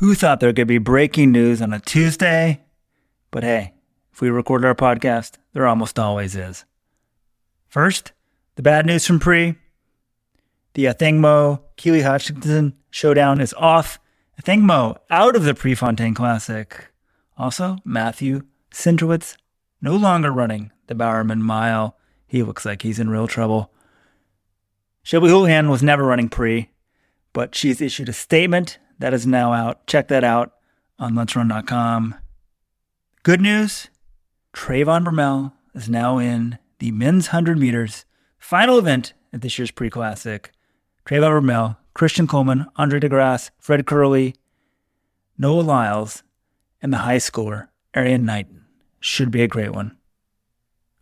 [0.00, 2.62] Who thought there could be breaking news on a Tuesday?
[3.30, 3.74] But hey,
[4.14, 6.64] if we record our podcast, there almost always is.
[7.68, 8.12] First,
[8.54, 9.56] the bad news from Pre.
[10.72, 13.98] The Athing-Mu Keely Hodgkinson showdown is off.
[14.38, 16.88] Athing-Mu out of the Prefontaine Classic.
[17.36, 19.36] Also, Matthew Centrowitz
[19.82, 21.98] no longer running the Bowerman Mile.
[22.26, 23.70] He looks like he's in real trouble.
[25.02, 26.70] Shelby Houlihan was never running pre,
[27.34, 29.86] but she's issued a statement that is now out.
[29.86, 30.52] Check that out
[30.98, 32.14] on letsrun.com.
[33.22, 33.88] Good news
[34.54, 38.04] Trayvon Bromell is now in the men's 100 meters
[38.38, 40.52] final event at this year's pre classic.
[41.04, 44.34] Trayvon Bromell, Christian Coleman, Andre DeGrasse, Fred Kerley,
[45.36, 46.22] Noah Lyles,
[46.82, 48.64] and the high schooler, Erriyon Knighton.
[49.00, 49.96] Should be a great one.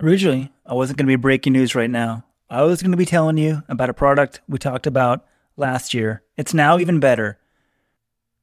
[0.01, 2.24] Originally, I wasn't going to be breaking news right now.
[2.49, 6.23] I was going to be telling you about a product we talked about last year.
[6.37, 7.38] It's now even better.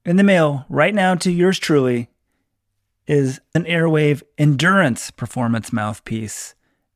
[0.05, 2.09] In the mail right now to yours truly
[3.07, 6.53] is an Airwave Endurance Performance Mouthpiece.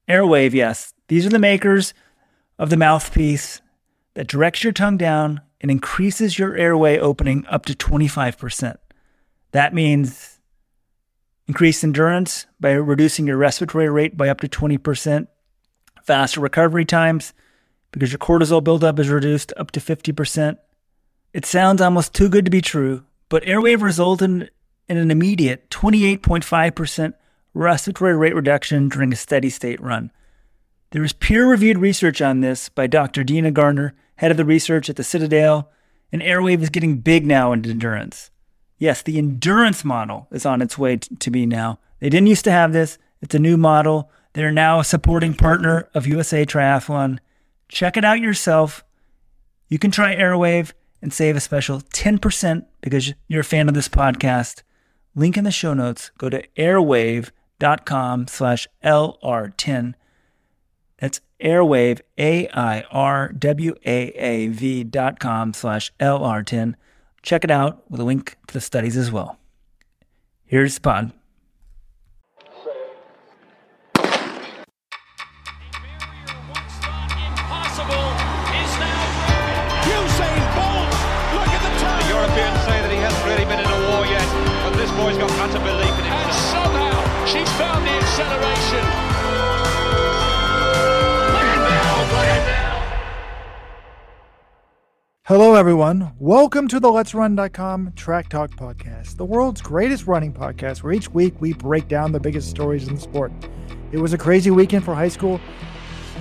[0.08, 1.96] Airwave, yes, these are the makers
[2.60, 3.62] of the mouthpiece
[4.14, 8.78] that directs your tongue down and increases your airway opening up to 25%.
[9.54, 10.40] That means
[11.48, 15.28] increased endurance by reducing your respiratory rate by up to 20%,
[16.04, 17.34] faster recovery times
[17.92, 20.60] because your cortisol buildup is reduced up to 50%,
[21.34, 24.50] it sounds almost too good to be true, but Airwave resulted
[24.88, 27.14] in an immediate 28.5%
[27.54, 30.12] respiratory rate reduction during a steady state run.
[30.92, 33.24] There is peer reviewed research on this by Dr.
[33.24, 35.70] Dena Garner, head of the research at the Citadel,
[36.12, 38.32] and Airwave is getting big now in endurance.
[38.80, 41.80] Yes, the endurance model is on its way to be now.
[42.00, 44.10] They didn't used to have this, it's a new model.
[44.34, 47.20] They're now a supporting partner of USA Triathlon.
[47.68, 48.84] Check it out yourself.
[49.68, 53.89] You can try Airwave and save a special 10% because you're a fan of this
[53.89, 54.64] podcast.
[55.15, 56.11] Link in the show notes.
[56.17, 59.93] Go to airwave.com slash LR10.
[60.99, 62.83] That's airwave, A-I-R-W-A-A-V
[64.83, 66.76] dot com slash LR10.
[67.21, 69.38] Check it out with a link to the studies as well.
[70.45, 71.11] Here's the pod.
[88.20, 88.86] Acceleration.
[95.24, 96.12] Hello, everyone.
[96.20, 101.10] Welcome to the Let's Run.com Track Talk Podcast, the world's greatest running podcast, where each
[101.12, 103.32] week we break down the biggest stories in the sport.
[103.94, 105.40] It was a crazy weekend for high school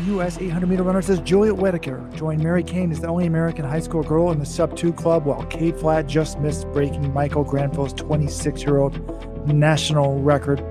[0.07, 0.39] U.S.
[0.39, 4.05] 800 meter runners as Juliette Whittaker joined Mary Cain as the only American high school
[4.05, 8.63] girl in the sub 2 club, while Cade Flatt just missed breaking Michael Granville's 26
[8.63, 9.01] year old
[9.49, 10.63] national record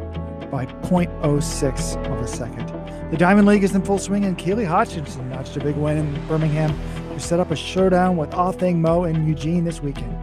[0.52, 2.68] by 0.06 of a second.
[3.12, 6.28] The Diamond League is in full swing, and Keely Hodgkinson notched a big win in
[6.28, 6.78] Birmingham
[7.14, 10.14] to set up a showdown with ah Athing-Mu and Eugene this weekend.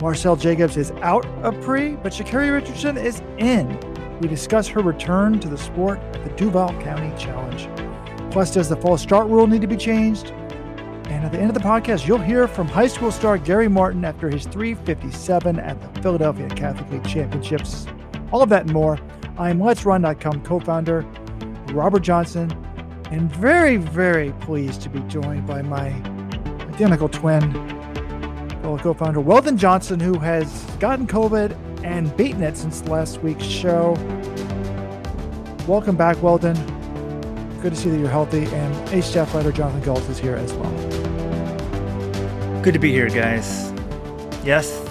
[0.00, 3.78] Marcel Jacobs is out of pre, but Sha'Carri Richardson is in.
[4.20, 7.68] We discuss her return to the sport at the Duval County Challenge.
[8.30, 10.32] Plus, does the false start rule need to be changed?
[11.08, 14.04] And at the end of the podcast, you'll hear from high school star Gary Martin
[14.04, 17.86] after his 357 at the Philadelphia Catholic League Championships.
[18.32, 18.98] All of that and more.
[19.38, 21.02] I'm Let'sRun.com co founder
[21.72, 22.50] Robert Johnson,
[23.10, 25.88] and very, very pleased to be joined by my
[26.72, 27.52] identical twin,
[28.62, 33.44] fellow co founder Weldon Johnson, who has gotten COVID and beaten it since last week's
[33.44, 33.92] show.
[35.68, 36.54] Welcome back, Weldon.
[37.60, 40.54] Good to see that you're healthy, and Ace Staff writer Jonathan Gault is here as
[40.54, 40.72] well.
[42.62, 43.70] Good to be here, guys.
[44.44, 44.82] Yes.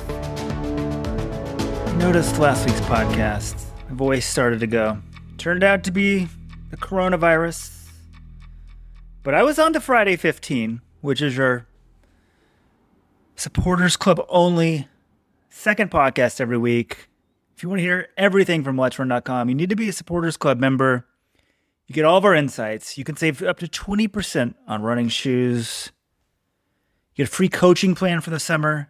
[1.96, 3.65] Noticed last week's podcast,
[3.96, 5.02] voice started to go.
[5.38, 6.28] Turned out to be
[6.70, 7.90] the coronavirus.
[9.24, 11.66] But I was on to Friday 15, which is your
[13.36, 14.88] supporters club only
[15.50, 17.10] second podcast every week.
[17.56, 20.60] If you want to hear everything from Let'sRun.com, you need to be a supporters club
[20.60, 21.06] member.
[21.88, 22.98] You get all of our insights.
[22.98, 25.92] You can save up to 20% on running shoes.
[27.14, 28.90] You get a free coaching plan for the summer.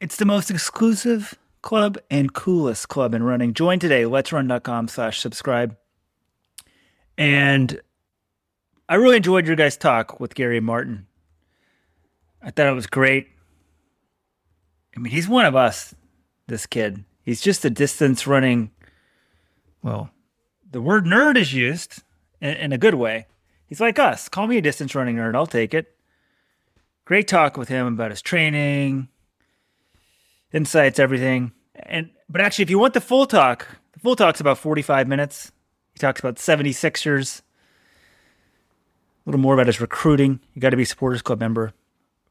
[0.00, 3.54] It's the most exclusive club and coolest club in running.
[3.54, 5.76] Join today, let'srun.com slash subscribe.
[7.16, 7.80] And
[8.86, 11.06] I really enjoyed your guys' talk with Gary Martin.
[12.42, 13.28] I thought it was great.
[14.94, 15.94] I mean, he's one of us,
[16.46, 17.02] this kid.
[17.22, 18.70] He's just a distance running,
[19.82, 20.10] well,
[20.70, 22.02] the word nerd is used
[22.42, 23.26] in, in a good way.
[23.66, 24.28] He's like us.
[24.28, 25.34] Call me a distance running nerd.
[25.34, 25.94] I'll take it
[27.04, 29.08] great talk with him about his training,
[30.54, 31.52] insights, everything.
[31.74, 35.52] And but actually, if you want the full talk, the full talk's about 45 minutes.
[35.92, 37.42] He talks about 76ers, a
[39.26, 40.40] little more about his recruiting.
[40.54, 41.72] You got to be a supporters club member.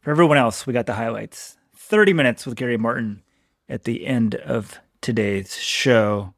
[0.01, 1.57] For everyone else, we got the highlights.
[1.75, 3.21] 30 minutes with Gary Martin
[3.69, 6.33] at the end of today's show.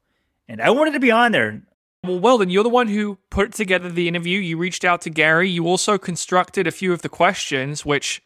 [0.48, 1.62] And I wanted to be on there.
[2.04, 4.38] Well, Weldon, you're the one who put together the interview.
[4.38, 5.50] You reached out to Gary.
[5.50, 8.22] You also constructed a few of the questions, which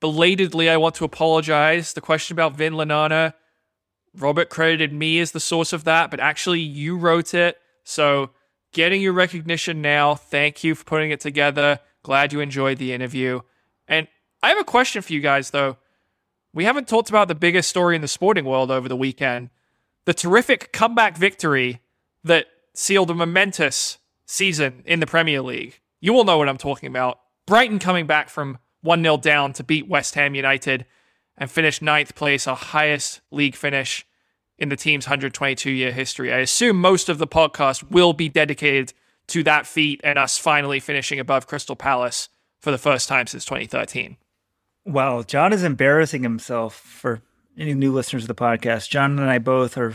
[0.00, 1.92] belatedly I want to apologize.
[1.92, 3.34] The question about Vin Lananna,
[4.14, 7.58] Robert credited me as the source of that, but actually you wrote it.
[7.84, 8.30] So
[8.72, 10.14] getting your recognition now.
[10.14, 11.80] Thank you for putting it together.
[12.02, 13.40] Glad you enjoyed the interview.
[13.88, 14.08] And
[14.42, 15.76] I have a question for you guys, though.
[16.52, 19.50] We haven't talked about the biggest story in the sporting world over the weekend
[20.06, 21.82] the terrific comeback victory
[22.24, 25.80] that sealed a momentous season in the Premier League.
[26.00, 27.18] You all know what I'm talking about.
[27.46, 30.86] Brighton coming back from 1 0 down to beat West Ham United
[31.38, 34.06] and finish ninth place, our highest league finish
[34.58, 36.32] in the team's 122 year history.
[36.32, 38.92] I assume most of the podcast will be dedicated
[39.28, 42.28] to that feat and us finally finishing above Crystal Palace
[42.60, 44.16] for the first time since 2013.
[44.84, 47.20] Well, John is embarrassing himself for
[47.58, 48.88] any new listeners of the podcast.
[48.88, 49.94] John and I both are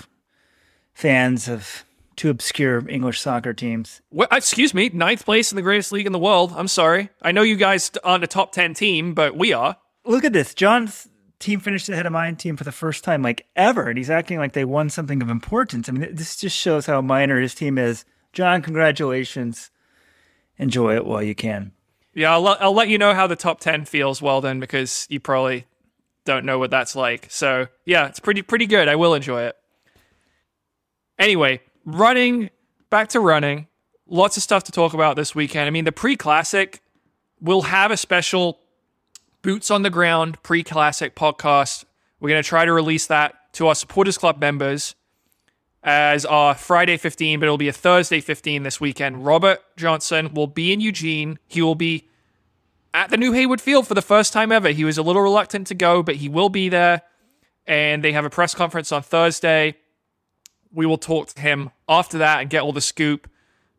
[0.93, 1.85] fans of
[2.15, 4.01] two obscure English soccer teams.
[4.09, 6.53] What, uh, excuse me, ninth place in the greatest league in the world.
[6.55, 7.09] I'm sorry.
[7.21, 9.77] I know you guys aren't a top 10 team, but we are.
[10.05, 10.53] Look at this.
[10.53, 11.07] John's
[11.39, 14.37] team finished ahead of mine team for the first time like ever, and he's acting
[14.37, 15.89] like they won something of importance.
[15.89, 18.05] I mean, this just shows how minor his team is.
[18.33, 19.71] John, congratulations.
[20.57, 21.71] Enjoy it while you can.
[22.13, 25.65] Yeah, I'll, I'll let you know how the top 10 feels, Weldon, because you probably
[26.25, 27.27] don't know what that's like.
[27.29, 28.87] So, yeah, it's pretty pretty good.
[28.87, 29.55] I will enjoy it.
[31.17, 32.49] Anyway, running,
[32.89, 33.67] back to running.
[34.07, 35.67] Lots of stuff to talk about this weekend.
[35.67, 36.81] I mean, the pre classic
[37.39, 38.59] will have a special
[39.41, 41.85] boots on the ground pre classic podcast.
[42.19, 44.95] We're going to try to release that to our supporters club members
[45.83, 49.25] as our Friday 15, but it'll be a Thursday 15 this weekend.
[49.25, 51.39] Robert Johnson will be in Eugene.
[51.47, 52.07] He will be
[52.93, 54.69] at the New Hayward Field for the first time ever.
[54.69, 57.01] He was a little reluctant to go, but he will be there.
[57.65, 59.77] And they have a press conference on Thursday.
[60.73, 63.29] We will talk to him after that and get all the scoop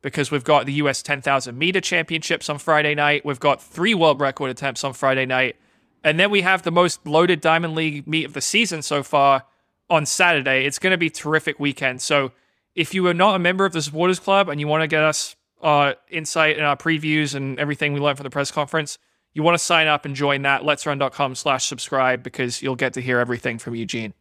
[0.03, 3.25] because we've got the US 10,000 meter championships on Friday night.
[3.25, 5.57] We've got three world record attempts on Friday night.
[6.05, 9.45] And then we have the most loaded Diamond League meet of the season so far
[9.89, 10.67] on Saturday.
[10.67, 12.03] It's going to be terrific weekend.
[12.03, 12.33] So
[12.75, 15.05] if you are not a member of the supporters club and you want to get
[15.05, 18.99] us uh, insight and our previews and everything we learned from the press conference,
[19.33, 20.63] you want to sign up and join that.
[20.63, 24.15] Let'sRun.com slash subscribe because you'll get to hear everything from Eugene.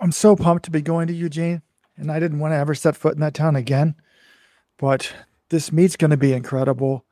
[0.00, 1.62] I'm so pumped to be going to Eugene,
[1.96, 3.94] and I didn't want to ever set foot in that town again.
[4.78, 5.12] But
[5.50, 7.04] this meet's going to be incredible.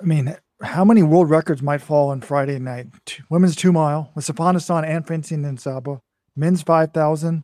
[0.00, 2.86] I mean, how many world records might fall on Friday night?
[3.30, 6.00] Women's two mile with Sifan Hassan and Francine Niyonsaba.
[6.36, 7.38] Men's 5,000.
[7.38, 7.42] I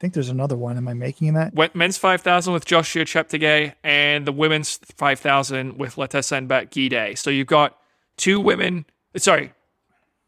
[0.00, 0.76] think there's another one.
[0.76, 1.54] Am I making that?
[1.74, 7.18] Men's 5,000 with Joshua Cheptegei and the women's 5,000 with Letesenbet Gidey.
[7.18, 7.76] So you've got
[8.16, 8.86] two women,
[9.16, 9.52] sorry,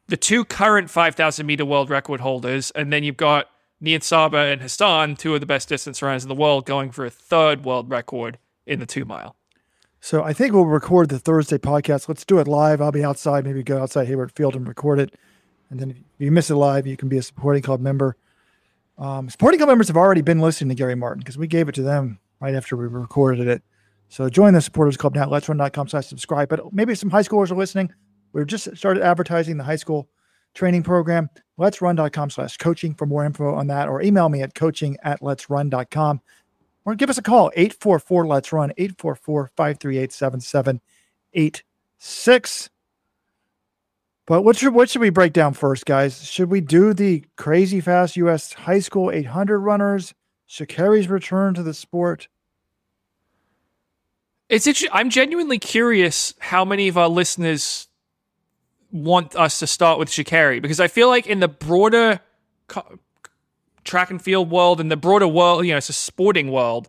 [0.06, 3.48] the two current 5,000 meter world record holders, and then you've got
[4.00, 7.10] Saba and Hassan, two of the best distance runners in the world, going for a
[7.10, 9.36] third world record in the two mile.
[10.00, 12.08] So I think we'll record the Thursday podcast.
[12.08, 12.82] Let's do it live.
[12.82, 15.14] I'll be outside, maybe go outside Hayward Field and record it.
[15.70, 18.16] And then if you miss it live, you can be a supporting club member.
[18.98, 21.74] Um, supporting club members have already been listening to Gary Martin because we gave it
[21.76, 23.62] to them right after we recorded it.
[24.08, 25.28] So join the supporters club now.
[25.28, 26.48] Let's run.com slash subscribe.
[26.48, 27.92] But maybe some high schoolers are listening.
[28.34, 30.10] We've just started advertising the high school
[30.52, 31.30] training program.
[31.56, 35.22] Let's run.com slash coaching for more info on that, or email me at coaching at
[35.22, 36.20] let's run.com
[36.84, 42.70] or give us a call 844 let's run 844 538 7786
[44.26, 46.24] but what should what should we break down first guys?
[46.24, 50.14] Should we do the crazy fast us high school 800 runners?
[50.48, 52.28] Sha'carri's return to the sport?
[54.48, 57.88] It's i'm genuinely curious how many of our listeners
[58.94, 62.20] want us to start with Sha'Carri because I feel like in the broader
[62.68, 63.00] co-
[63.82, 66.88] track and field world and the broader world, you know, it's a sporting world.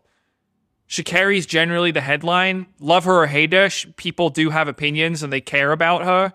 [0.88, 2.66] Sha'Carri's generally the headline.
[2.78, 6.32] Love her or hate her, people do have opinions and they care about her.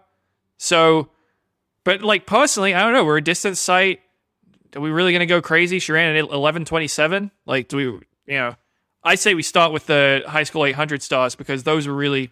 [0.57, 1.09] So,
[1.85, 3.05] but like personally, I don't know.
[3.05, 4.01] We're a distance site.
[4.75, 5.79] Are we really going to go crazy?
[5.79, 7.31] She ran at 11:27.
[7.45, 7.83] Like, do we?
[8.33, 8.55] You know,
[9.03, 12.29] I say we start with the high school 800 stars because those were really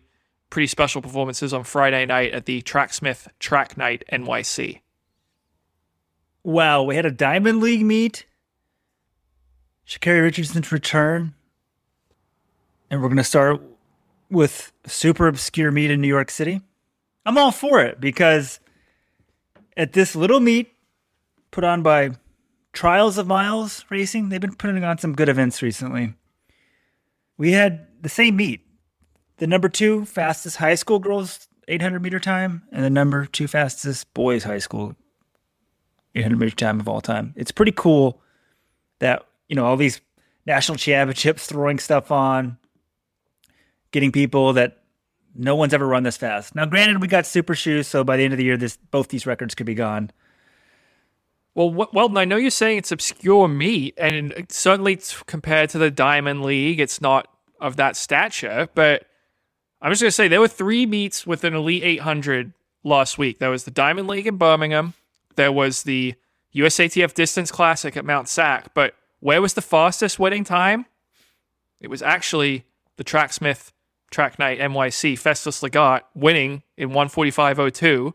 [0.50, 4.82] pretty special performances on Friday night at the Tracksmith Track Night NYC.
[6.44, 8.26] Wow, we had a Diamond League meet.
[9.88, 11.34] Sha'Carri Richardson's return.
[12.90, 13.62] And we're going to start
[14.30, 16.62] with super obscure meet in New York City.
[17.26, 18.60] I'm all for it because
[19.78, 20.74] at this little meet
[21.52, 22.12] put on by
[22.74, 24.30] Trials of Miles Racing.
[24.30, 26.14] They've been putting on some good events recently.
[27.38, 28.62] We had the same meet.
[29.40, 34.14] The number two fastest high school girls 800 meter time and the number two fastest
[34.14, 34.96] boys high school
[36.16, 37.34] 800 meter time of all time.
[37.38, 38.22] It's pretty cool
[39.00, 40.02] that, you know, all these
[40.46, 42.58] national championships throwing stuff on,
[43.92, 44.84] getting people that
[45.36, 46.54] no one's ever run this fast.
[46.56, 49.08] Now, granted, we got super shoes, so by the end of the year, this both
[49.08, 50.12] these records could be gone.
[51.56, 55.92] Well, wh- Weldon, I know you're saying it's obscure meat, and certainly compared to the
[55.92, 57.28] Diamond League, it's not
[57.62, 58.68] of that stature.
[58.74, 59.06] But
[59.82, 63.40] I'm just going to say there were three meets with an Elite 800 last week.
[63.40, 64.94] There was the Diamond League in Birmingham.
[65.36, 66.16] There was the
[66.54, 68.74] USATF Distance Classic at Mount Sac.
[68.74, 70.86] But where was the fastest winning time?
[71.80, 72.66] It was actually
[72.98, 73.72] the Tracksmith
[74.12, 78.14] Track Night NYC Festus Lagat winning in 145.02.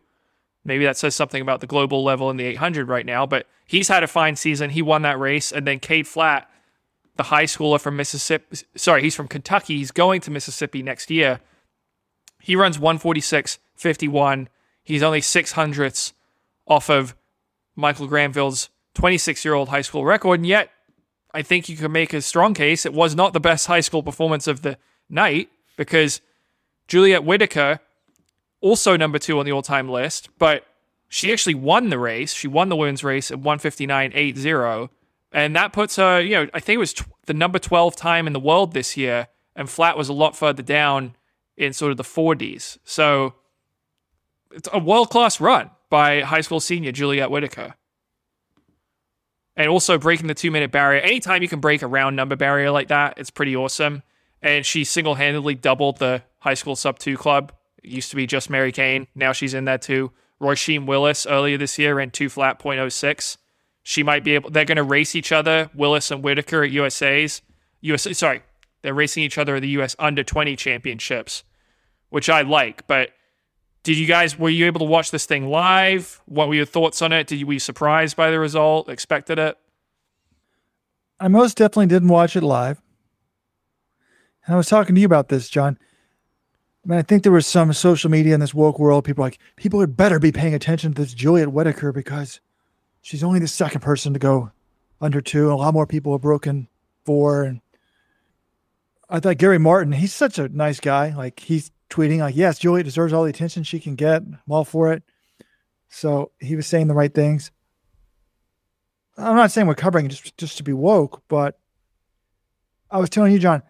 [0.66, 3.88] Maybe that says something about the global level in the 800 right now, but he's
[3.88, 4.70] had a fine season.
[4.70, 5.52] He won that race.
[5.52, 6.50] And then Cade Flatt,
[7.16, 9.78] the high schooler from Mississippi, sorry, he's from Kentucky.
[9.78, 11.40] He's going to Mississippi next year.
[12.44, 14.48] He runs 146.51.
[14.82, 16.12] He's only six hundredths
[16.66, 17.16] off of
[17.74, 20.40] Michael Granville's 26 year old high school record.
[20.40, 20.68] And yet,
[21.32, 24.02] I think you can make a strong case it was not the best high school
[24.02, 24.76] performance of the
[25.08, 25.48] night
[25.78, 26.20] because
[26.86, 27.80] Juliette Whittaker
[28.60, 30.66] also number two on the all time list, but
[31.08, 32.34] she actually won the race.
[32.34, 34.90] She won the women's race at 159.80.
[35.32, 38.26] And that puts her, you know, I think it was tw- the number 12 time
[38.26, 39.28] in the world this year.
[39.56, 41.14] And Flatt was a lot further down
[41.56, 42.78] in sort of the 40s.
[42.84, 43.34] So
[44.52, 47.74] it's a world class run by high school senior Juliette Whittaker.
[49.56, 51.00] And also breaking the two minute barrier.
[51.00, 54.02] Anytime you can break a round number barrier like that, it's pretty awesome.
[54.42, 57.52] And she single handedly doubled the high school sub two club
[57.84, 59.06] it used to be just Mary Cain.
[59.14, 60.10] Now she's in there too.
[60.40, 63.36] Roisin Willis earlier this year ran two flat .06.
[63.82, 64.50] She might be able.
[64.50, 67.42] They're going to race each other, Willis and Whittaker at USA's.
[67.82, 68.42] USA, sorry,
[68.84, 71.42] they're racing each other at the US Under 20 Championships,
[72.10, 72.86] which I like.
[72.86, 73.12] But
[73.82, 76.20] did you guys were you able to watch this thing live?
[76.26, 77.26] What were your thoughts on it?
[77.26, 78.90] Did you were you surprised by the result?
[78.90, 79.56] Expected it?
[81.18, 82.82] I most definitely didn't watch it live.
[84.44, 85.78] And I was talking to you about this, John.
[86.84, 89.06] I mean, I think there was some social media in this woke world.
[89.06, 92.38] People like people had better be paying attention to this Juliette Whittaker because
[93.00, 94.52] she's only the second person to go
[95.00, 95.50] under two.
[95.50, 96.68] A lot more people have broken
[97.06, 97.44] four.
[97.44, 97.62] And
[99.08, 101.14] I thought Gary Martin, he's such a nice guy.
[101.14, 104.22] Like he's tweeting like, "Yes, Juliette deserves all the attention she can get.
[104.22, 105.02] I'm all for it."
[105.88, 107.50] So he was saying the right things.
[109.16, 111.58] I'm not saying we're covering just just to be woke, but
[112.90, 113.62] I was telling you, John,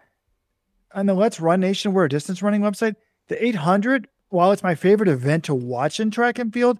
[0.93, 2.95] on the Let's Run Nation, we're a distance running website.
[3.27, 6.79] The 800, while it's my favorite event to watch in track and field,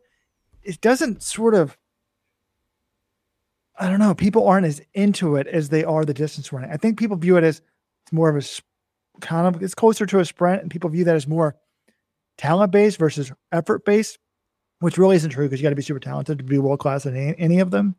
[0.63, 1.77] it doesn't sort of,
[3.77, 6.71] I don't know, people aren't as into it as they are the distance running.
[6.71, 7.61] I think people view it as
[8.05, 8.47] it's more of a
[9.19, 11.55] kind of, it's closer to a sprint, and people view that as more
[12.37, 14.19] talent based versus effort based,
[14.79, 17.05] which really isn't true because you got to be super talented to be world class
[17.05, 17.95] in any, any of them.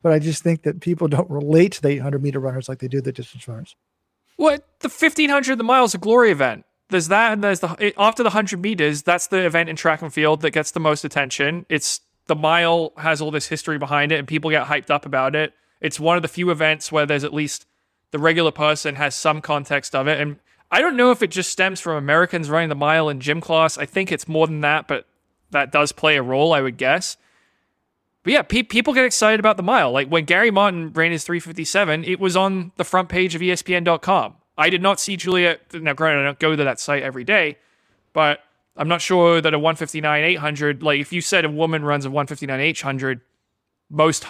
[0.00, 2.88] But I just think that people don't relate to the 800 meter runners like they
[2.88, 3.74] do the distance runners.
[4.36, 6.64] What the 1500 the miles of glory event?
[6.90, 9.02] There's that, and there's the after the 100 meters.
[9.02, 11.66] That's the event in track and field that gets the most attention.
[11.68, 15.34] It's the mile has all this history behind it, and people get hyped up about
[15.34, 15.52] it.
[15.80, 17.66] It's one of the few events where there's at least
[18.10, 20.20] the regular person has some context of it.
[20.20, 20.38] And
[20.70, 23.78] I don't know if it just stems from Americans running the mile in gym class.
[23.78, 25.06] I think it's more than that, but
[25.50, 27.16] that does play a role, I would guess.
[28.22, 29.90] But yeah, pe- people get excited about the mile.
[29.90, 34.34] Like when Gary Martin ran his 357, it was on the front page of ESPN.com.
[34.58, 35.72] I did not see Juliette.
[35.72, 37.56] Now, granted, I don't go to that site every day,
[38.12, 38.40] but
[38.76, 42.10] I'm not sure that a 159 800, like if you said a woman runs a
[42.10, 43.20] 159 800,
[43.88, 44.26] most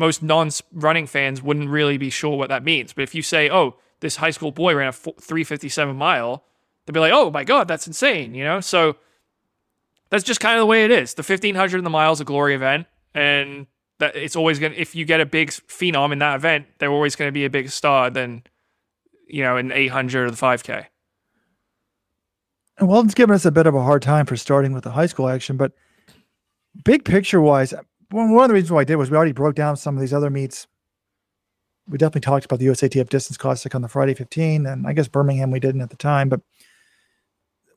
[0.00, 2.92] most non-running fans wouldn't really be sure what that means.
[2.92, 6.42] But if you say, "Oh, this high school boy ran a 357 mile,"
[6.84, 8.60] they'd be like, "Oh my god, that's insane!" You know.
[8.60, 8.96] So
[10.08, 11.14] that's just kind of the way it is.
[11.14, 13.66] The 1500 and the mile is a glory event, and
[13.98, 14.74] that it's always gonna.
[14.76, 17.50] If you get a big phenom in that event, they're always going to be a
[17.50, 18.42] big star than
[19.28, 20.86] you know an 800 or the 5K.
[22.78, 25.04] And Weldon's given us a bit of a hard time for starting with the high
[25.04, 25.72] school action, but
[26.82, 27.74] big picture wise,
[28.10, 30.12] one of the reasons why I did was we already broke down some of these
[30.12, 30.66] other meets.
[31.88, 35.08] We definitely talked about the USATF Distance Classic on the Friday 15, and I guess
[35.08, 36.40] Birmingham we didn't at the time, but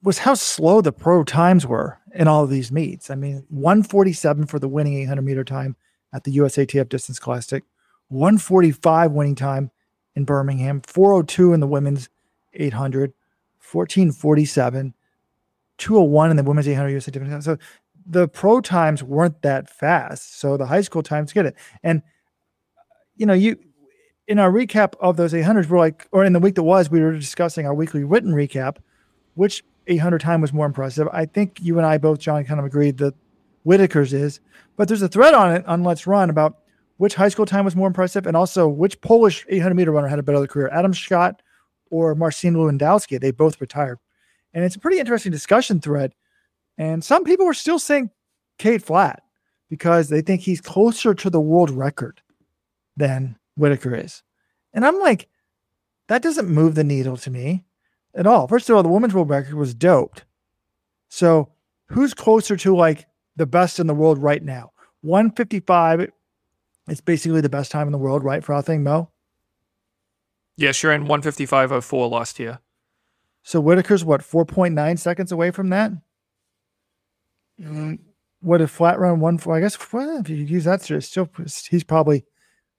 [0.03, 3.09] was how slow the pro times were in all of these meets.
[3.09, 5.75] I mean, 147 for the winning 800 meter time
[6.13, 7.63] at the USATF Distance Classic,
[8.09, 9.71] 145 winning time
[10.15, 12.09] in Birmingham, 402 in the women's
[12.53, 13.13] 800,
[13.71, 14.93] 1447,
[15.77, 17.43] 201 in the women's 800 USATF.
[17.43, 17.57] So
[18.05, 21.55] the pro times weren't that fast, so the high school times get it.
[21.83, 22.01] And
[23.15, 23.57] you know, you
[24.27, 27.01] in our recap of those 800s, we're like, or in the week that was, we
[27.01, 28.77] were discussing our weekly written recap,
[29.35, 31.07] which 800 time was more impressive.
[31.11, 33.13] I think you and I both, John, kind of agreed that
[33.63, 34.39] Whittaker's is,
[34.77, 36.59] but there's a thread on it on Let's Run about
[36.97, 40.19] which high school time was more impressive and also which Polish 800 meter runner had
[40.19, 41.39] a better career, Adam Kszczot
[41.89, 43.19] or Marcin Lewandowski.
[43.19, 43.99] They both retired.
[44.53, 46.13] And it's a pretty interesting discussion thread.
[46.77, 48.09] And some people are still saying
[48.57, 49.23] Cade Flatt
[49.69, 52.21] because they think he's closer to the world record
[52.97, 54.23] than Whittaker is.
[54.73, 55.27] And I'm like,
[56.07, 57.63] that doesn't move the needle to me
[58.15, 58.47] at all.
[58.47, 60.25] First of all, the women's world record was doped.
[61.09, 61.51] So
[61.87, 64.71] who's closer to like the best in the world right now?
[65.01, 66.11] 155
[66.87, 68.43] it's basically the best time in the world, right?
[68.43, 69.05] For Athing Mu.
[70.57, 70.91] Yeah, sure.
[70.91, 72.59] And 155.04 last year.
[73.41, 75.91] So Whittaker's what 4.9 seconds away from that.
[77.63, 77.99] Mm,
[78.41, 79.39] what if flat run one?
[79.49, 81.29] I guess well, if you use that, still
[81.69, 82.25] he's probably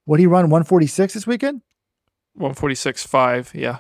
[0.05, 1.63] what he run 146 this weekend.
[2.35, 3.79] One forty six five, yeah.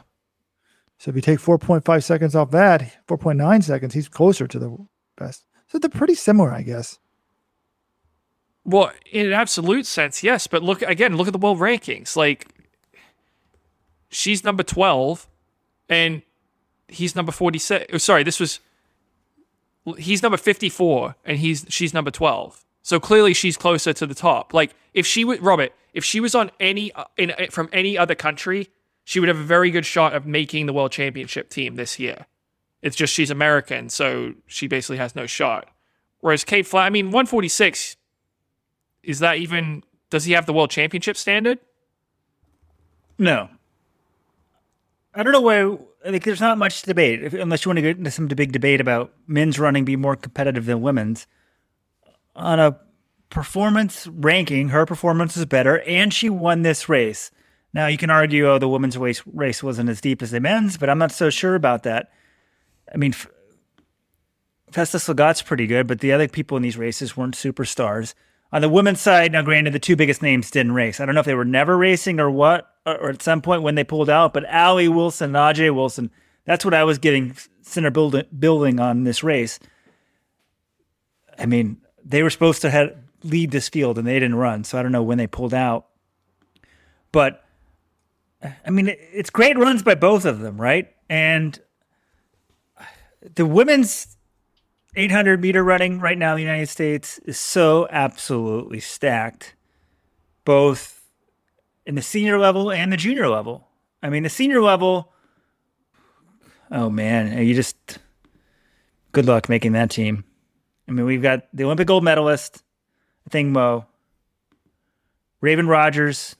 [0.98, 4.76] So if you take 4.5 seconds off that, 4.9 seconds, he's closer to the
[5.18, 5.44] best.
[5.66, 6.98] So they're pretty similar, I guess.
[8.64, 10.46] Well, in an absolute sense, yes.
[10.46, 12.16] But look again, look at the world rankings.
[12.16, 12.48] Like
[14.08, 15.28] she's number twelve,
[15.88, 16.22] and
[16.88, 17.86] he's number forty six.
[17.92, 18.60] Oh, sorry, this was
[19.98, 22.64] he's number fifty four, and he's she's number twelve.
[22.82, 24.52] So clearly, she's closer to the top.
[24.52, 27.96] Like if she would, Robert, if she was on any uh, in uh, from any
[27.96, 28.68] other country,
[29.04, 32.26] she would have a very good shot of making the world championship team this year.
[32.82, 35.68] It's just she's American, so she basically has no shot.
[36.20, 37.96] Whereas Cade Flatt, I mean, one forty six
[39.02, 41.58] is that even does he have the world championship standard?
[43.18, 43.48] No.
[45.14, 45.78] I don't know why.
[46.04, 48.80] Like, there's not much debate if, unless you want to get into some big debate
[48.80, 51.26] about men's running being more competitive than women's.
[52.36, 52.78] On a
[53.30, 57.30] performance ranking, her performance is better, and she won this race.
[57.72, 60.76] Now you can argue, oh, the women's race race wasn't as deep as the men's,
[60.76, 62.10] but I'm not so sure about that.
[62.92, 63.14] I mean,
[64.70, 68.14] Festus Lagat's pretty good, but the other people in these races weren't superstars.
[68.54, 71.00] On the women's side, now granted, the two biggest names didn't race.
[71.00, 73.74] I don't know if they were never racing or what, or at some point when
[73.74, 76.12] they pulled out, but Allie Wilson and Ajeé Wilson,
[76.44, 79.58] that's what I was getting center build, building on this race.
[81.36, 84.78] I mean, they were supposed to have, lead this field and they didn't run, so
[84.78, 85.86] I don't know when they pulled out.
[87.10, 87.42] But,
[88.40, 90.94] I mean, it's great runs by both of them, right?
[91.10, 91.58] And
[93.34, 94.16] the women's
[94.96, 99.54] 800 meter running right now in the United States is so absolutely stacked,
[100.44, 101.08] both
[101.84, 103.68] in the senior level and the junior level.
[104.02, 105.12] I mean, the senior level,
[106.70, 107.98] oh man, you just
[109.12, 110.24] good luck making that team.
[110.88, 112.62] I mean, we've got the Olympic gold medalist,
[113.28, 113.82] Athing Mu,
[115.42, 116.36] Raevyn Rogers,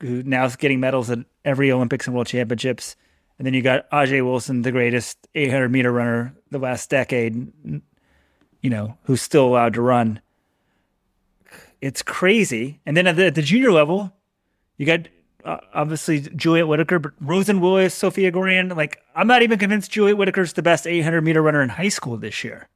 [0.00, 2.96] who now is getting medals at every Olympics and World Championships.
[3.38, 7.52] And then you got Ajeé Wilson, the greatest 800 meter runner the last decade,
[8.60, 10.20] you know, who's still allowed to run.
[11.80, 12.80] It's crazy.
[12.84, 14.12] And then at the, at the junior level,
[14.76, 15.08] you got
[15.44, 18.76] uh, obviously Juliette Whittaker, but Roisin Willis, Sophia Gorriaran.
[18.76, 22.16] Like, I'm not even convinced Juliette Whittaker's the best 800 meter runner in high school
[22.16, 22.68] this year.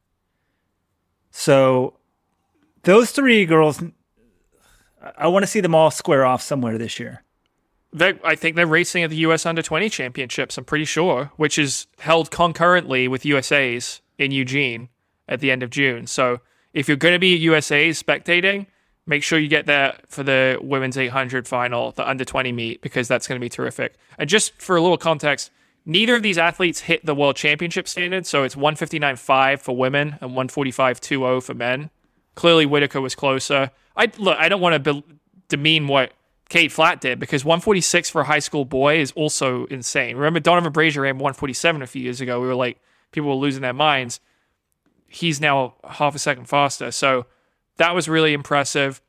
[1.30, 1.98] So,
[2.82, 3.82] those three girls,
[5.16, 7.24] I want to see them all square off somewhere this year.
[7.92, 11.58] They, I think they're racing at the US Under 20 Championships, I'm pretty sure, which
[11.58, 14.88] is held concurrently with USA's in Eugene
[15.32, 16.06] at the end of June.
[16.06, 16.40] So
[16.74, 18.66] if you're going to be at USA spectating,
[19.06, 23.08] make sure you get there for the women's 800 final, the under 20 meet, because
[23.08, 23.94] that's going to be terrific.
[24.18, 25.50] And just for a little context,
[25.84, 28.26] neither of these athletes hit the world championship standard.
[28.26, 31.90] So it's 159.5 for women and 145.20 for men.
[32.34, 33.70] Clearly, Whittaker was closer.
[33.94, 34.38] I look.
[34.38, 35.04] I don't want to be,
[35.48, 36.12] demean what
[36.48, 40.16] Cade Flatt did because 146 for a high school boy is also insane.
[40.16, 42.40] Remember, Donavan Brazier ran 147 a few years ago.
[42.40, 44.18] We were like, people were losing their minds
[45.12, 46.90] he's now half a second faster.
[46.90, 47.26] So
[47.76, 49.00] that was really impressive.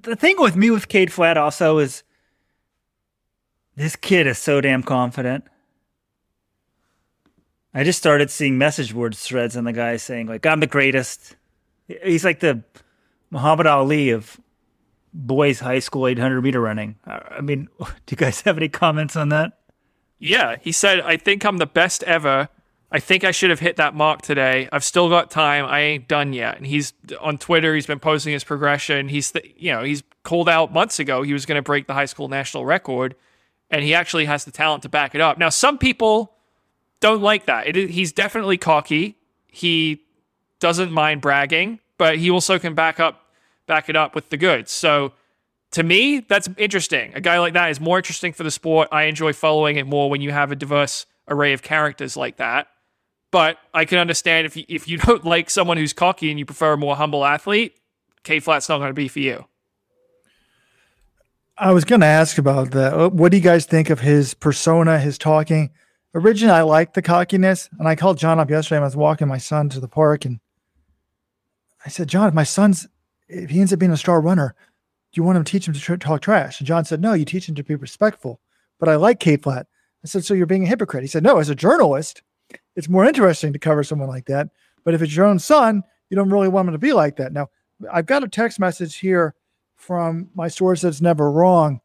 [0.00, 2.02] The thing with me with Cade Flatt also is
[3.76, 5.44] this kid is so damn confident.
[7.72, 11.36] I just started seeing message board threads on the guy saying like I'm the greatest.
[11.86, 12.62] He's like the
[13.30, 14.40] Muhammad Ali of
[15.14, 16.96] boys high school 800 meter running.
[17.06, 19.58] I mean, do you guys have any comments on that?
[20.18, 22.48] Yeah, he said I think I'm the best ever
[22.90, 24.68] I think I should have hit that mark today.
[24.72, 25.66] I've still got time.
[25.66, 26.56] I ain't done yet.
[26.56, 27.74] And he's on Twitter.
[27.74, 29.08] He's been posting his progression.
[29.08, 31.94] He's, th- you know, he's called out months ago he was going to break the
[31.94, 33.14] high school national record,
[33.70, 35.38] and he actually has the talent to back it up.
[35.38, 36.34] Now, some people
[37.00, 37.74] don't like that.
[37.76, 39.16] He's definitely cocky.
[39.46, 40.02] He
[40.60, 43.24] doesn't mind bragging, but he also can back up
[43.66, 44.72] back it up with the goods.
[44.72, 45.12] So
[45.72, 47.12] to me, that's interesting.
[47.14, 48.88] A guy like that is more interesting for the sport.
[48.90, 52.68] I enjoy following it more when you have a diverse array of characters like that.
[53.30, 56.46] But I can understand if you, if you don't like someone who's cocky and you
[56.46, 57.76] prefer a more humble athlete,
[58.22, 59.46] K Flat's not going to be for you.
[61.56, 62.94] I was going to ask about that.
[62.94, 65.70] Uh, What do you guys think of his persona, his talking?
[66.14, 68.80] Originally, I liked the cockiness, and I called John up yesterday.
[68.80, 70.40] I was walking my son to the park, and
[71.84, 72.86] I said, "John, if my son's
[73.28, 74.54] if he ends up being a star runner,
[75.12, 77.12] do you want him to teach him to tr- talk trash?" And John said, "No,
[77.12, 78.40] you teach him to be respectful."
[78.78, 79.66] But I like K Flat.
[80.02, 82.22] I said, "So you're being a hypocrite?" He said, "No, as a journalist,
[82.78, 84.48] it's more interesting to cover someone like that.
[84.84, 87.32] But if it's your own son, you don't really want him to be like that."
[87.32, 87.48] Now,
[87.92, 89.34] I've got a text message here
[89.74, 91.80] from my source that's never wrong.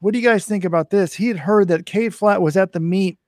[0.00, 1.14] What do you guys think about this?
[1.14, 3.18] He had heard that Cade Flatt was at the meet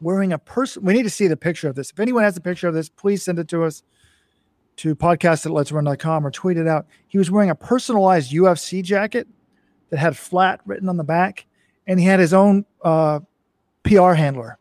[0.00, 0.84] wearing a person.
[0.84, 1.90] We need to see the picture of this.
[1.90, 3.82] If anyone has a picture of this, please send it to us
[4.76, 6.86] to podcast at let'srun.com or tweet it out.
[7.08, 9.28] He was wearing a personalized UFC jacket
[9.90, 11.46] that had flat written on the back,
[11.86, 13.20] and he had his own uh,
[13.84, 14.58] PR handler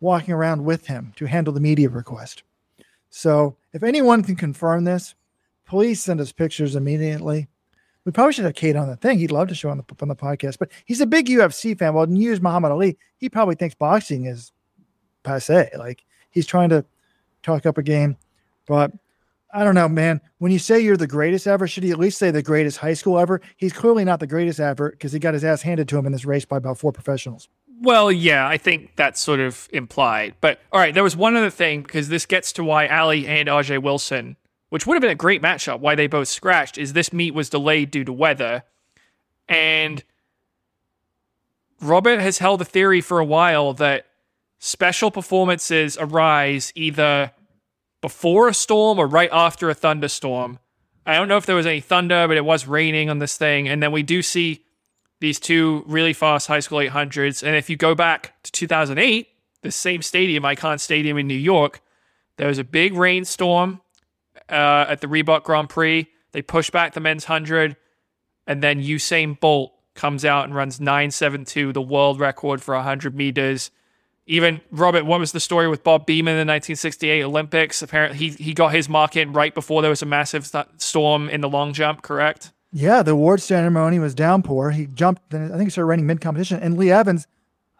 [0.00, 2.42] walking around with him to handle the media request.
[3.10, 5.14] So if anyone can confirm this,
[5.66, 7.48] please send us pictures immediately.
[8.04, 9.18] We probably should have Cade on the thing.
[9.18, 11.94] He'd love to show on the on the podcast, but he's a big UFC fan.
[11.94, 14.52] Well, news Muhammad Ali, he probably thinks boxing is
[15.24, 15.70] passe.
[15.76, 16.84] Like he's trying to
[17.42, 18.16] talk up a game,
[18.66, 18.92] but
[19.52, 20.20] I don't know, man.
[20.38, 22.94] When you say you're the greatest ever, should he at least say the greatest high
[22.94, 23.40] school ever?
[23.56, 26.12] He's clearly not the greatest ever because he got his ass handed to him in
[26.12, 27.48] this race by about four professionals.
[27.80, 30.34] Well, yeah, I think that's sort of implied.
[30.40, 33.48] But all right, there was one other thing because this gets to why Allie and
[33.48, 34.36] Ajeé Wilson,
[34.70, 37.50] which would have been a great matchup, why they both scratched, is this meet was
[37.50, 38.64] delayed due to weather.
[39.48, 40.02] And
[41.80, 44.06] Robert has held a theory for a while that
[44.58, 47.32] special performances arise either
[48.00, 50.58] before a storm or right after a thunderstorm.
[51.04, 53.68] I don't know if there was any thunder, but it was raining on this thing.
[53.68, 54.64] And then we do see
[55.20, 57.42] these two really fast high school 800s.
[57.42, 59.28] And if you go back to 2008,
[59.62, 61.80] the same stadium, Icahn Stadium in New York,
[62.36, 63.80] there was a big rainstorm
[64.48, 66.06] uh, at the Reebok Grand Prix.
[66.32, 67.76] They push back the men's 100,
[68.46, 73.70] and then Usain Bolt comes out and runs 972, the world record for 100 meters.
[74.26, 77.80] Even Robert, what was the story with Bob Beamon in the 1968 Olympics?
[77.80, 81.40] Apparently, he, he got his mark in right before there was a massive storm in
[81.40, 82.52] the long jump, correct?
[82.76, 84.70] Yeah, the award ceremony was downpour.
[84.70, 86.60] He jumped, then I think he started raining mid competition.
[86.60, 87.26] And Lee Evans,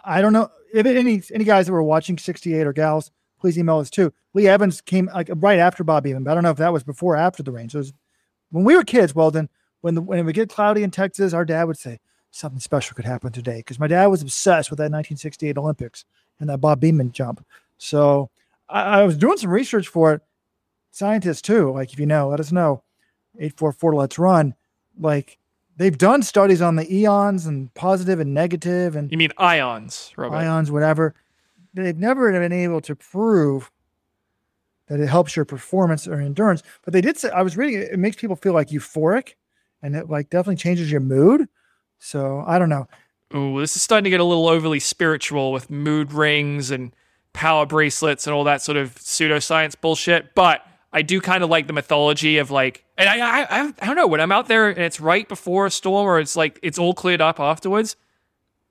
[0.03, 3.77] I don't know if any any guys that were watching 68 or gals, please email
[3.77, 4.11] us too.
[4.33, 6.83] Lee Evans came like right after Bob Beamon, but I don't know if that was
[6.83, 7.69] before or after the rain.
[7.69, 7.93] So was,
[8.53, 9.51] when we were kids, well then
[9.83, 12.95] when the, when it would get cloudy in Texas, our dad would say something special
[12.95, 16.07] could happen today because my dad was obsessed with that 1968 Olympics
[16.41, 17.45] and that Bob Beamon jump.
[17.77, 18.31] So
[18.67, 20.23] I, I was doing some research for it.
[20.91, 22.83] Scientists too, like if you know, let us know.
[23.39, 24.55] 844 Let's Run.
[24.99, 25.39] Like
[25.77, 30.37] they've done studies on the eons and positive and negative and You mean ions, Robert?
[30.37, 31.15] ions, whatever.
[31.75, 33.71] They've never been able to prove
[34.89, 36.63] that it helps your performance or endurance.
[36.85, 39.35] But they did say I was reading it, it makes people feel like euphoric
[39.83, 41.49] and it like definitely changes your mood.
[41.99, 42.89] So I don't know.
[43.35, 46.95] Ooh, this is starting to get a little overly spiritual with mood rings and
[47.33, 50.35] power bracelets and all that sort of pseudoscience bullshit.
[50.35, 50.65] But
[50.97, 53.97] I do kind of like the mythology of like, and I, I, I, I don't
[53.97, 56.79] know when I'm out there and it's right before a storm or it's like it's
[56.79, 57.97] all cleared up afterwards.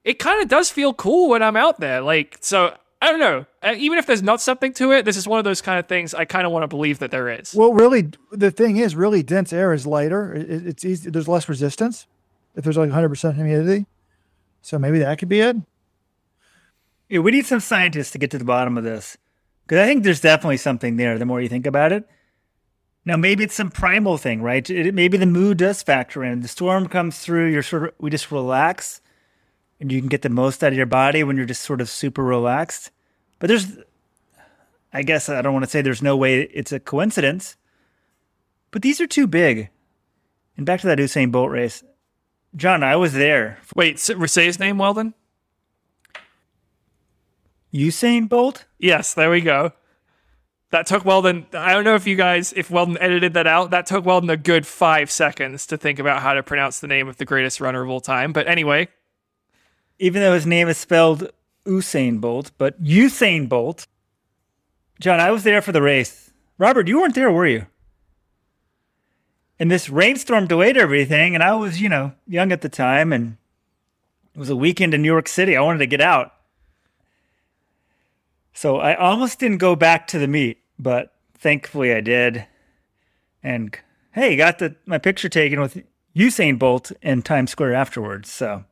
[0.04, 2.02] It kind of does feel cool when I'm out there.
[2.02, 3.46] Like, so I don't know.
[3.62, 5.88] Uh, Even if there's not something to it, this is one of those kind of
[5.88, 7.54] things I kind of want to believe that there is.
[7.54, 10.34] Well, really, the thing is, really dense air is lighter.
[10.34, 11.10] It, it- it's easy.
[11.12, 12.08] There's less resistance
[12.56, 13.86] if there's like 100% humidity.
[14.64, 15.58] So maybe that could be it.
[17.10, 19.16] Yeah, we need some scientists to get to the bottom of this
[19.68, 21.20] because I think there's definitely something there.
[21.20, 22.08] The more you think about it,
[23.06, 24.68] now maybe it's some primal thing, right?
[24.70, 26.42] It, maybe the mood does factor in.
[26.42, 29.02] The storm comes through, you're sort of we just relax,
[29.80, 31.90] and you can get the most out of your body when you're just sort of
[31.90, 32.92] super relaxed.
[33.40, 33.78] But there's,
[34.92, 37.58] I guess I don't want to say there's no way it's a coincidence,
[38.72, 39.70] but these are too big.
[40.58, 41.84] And back to that Usain Bolt race,
[42.56, 43.60] John, I was there.
[43.76, 45.14] Wait, say his name, Weldon?
[47.74, 48.66] Usain Bolt.
[48.80, 49.74] Yes, there we go.
[50.72, 51.46] That took Weldon.
[51.54, 53.72] I don't know if you guys, if Weldon edited that out.
[53.72, 57.08] That took Weldon a good five seconds to think about how to pronounce the name
[57.08, 58.34] of the greatest runner of all time.
[58.34, 58.90] But anyway,
[60.00, 61.32] even though his name is spelled
[61.66, 63.88] Usain Bolt, but Usain Bolt.
[65.00, 66.32] John, I was there for the race.
[66.58, 67.68] Robert, you weren't there, were you?
[69.60, 73.38] And this rainstorm delayed everything, and I was, you know, young at the time, and
[74.34, 75.56] it was a weekend in New York City.
[75.56, 76.34] I wanted to get out.
[78.56, 82.48] So I almost didn't go back to the meet, but thankfully I did.
[83.44, 83.78] And
[84.14, 85.84] hey, got the my picture taken with
[86.16, 88.32] Usain Bolt in Times Square afterwards.
[88.32, 88.64] So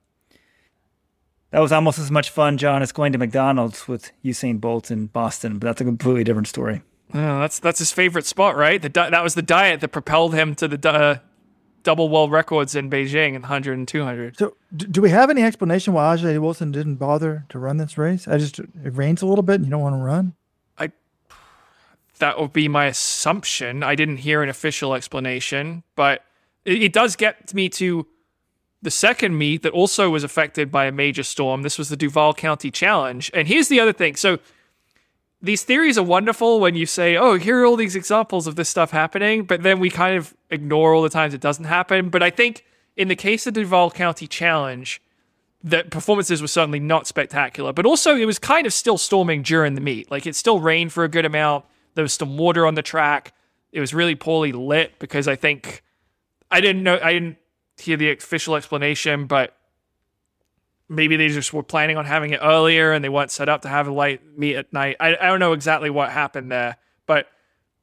[1.52, 5.08] that was almost as much fun, John, as going to McDonald's with Usain Bolt in
[5.08, 5.60] Boston.
[5.60, 6.82] But that's a completely different story.
[7.14, 8.82] Oh, that's that's his favorite spot, right?
[8.82, 11.18] The that was the diet that propelled him to the uh,
[11.84, 14.38] double world records in Beijing in 100 and 200.
[14.38, 18.28] So, do we have any explanation why Ajeé Wilson didn't bother to run this race?
[18.28, 20.34] I just it rains a little bit, and you don't want to run.
[20.78, 20.92] I
[22.20, 23.84] that would be my assumption.
[23.84, 26.24] I didn't hear an official explanation, but
[26.66, 28.08] it, it does get me to
[28.82, 31.62] the second meet that also was affected by a major storm.
[31.62, 34.16] This was the Duval County Challenge, and here's the other thing.
[34.16, 34.40] So
[35.44, 38.70] these theories are wonderful when you say, "Oh, here are all these examples of this
[38.70, 42.10] stuff happening," but then we kind of ignore all the times it doesn't happen.
[42.10, 42.64] But I think
[42.96, 45.02] in the case of the Duval County Challenge,
[45.62, 49.76] the performances were certainly not spectacular, but also it was kind of still storming during
[49.76, 50.10] the meet.
[50.10, 51.66] Like it still rained for a good amount.
[51.96, 53.34] There was some water on the track.
[53.74, 55.84] It was really poorly lit because I think
[56.50, 57.38] I didn't know I didn't
[57.78, 59.58] hear the official explanation, but
[60.94, 63.68] maybe they just were planning on having it earlier and they weren't set up to
[63.68, 64.98] have a light meet at night.
[65.00, 67.28] I, I don't know exactly what happened there, but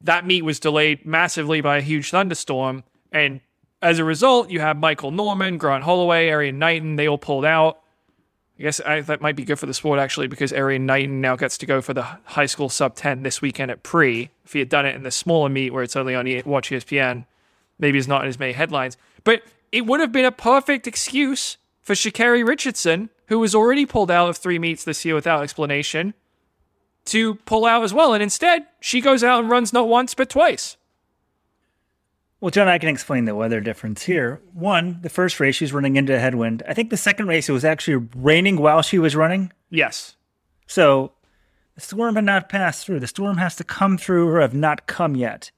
[0.01, 2.83] that meet was delayed massively by a huge thunderstorm.
[3.11, 3.41] And
[3.81, 7.79] as a result, you have Michael Norman, Grant Holloway, Erriyon Knighton, they all pulled out.
[8.59, 11.35] I guess I, that might be good for the sport actually because Erriyon Knighton now
[11.35, 14.29] gets to go for the high school sub 10 this weekend at pre.
[14.45, 17.25] If he had done it in the smaller meet where it's only on Watch ESPN,
[17.79, 18.97] maybe it's not in as many headlines.
[19.23, 24.11] But it would have been a perfect excuse for Sha'Carri Richardson, who was already pulled
[24.11, 26.13] out of three meets this year without explanation,
[27.05, 28.13] to pull out as well.
[28.13, 30.77] And instead, she goes out and runs not once, but twice.
[32.39, 34.41] Well, John, I can explain the weather difference here.
[34.53, 36.63] One, the first race she's running into a headwind.
[36.67, 39.51] I think the second race it was actually raining while she was running.
[39.69, 40.15] Yes.
[40.65, 41.11] So
[41.75, 42.99] the storm had not passed through.
[42.99, 45.51] The storm has to come through or have not come yet.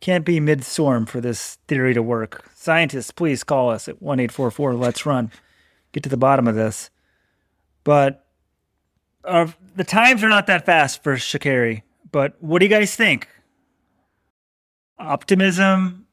[0.00, 2.44] Can't be mid storm for this theory to work.
[2.54, 5.30] Scientists, please call us at 1 844 Let's Run.
[5.92, 6.90] Get to the bottom of this.
[7.82, 8.24] But
[9.24, 11.82] uh, the times are not that fast for Sha'Carri.
[12.10, 13.28] But what do you guys think?
[14.98, 16.06] Optimism?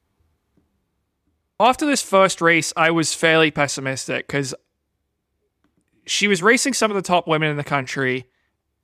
[1.59, 4.53] After this first race, I was fairly pessimistic because
[6.05, 8.25] she was racing some of the top women in the country,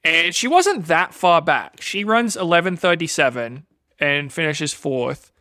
[0.03, 1.81] and she wasn't that far back.
[1.81, 3.63] She runs 11:37
[4.01, 5.31] and finishes fourth,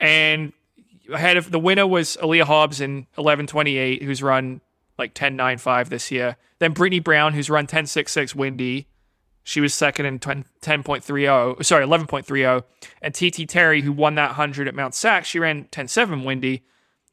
[0.00, 0.52] and
[1.12, 4.62] ahead of the winner was Aleia Hobbs in 11:28, who's run
[4.96, 6.36] like 10.95 this year.
[6.58, 8.86] Then Brittany Brown, who's run 10.66 windy.
[9.44, 12.64] She was second in 10, 10.30, sorry, 11.30.
[13.00, 16.64] And TT Terry, who won that 100 at Mount Sac, she ran 10.7 windy.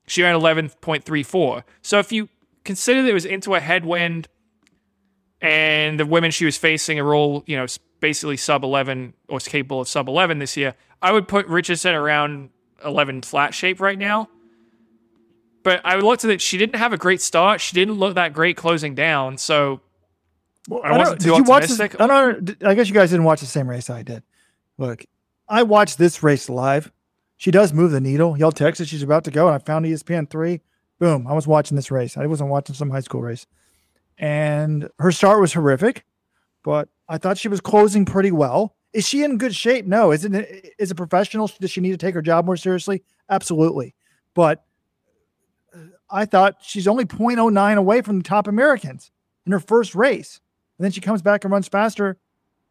[0.08, 1.64] She ran 11.34.
[1.82, 2.28] So if you
[2.66, 4.28] consider that it was into a headwind
[5.40, 7.68] and the women she was facing are all, you know,
[8.06, 12.50] basically sub 11 or capable of sub 11 this year, I would put Richardson around
[12.84, 14.30] 11 flat shape right now.
[15.64, 16.40] But I looked at it.
[16.40, 17.60] She didn't have a great start.
[17.62, 19.40] She didn't look that great closing down.
[19.40, 19.82] So
[20.84, 21.72] I don't- wasn't did too you watch this?
[21.80, 22.00] optimistic.
[22.00, 22.64] I don't.
[22.64, 24.22] I guess you guys didn't watch the same race I did.
[24.78, 25.04] Look,
[25.50, 26.92] I watched this race live.
[27.38, 28.38] She does move the needle.
[28.38, 30.62] Y'all texted she's about to go, and I found ESPN three.
[31.00, 31.26] Boom!
[31.26, 32.16] I was watching this race.
[32.18, 33.48] I wasn't watching some high school race,
[34.20, 36.06] and her start was horrific,
[36.66, 38.76] but I thought she was closing pretty well.
[38.92, 39.86] Is she in good shape?
[39.86, 40.12] No.
[40.12, 41.50] Is it is a professional?
[41.60, 43.04] Does she need to take her job more seriously?
[43.30, 43.94] Absolutely.
[44.34, 44.66] But
[45.74, 49.12] uh, I thought she's only 0.09 away from the top Americans
[49.46, 50.42] in her first race.
[50.80, 52.18] And then she comes back and runs faster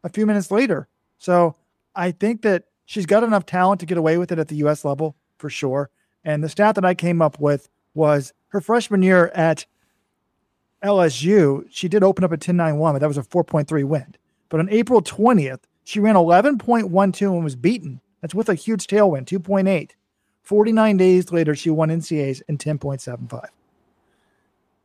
[0.03, 0.89] a few minutes later.
[1.19, 1.55] So
[1.95, 4.85] I think that she's got enough talent to get away with it at the US
[4.85, 5.89] level for sure.
[6.25, 9.67] And the stat that I came up with was her freshman year at
[10.85, 14.19] LSU, she did open up at 10.91, but that was a 4.3 wind.
[14.49, 18.01] But on April 20th, she ran 11.12 and was beaten.
[18.21, 19.91] That's with a huge tailwind, 2.8.
[20.43, 23.49] 49 days later, she won NCAs in 10.75.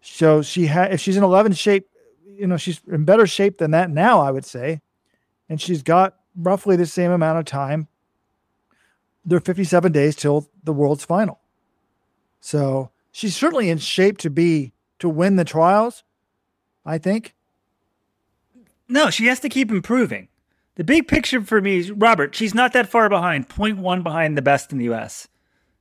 [0.01, 1.87] So she had, if she's in 11 shape,
[2.25, 4.81] you know, she's in better shape than that now, I would say.
[5.49, 7.87] And she's got roughly the same amount of time.
[9.25, 11.39] There are 57 days till the world's final.
[12.39, 16.03] So she's certainly in shape to be, to win the trials,
[16.85, 17.35] I think.
[18.87, 20.27] No, she has to keep improving.
[20.75, 24.41] The big picture for me is Robert, she's not that far behind, 0.1 behind the
[24.41, 25.27] best in the US.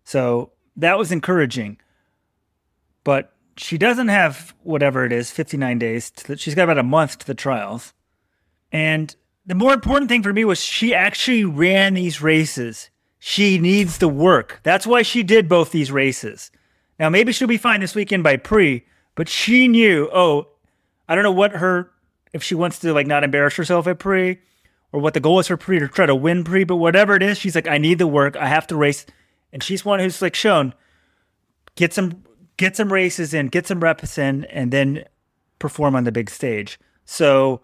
[0.04, 1.78] So that was encouraging.
[3.04, 6.11] But she doesn't have whatever it is, 59 days.
[6.11, 7.92] The, she's got about a month to the trials.
[8.72, 9.14] And
[9.46, 12.90] the more important thing for me was she actually ran these races.
[13.18, 14.61] She needs the work.
[14.62, 16.50] That's why she did both these races.
[16.98, 18.85] Now, maybe she'll be fine this weekend by pre,
[19.18, 20.46] but she knew, oh,
[21.09, 21.90] I don't know what her,
[22.33, 24.38] if she wants to like not embarrass herself at pre,
[24.92, 27.22] or what the goal is for Pre to try to win Pre, but whatever it
[27.24, 28.37] is, she's like, I need the work.
[28.37, 29.07] I have to race.
[29.52, 30.72] And she's one who's like shown
[31.74, 32.22] get some
[32.57, 35.04] get some races in, get some reps in, and then
[35.59, 36.78] perform on the big stage.
[37.04, 37.61] So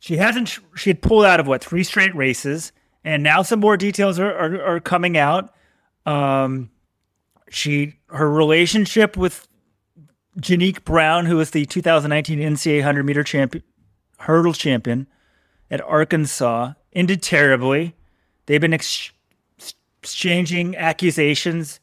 [0.00, 2.72] she hasn't she had pulled out of what three straight races,
[3.04, 5.54] and now some more details are are, are coming out.
[6.06, 6.70] Um,
[7.50, 9.46] she her relationship with
[10.38, 13.64] Janeek Brown, who was the 2019 NCAA 100 meter champion,
[14.20, 15.06] hurdle champion
[15.70, 17.94] at Arkansas, ended terribly.
[18.46, 19.12] They've been ex-
[20.00, 21.80] exchanging accusations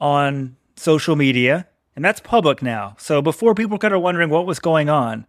[0.00, 2.94] on social media, and that's public now.
[2.98, 5.26] So before people kind of wondering what was going on,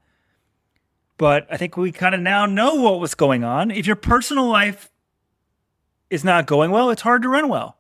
[1.17, 3.71] but I think we kind of now know what was going on.
[3.71, 4.91] If your personal life
[6.09, 7.77] is not going well, it's hard to run well.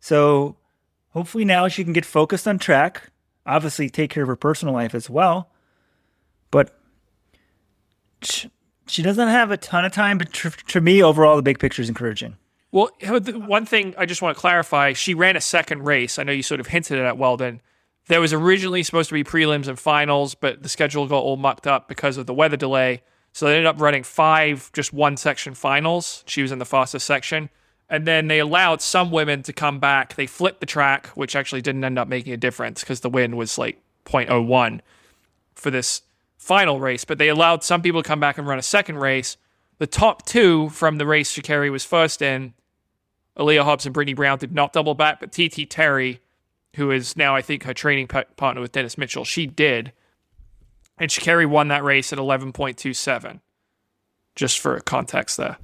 [0.00, 0.56] So
[1.10, 3.09] hopefully now she can get focused on track.
[3.46, 5.50] Obviously, take care of her personal life as well.
[6.50, 6.76] But
[8.22, 10.18] she doesn't have a ton of time.
[10.18, 12.36] But to me, overall, the big picture is encouraging.
[12.72, 16.18] Well, one thing I just want to clarify: she ran a second race.
[16.18, 17.62] I know you sort of hinted at Weldon.
[18.06, 21.66] There was originally supposed to be prelims and finals, but the schedule got all mucked
[21.66, 23.02] up because of the weather delay.
[23.32, 26.24] So they ended up running five, just one section finals.
[26.26, 27.50] She was in the fastest section.
[27.90, 30.14] And then they allowed some women to come back.
[30.14, 33.36] They flipped the track, which actually didn't end up making a difference because the wind
[33.36, 34.80] was like 0.01
[35.54, 36.02] for this
[36.38, 37.04] final race.
[37.04, 39.36] But they allowed some people to come back and run a second race.
[39.78, 42.54] The top two from the race Sha'Carri was first in,
[43.36, 46.20] Aleia Hobbs and Brittany Brown, did not double back, but TT Terry
[46.76, 49.92] who is now, I think, her training partner with Dennis Mitchell, she did.
[50.98, 53.40] And Sha'Carri won that race at 11.27,
[54.36, 55.56] just for context there.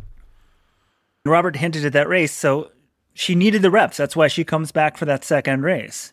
[1.31, 2.71] Robert hinted at that race, so
[3.15, 3.97] she needed the reps.
[3.97, 6.13] That's why she comes back for that second race.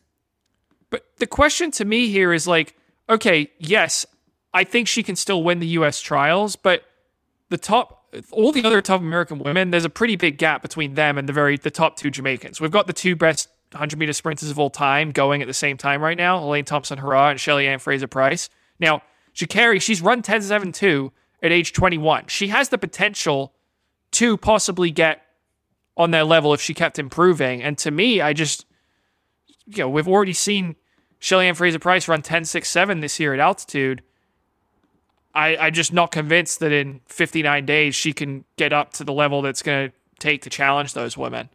[0.89, 2.75] But the question to me here is like,
[3.09, 4.05] okay, yes,
[4.53, 5.99] I think she can still win the U.S.
[5.99, 6.83] trials, but
[7.49, 11.17] the top, all the other top American women, there's a pretty big gap between them
[11.17, 12.61] and the very the top two Jamaicans.
[12.61, 15.77] We've got the two best 100 meter sprinters of all time going at the same
[15.77, 18.49] time right now Elaine Thompson Herah and Shelly Ann Fraser Pryce.
[18.79, 19.01] Now,
[19.35, 22.27] Sha'Carri, she's run 10.72 at age 21.
[22.27, 23.52] She has the potential
[24.13, 25.21] to possibly get
[25.95, 27.61] on their level if she kept improving.
[27.61, 28.65] And to me, I just,
[29.65, 30.75] you know, we've already seen
[31.19, 34.01] Shelly Ann Fraser Pryce run 10.67 this year at altitude.
[35.35, 39.13] I, I'm just not convinced that in 59 days she can get up to the
[39.13, 41.49] level that's going to take to challenge those women.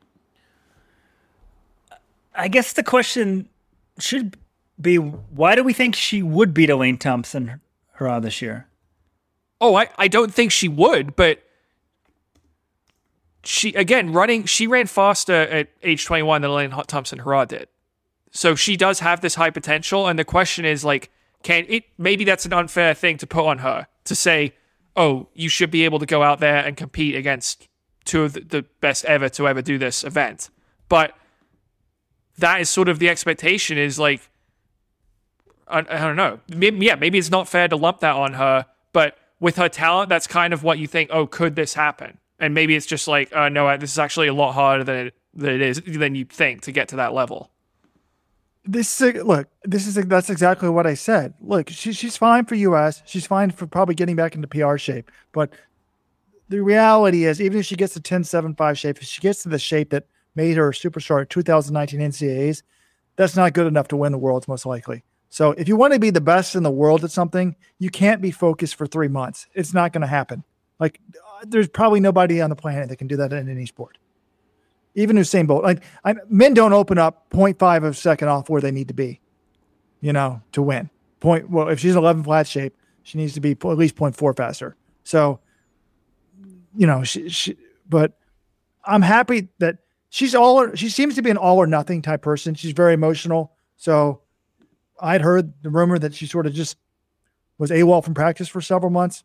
[2.35, 3.49] I guess the question
[3.99, 4.37] should
[4.81, 7.61] be why do we think she would beat Elaine Thompson
[7.99, 8.69] Herah this year?
[9.61, 11.43] Oh, I, I don't think she would, but
[13.45, 17.69] she again running she ran faster at age 21 than Elaine Thompson Herah did.
[18.31, 21.11] So she does have this high potential and the question is like
[21.43, 24.55] can it maybe that's an unfair thing to put on her to say,
[24.97, 27.69] "Oh, you should be able to go out there and compete against
[28.05, 30.51] two of the best ever to ever do this event."
[30.89, 31.17] But
[32.39, 34.31] that is sort of the expectation is like
[35.69, 36.41] I, I don't know.
[36.49, 40.09] Maybe, yeah, maybe it's not fair to lump that on her, but with her talent,
[40.09, 41.11] that's kind of what you think.
[41.13, 42.19] Oh, could this happen?
[42.39, 45.15] And maybe it's just like, uh, no, this is actually a lot harder than it,
[45.35, 47.51] than it is than you think to get to that level.
[48.65, 49.49] This is look.
[49.65, 51.35] This is that's exactly what I said.
[51.41, 53.03] Look, she, she's fine for U.S.
[53.07, 55.11] She's fine for probably getting back into PR shape.
[55.33, 55.51] But
[56.49, 59.43] the reality is, even if she gets to ten seven five shape, if she gets
[59.45, 62.63] to the shape that made her a superstar at 2019 NCAAs,
[63.17, 65.03] that's not good enough to win the worlds, most likely.
[65.31, 68.23] So if you want to be the best in the world at something, you can't
[68.23, 69.47] be focused for three months.
[69.55, 70.45] It's not going to happen.
[70.79, 73.99] Like uh, there's probably nobody on the planet that can do that in any sport.
[74.95, 78.61] Even Usain Bolt, like I, men don't open up 0.5 of a second off where
[78.61, 79.21] they need to be,
[80.01, 80.91] you know, to win.
[81.21, 81.51] Point.
[81.51, 84.77] Well, if she's 11 flat shape, she needs to be at least 0.4 faster.
[85.05, 85.41] So,
[86.77, 87.57] you know, she, she
[87.89, 88.19] but
[88.85, 89.79] I'm happy that
[90.11, 92.55] she's all or, she seems to be an all or nothing type person.
[92.55, 93.53] She's very emotional.
[93.77, 94.21] So
[95.01, 96.77] I'd heard the rumor that she sort of just
[97.59, 99.25] was AWOL from practice for several months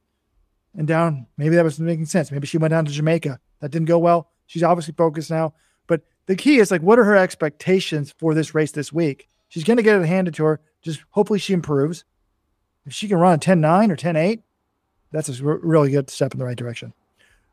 [0.75, 1.27] and down.
[1.37, 2.31] Maybe that was making sense.
[2.31, 3.39] Maybe she went down to Jamaica.
[3.59, 4.29] That didn't go well.
[4.47, 5.53] She's obviously focused now.
[5.87, 9.27] But the key is like, what are her expectations for this race this week?
[9.49, 10.59] She's going to get it handed to her.
[10.81, 12.05] Just hopefully she improves.
[12.85, 14.41] If she can run a 10 9 or 10 8,
[15.11, 16.93] that's a really good step in the right direction.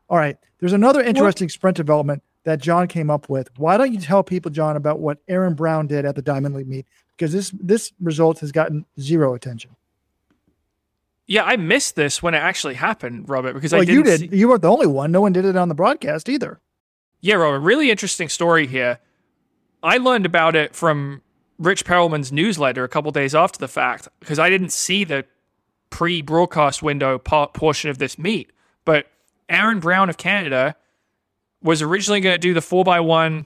[0.09, 0.37] All right.
[0.59, 1.51] There's another interesting what?
[1.51, 3.49] sprint development that John came up with.
[3.57, 6.67] Why don't you tell people, John, about what Aaron Brown did at the Diamond League
[6.67, 6.85] meet?
[7.15, 9.75] Because this this result has gotten zero attention.
[11.31, 13.53] Yeah, I missed this when it actually happened, Robert.
[13.53, 14.19] Because well, I you did.
[14.19, 15.13] See- you weren't the only one.
[15.13, 16.59] No one did it on the broadcast either.
[17.21, 17.61] Yeah, Robert.
[17.61, 18.99] Really interesting story here.
[19.81, 21.21] I learned about it from
[21.57, 25.23] Rich Perelman's newsletter a couple days after the fact because I didn't see the
[25.89, 28.51] pre-broadcast window portion of this meet,
[28.83, 29.05] but
[29.47, 30.75] Aaron Brown of Canada
[31.63, 33.45] was originally going to do the 4x1,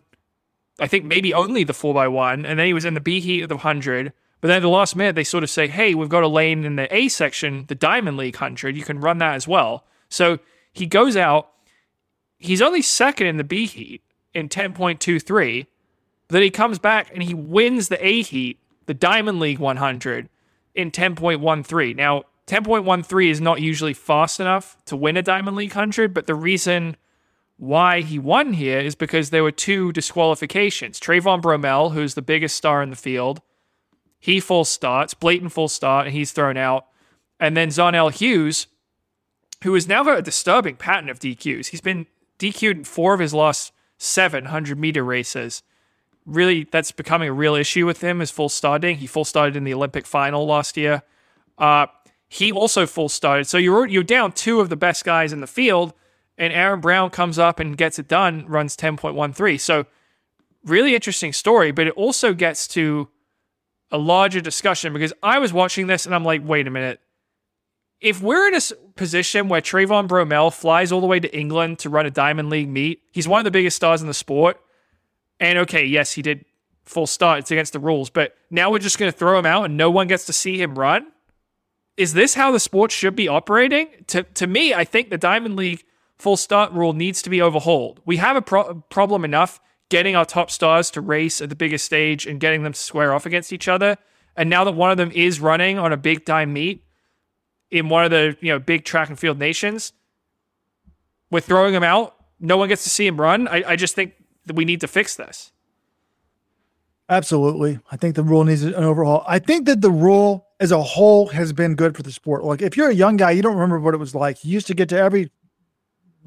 [0.79, 3.49] I think maybe only the 4x1, and then he was in the B heat of
[3.49, 4.11] the 100.
[4.45, 6.65] But then at the last minute, they sort of say, hey, we've got a lane
[6.65, 8.77] in the A section, the Diamond League 100.
[8.77, 9.85] You can run that as well.
[10.07, 10.37] So
[10.71, 11.49] he goes out.
[12.37, 14.03] He's only second in the B heat
[14.35, 15.65] in 10.23.
[16.27, 20.29] But then he comes back and he wins the A heat, the Diamond League 100,
[20.75, 21.95] in 10.13.
[21.95, 26.35] Now, 10.13 is not usually fast enough to win a Diamond League 100, but the
[26.35, 26.97] reason
[27.57, 30.99] why he won here is because there were two disqualifications.
[30.99, 33.41] Trayvon Bromell, who's the biggest star in the field,
[34.25, 36.87] he full starts, blatant full start, and he's thrown out.
[37.39, 38.65] And then Zharnel Hughes,
[39.63, 41.67] who has now got a disturbing pattern of DQs.
[41.67, 42.07] He's been
[42.39, 45.61] DQ'd in four of his last seven hundred meter races.
[46.25, 48.97] Really, that's becoming a real issue with him, is full starting.
[48.97, 51.03] He full started in the Olympic final last year.
[51.59, 51.85] Uh,
[52.27, 53.45] he also full started.
[53.45, 55.93] So you're you're down two of the best guys in the field,
[56.35, 59.61] and Aaron Brown comes up and gets it done, runs 10.13.
[59.61, 59.85] So
[60.63, 63.09] really interesting story, but it also gets to
[63.95, 66.99] a larger discussion because I was watching this and I'm like, wait a minute.
[68.01, 68.61] If we're in a
[68.95, 72.69] position where Trayvon Bromell flies all the way to England to run a Diamond League
[72.69, 74.59] meet, he's one of the biggest stars in the sport.
[75.39, 76.45] And okay, yes, he did
[76.83, 77.39] full start.
[77.39, 79.89] It's against the rules, but now we're just going to throw him out and no
[79.89, 81.07] one gets to see him run
[81.97, 83.87] is this how the sport should be operating?
[84.07, 85.83] To to me, I think the Diamond League
[86.17, 88.01] full start rule needs to be overhauled.
[88.05, 89.59] We have a pro- problem enough
[89.89, 93.13] getting our top stars to race at the biggest stage and getting them to square
[93.13, 93.97] off against each other.
[94.35, 96.83] And now that one of them is running on a big time meet
[97.71, 99.93] in one of the you know big track and field nations,
[101.31, 102.15] we're throwing him out.
[102.39, 103.47] No one gets to see him run.
[103.47, 104.13] I, I just think
[104.45, 105.51] that we need to fix this.
[107.07, 107.79] Absolutely.
[107.91, 109.23] I think the rule needs an overhaul.
[109.27, 112.43] I think that the rule as a whole has been good for the sport.
[112.43, 114.43] Like if you're a young guy, you don't remember what it was like.
[114.43, 115.31] You used to get to every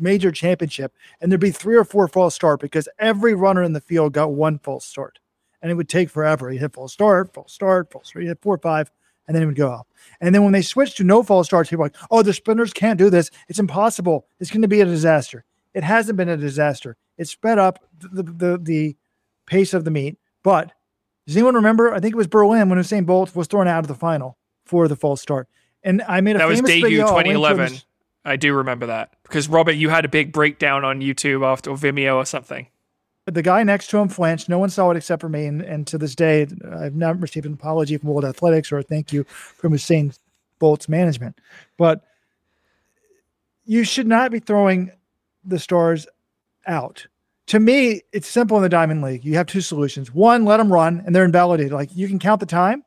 [0.01, 3.81] major championship and there'd be three or four false start because every runner in the
[3.81, 5.19] field got one false start.
[5.61, 6.53] And it would take forever.
[6.53, 8.91] You hit false start, false start, false start, you hit four or five,
[9.27, 9.87] and then it would go off.
[10.21, 12.73] And then when they switched to no false starts, people were like, oh, the sprinters
[12.73, 13.31] can't do this.
[13.49, 14.27] It's impossible.
[14.41, 15.45] It's going to be a disaster.
[15.75, 16.97] It hasn't been a disaster.
[17.19, 18.97] It sped up the, the, the
[19.47, 20.19] pace of the meet.
[20.43, 20.73] But
[21.27, 21.93] does anyone remember?
[21.93, 24.89] I think it was Berlin when Usain Bolt was thrown out of the final for
[24.89, 25.49] the false start.
[25.83, 27.15] And I made a That was famous debut video.
[27.15, 27.81] Went through 2011.
[28.29, 31.77] I do remember that because Robert, you had a big breakdown on YouTube after or
[31.77, 32.69] Vimeo or something.
[33.27, 34.49] the guy next to him flinched.
[34.49, 35.47] No one saw it except for me.
[35.47, 38.83] And, and to this day, I've never received an apology from World Athletics or a
[38.83, 40.17] thank you from Usain
[40.59, 41.39] Bolt's management.
[41.77, 42.05] But
[43.65, 44.93] you should not be throwing
[45.45, 46.07] the stars
[46.67, 47.07] out.
[47.49, 49.25] To me, it's simple in the Diamond League.
[49.25, 50.13] You have two solutions.
[50.13, 51.73] One, let them run and they're invalidated.
[51.73, 52.85] Like you can count the time,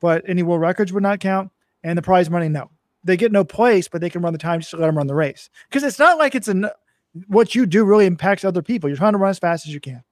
[0.00, 1.50] but any world records would not count.
[1.84, 2.70] And the prize money, no.
[3.04, 5.06] They get no place, but they can run the time just to let them run
[5.06, 5.50] the race.
[5.68, 6.68] Because it's not like it's an
[7.26, 8.88] what you do really impacts other people.
[8.88, 10.02] You're trying to run as fast as you can.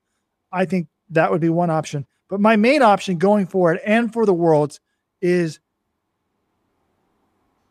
[0.53, 2.07] I think that would be one option.
[2.28, 4.80] But my main option going forward and for the worlds
[5.20, 5.61] is,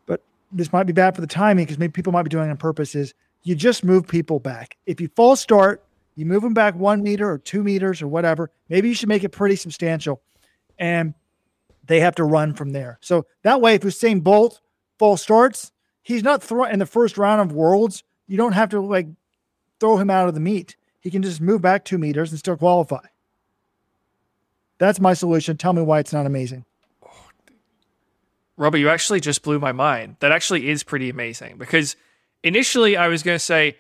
[0.06, 2.52] but this might be bad for the timing because maybe people might be doing it
[2.52, 3.14] on purpose, is
[3.44, 4.78] you just move people back.
[4.86, 5.84] If you false start,
[6.16, 8.52] you move them back one meter or two meters or whatever.
[8.68, 10.22] Maybe you should make it pretty substantial.
[10.78, 11.14] And
[11.86, 13.00] they have to run from there.
[13.02, 14.60] So that way, if Usain Bolt
[15.00, 15.72] false starts,
[16.04, 18.04] he's not thrown in the first round of worlds.
[18.28, 19.08] You don't have to like
[19.80, 20.76] throw him out of the meet.
[21.00, 23.06] He can just move back two meters and still qualify.
[24.78, 25.58] That's my solution.
[25.58, 26.66] Tell me why it's not amazing.
[28.58, 30.18] Robert, you actually just blew my mind.
[30.20, 31.96] That actually is pretty amazing because
[32.44, 33.78] initially I was going to say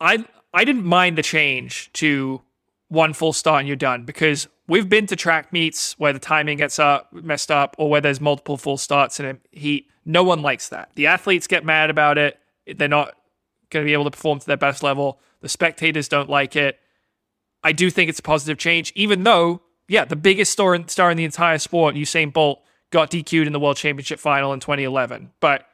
[0.00, 0.24] I
[0.54, 2.40] I didn't mind the change to
[2.88, 6.58] one full start and you're done because we've been to track meets where the timing
[6.58, 9.88] gets up messed up or where there's multiple full starts in a heat.
[10.04, 10.90] No one likes that.
[10.94, 12.38] The athletes get mad about it.
[12.66, 13.14] They're not
[13.70, 15.20] going to be able to perform to their best level.
[15.40, 16.78] The spectators don't like it.
[17.64, 21.10] I do think it's a positive change, even though, yeah, the biggest star in, star
[21.10, 25.32] in the entire sport, Usain Bolt, got DQ'd in the World Championship final in 2011.
[25.40, 25.66] But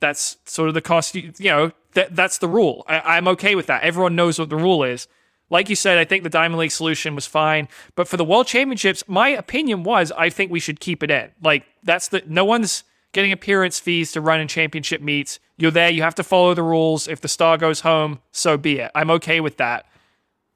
[0.00, 2.84] that's sort of the cost, you know, that, that's the rule.
[2.88, 3.82] I, I'm okay with that.
[3.82, 5.06] Everyone knows what the rule is.
[5.50, 7.68] Like you said, I think the Diamond League solution was fine.
[7.94, 11.30] But for the World Championships, my opinion was I think we should keep it in.
[11.42, 12.82] Like, that's the, no one's
[13.12, 15.38] getting appearance fees to run in championship meets.
[15.56, 17.06] You're there, you have to follow the rules.
[17.06, 18.90] If the star goes home, so be it.
[18.94, 19.86] I'm okay with that.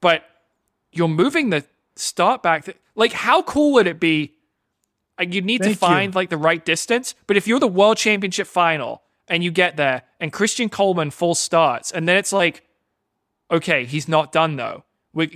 [0.01, 0.23] But
[0.91, 1.63] you're moving the
[1.95, 2.65] start back.
[2.65, 4.33] th- Like, how cool would it be?
[5.17, 5.89] Like, you need Thank to you.
[5.93, 7.13] find like the right distance.
[7.27, 11.35] But if you're the World Championship final and you get there and Christian Coleman full
[11.35, 12.63] starts, and then it's like,
[13.51, 14.83] okay, he's not done though.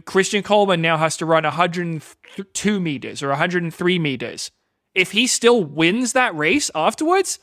[0.05, 4.51] Christian Coleman now has to run 102 meters or 103 meters.
[4.93, 7.39] If he still wins that race afterwards,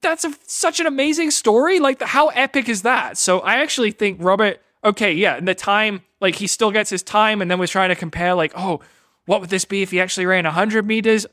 [0.00, 1.80] that's a, such an amazing story.
[1.80, 3.18] Like, how epic is that?
[3.18, 4.60] So I actually think Robert.
[4.82, 7.88] Okay, yeah, and the time, like he still gets his time, and then we're trying
[7.88, 8.80] to compare, like, oh,
[9.24, 11.26] what would this be if he actually ran 100 meters?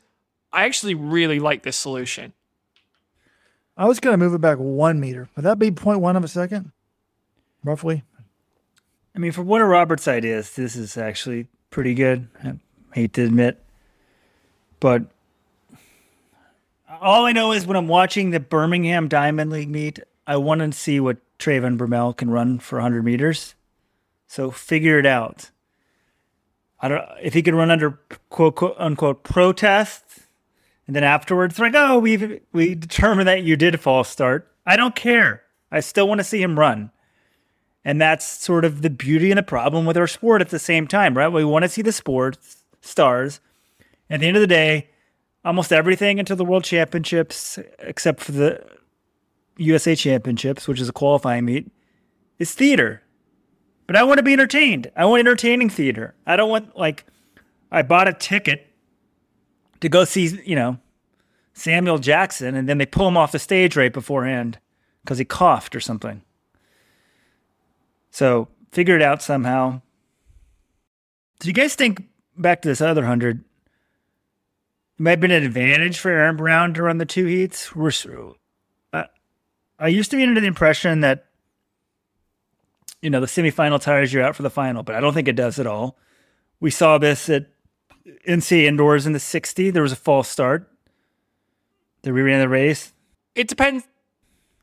[0.53, 2.31] I actually really like this solution.
[3.75, 5.29] I was going to move it back one meter.
[5.35, 6.71] Would that be 0.1 of a second?
[7.63, 8.03] Roughly.
[9.15, 12.27] I mean, for one of Robert's ideas, this is actually pretty good.
[12.43, 12.55] I
[12.93, 13.61] hate to admit.
[14.79, 15.03] But
[17.01, 20.71] all I know is when I'm watching the Birmingham Diamond League meet, I want to
[20.71, 23.55] see what Trayvon Bromell can run for 100 meters.
[24.27, 25.51] So figure it out.
[26.79, 27.99] I don't if he can run under
[28.29, 30.03] quote, quote unquote protest,
[30.87, 34.51] and then afterwards like, oh, we we determined that you did a false start.
[34.65, 35.43] I don't care.
[35.71, 36.91] I still want to see him run.
[37.83, 40.87] And that's sort of the beauty and the problem with our sport at the same
[40.87, 41.27] time, right?
[41.27, 43.39] We want to see the sports stars.
[44.09, 44.89] At the end of the day,
[45.43, 48.63] almost everything until the World Championships, except for the
[49.57, 51.71] USA Championships, which is a qualifying meet,
[52.39, 53.01] is theater.
[53.87, 54.91] But I want to be entertained.
[54.95, 56.15] I want entertaining theater.
[56.25, 57.05] I don't want like
[57.71, 58.67] I bought a ticket
[59.81, 60.77] to go see, you know,
[61.53, 64.59] Samuel Jackson, and then they pull him off the stage right beforehand
[65.03, 66.21] because he coughed or something.
[68.11, 69.81] So figure it out somehow.
[71.39, 72.03] Do you guys think
[72.37, 73.39] back to this other hundred?
[73.39, 77.75] It might have been an advantage for Aaron Brown to run the two heats.
[77.75, 77.91] We're,
[78.93, 79.03] uh,
[79.79, 81.25] I used to be under the impression that
[83.01, 85.35] you know the semifinal tires you out for the final, but I don't think it
[85.35, 85.97] does at all.
[86.59, 87.47] We saw this at
[88.27, 89.71] NC indoors in the 60.
[89.71, 90.69] There was a false start.
[92.03, 92.93] They reran the race.
[93.33, 93.87] It depends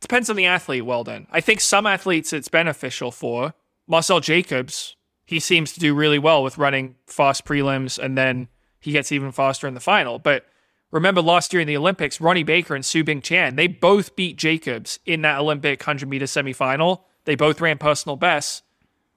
[0.00, 1.26] depends on the athlete, Weldon.
[1.30, 3.54] I think some athletes it's beneficial for.
[3.86, 8.48] Marcell Jacobs, he seems to do really well with running fast prelims and then
[8.80, 10.18] he gets even faster in the final.
[10.18, 10.46] But
[10.90, 14.98] remember last year in the Olympics, Ronnie Baker and Su Bingtian, they both beat Jacobs
[15.04, 17.02] in that Olympic 100 meter semifinal.
[17.24, 18.62] They both ran personal bests.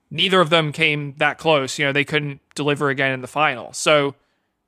[0.10, 1.80] Neither of them came that close.
[1.80, 3.72] You know, they couldn't deliver again in the final.
[3.72, 4.16] So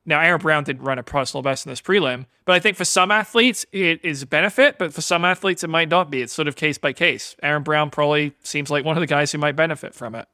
[0.06, 2.84] now, Aaron Brown didn't run a personal best in this prelim, but I think for
[2.84, 6.22] some athletes it is a benefit, but for some athletes it might not be.
[6.22, 7.38] It's sort of case by case.
[7.42, 10.28] Aaron Brown probably seems like one of the guys who might benefit from it.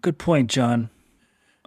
[0.00, 0.90] Good point, John.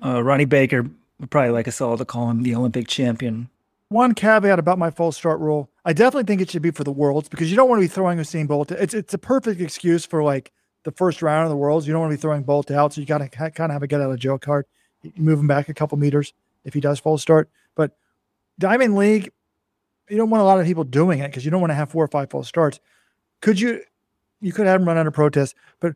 [0.03, 0.83] Uh, Ronnie Baker
[1.19, 3.49] would probably like us all to call him the Olympic champion.
[3.89, 6.91] One caveat about my false start rule: I definitely think it should be for the
[6.91, 8.71] worlds because you don't want to be throwing Usain Bolt.
[8.71, 10.53] It's it's a perfect excuse for like
[10.83, 11.87] the first round of the worlds.
[11.87, 13.83] You don't want to be throwing Bolt out, so you got to kind of have
[13.83, 14.65] a get out of jail card.
[15.01, 16.33] You move him back a couple meters
[16.63, 17.49] if he does false start.
[17.75, 17.97] But
[18.57, 19.31] Diamond League,
[20.09, 21.89] you don't want a lot of people doing it because you don't want to have
[21.89, 22.79] four or five false starts.
[23.41, 23.81] Could you?
[24.41, 25.95] You could have him run under protest, but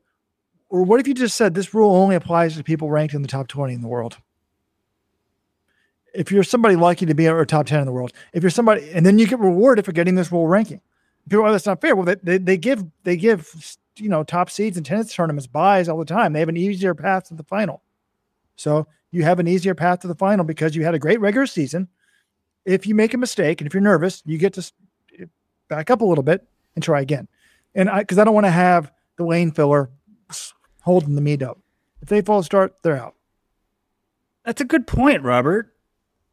[0.70, 3.28] or what if you just said this rule only applies to people ranked in the
[3.28, 4.18] top 20 in the world?
[6.14, 8.90] If you're somebody lucky to be a top 10 in the world, if you're somebody,
[8.92, 10.82] and then you get rewarded for getting this rule ranking.
[11.30, 11.96] People, oh, that's not fair.
[11.96, 15.88] Well, they, they, they give they give you know top seeds in tennis tournaments buys
[15.88, 16.34] all the time.
[16.34, 17.82] They have an easier path to the final.
[18.56, 21.46] So you have an easier path to the final because you had a great regular
[21.46, 21.88] season.
[22.66, 24.72] If you make a mistake and if you're nervous, you get to
[25.20, 25.26] eh,
[25.70, 27.28] back up a little bit and try again.
[27.76, 29.92] And I, because I don't want to have the lane filler
[30.82, 31.60] holding the meet up.
[32.02, 33.14] If they fall start, they're out.
[34.46, 35.74] That's a good point, Robert.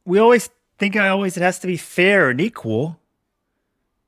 [0.06, 2.98] We always think I always it has to be fair and equal.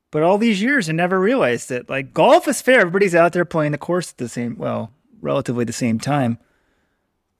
[0.09, 1.89] But all these years I never realized it.
[1.89, 2.79] Like golf is fair.
[2.79, 6.39] Everybody's out there playing the course at the same well, relatively the same time.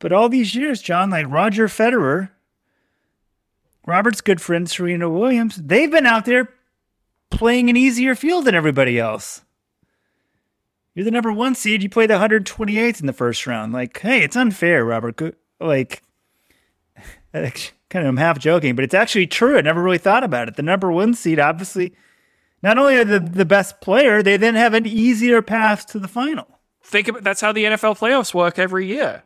[0.04, 2.30] But all these years, John, like Roger Federer,
[3.88, 6.49] Robert's good friend Serena Williams, they've been out there
[7.30, 9.45] playing an easier field than everybody else.
[10.93, 11.84] You're the number one seed.
[11.84, 13.72] You played the 128th in the first round.
[13.72, 15.38] Like, hey, it's unfair, Robert.
[15.62, 16.04] Like,
[17.34, 17.45] kind
[17.93, 19.58] of, I'm half joking, but it's actually true.
[19.58, 20.58] I never really thought about it.
[20.58, 21.93] The number one seed, obviously,
[22.62, 26.10] not only are the, the best player, they then have an easier path to the
[26.10, 26.60] final.
[26.84, 29.24] Think about that's how the NFL playoffs work every year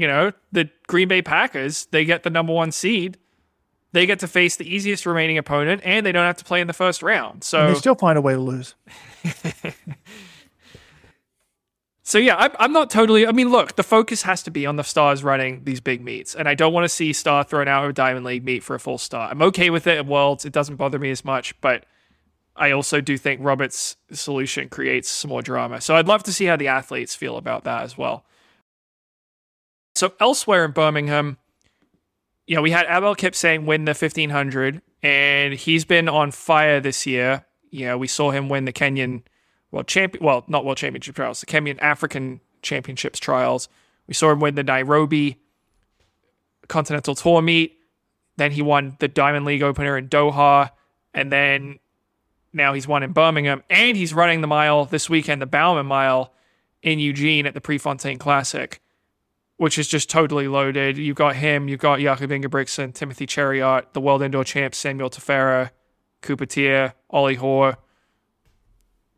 [0.00, 3.18] you know, the Green Bay Packers, they get the number one seed.
[3.92, 6.68] They get to face the easiest remaining opponent, and they don't have to play in
[6.68, 7.42] the first round.
[7.42, 8.76] So and they still find a way to lose.
[12.04, 13.26] so yeah, I'm, I'm not totally.
[13.26, 16.36] I mean, look, the focus has to be on the stars running these big meets,
[16.36, 18.76] and I don't want to see Star thrown out of a Diamond League meet for
[18.76, 19.28] a full star.
[19.28, 21.84] I'm okay with it at Worlds; it doesn't bother me as much, but
[22.54, 25.80] I also do think Robert's solution creates some more drama.
[25.80, 28.24] So I'd love to see how the athletes feel about that as well.
[30.00, 31.36] So elsewhere in Birmingham,
[32.46, 37.06] you know, we had Abel Kipsang win the 1500, and he's been on fire this
[37.06, 37.44] year.
[37.70, 39.24] You know, we saw him win the Kenyan
[39.70, 43.68] World Champion, well, not World Championship trials, the Kenyan African Championships trials.
[44.06, 45.36] We saw him win the Nairobi
[46.66, 47.76] Continental Tour meet.
[48.38, 50.70] Then he won the Diamond League opener in Doha,
[51.12, 51.78] and then
[52.54, 56.32] now he's won in Birmingham, and he's running the mile this weekend, the Bowerman Mile
[56.82, 58.80] in Eugene at the Prefontaine Classic,
[59.60, 60.96] which is just totally loaded.
[60.96, 65.68] You've got him, you've got Jakob Ingebrigtsen, Timothy Cheruiyot, the World Indoor Champ Samuel Tefera,
[66.22, 67.76] Cooper Teare, Ollie Hoare,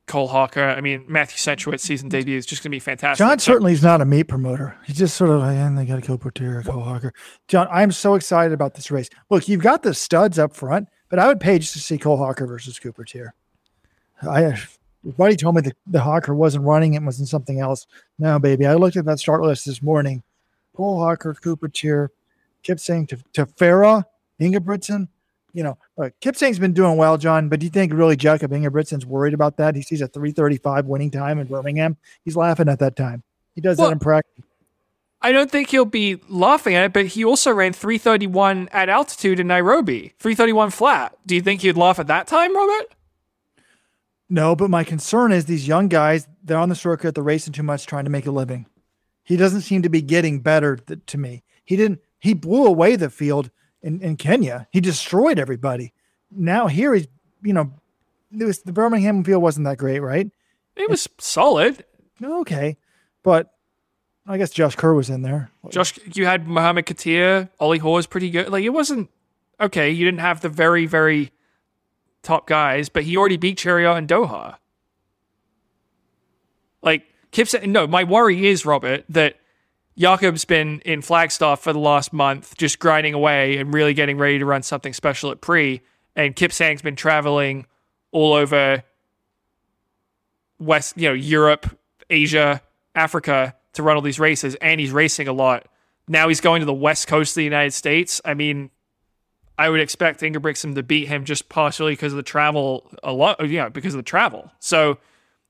[0.08, 0.64] Cole Hocker.
[0.64, 3.24] I mean, Matthew Centrowitz season debut is just going to be fantastic.
[3.24, 4.76] John So- certainly is not a meat promoter.
[4.84, 7.12] He's just sort of, oh, and they got to kill Portier, Cole Hocker.
[7.46, 9.08] John, I'm so excited about this race.
[9.30, 12.16] Look, you've got the studs up front, but I would pay just to see Cole
[12.16, 13.30] Hocker versus Cooper Teare.
[14.28, 14.60] I,
[15.04, 17.86] buddy told me that the Hocker wasn't running, it wasn't something else.
[18.18, 18.66] No, baby.
[18.66, 20.24] I looked at that start list this morning.
[20.74, 22.08] Cole Hocker, Cooper Teare,
[22.62, 24.04] kept saying to, to Farah,
[24.40, 25.08] Ingebrigtsen.
[25.54, 29.04] You know, uh, Kipsang's been doing well, John, but do you think really Jakob Ingebrigtsen's
[29.04, 29.76] worried about that?
[29.76, 31.98] He sees a 335 winning time in Birmingham.
[32.24, 33.22] He's laughing at that time.
[33.54, 34.44] He does Well- that in practice.
[35.24, 39.38] I don't think he'll be laughing at it, but he also ran 331 at altitude
[39.38, 41.16] in Nairobi, 331 flat.
[41.24, 42.92] Do you think he'd laugh at that time, Robert?
[44.28, 47.62] No, but my concern is these young guys, they're on the circuit, they're racing too
[47.62, 48.66] much, trying to make a living.
[49.24, 51.44] He doesn't seem to be getting better th- to me.
[51.64, 53.50] He didn't, he blew away the field
[53.82, 54.66] in, in Kenya.
[54.70, 55.92] He destroyed everybody.
[56.30, 57.08] Now here he's,
[57.42, 57.72] you know,
[58.36, 60.30] it was, the Birmingham field wasn't that great, right?
[60.76, 61.84] It was solid.
[62.22, 62.78] Okay.
[63.22, 63.52] But
[64.26, 65.50] I guess Josh Kerr was in there.
[65.70, 68.48] Josh, you had Mohamed Katir, Ollie Hoare's pretty good.
[68.48, 69.10] Like it wasn't
[69.60, 69.90] okay.
[69.90, 71.32] You didn't have the very, very
[72.22, 74.56] top guys, but he already beat Cheruiyot and Doha.
[76.82, 77.86] Like Kip said, no.
[77.86, 79.36] My worry is Robert that
[79.98, 84.38] Jakob's been in Flagstaff for the last month, just grinding away and really getting ready
[84.38, 85.80] to run something special at pre.
[86.14, 87.66] And Kipsang's been traveling
[88.10, 88.84] all over
[90.58, 91.78] West, you know, Europe,
[92.08, 92.62] Asia,
[92.94, 95.66] Africa to run all these races, and he's racing a lot.
[96.08, 98.20] Now he's going to the west coast of the United States.
[98.24, 98.70] I mean,
[99.58, 103.48] I would expect Ingebrigtsen to beat him just partially because of the travel a lot,
[103.48, 104.50] yeah, because of the travel.
[104.58, 104.98] So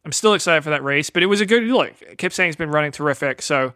[0.04, 1.94] I'm still excited for that race, but it was a good look.
[2.16, 3.74] Kipsang's been running terrific, so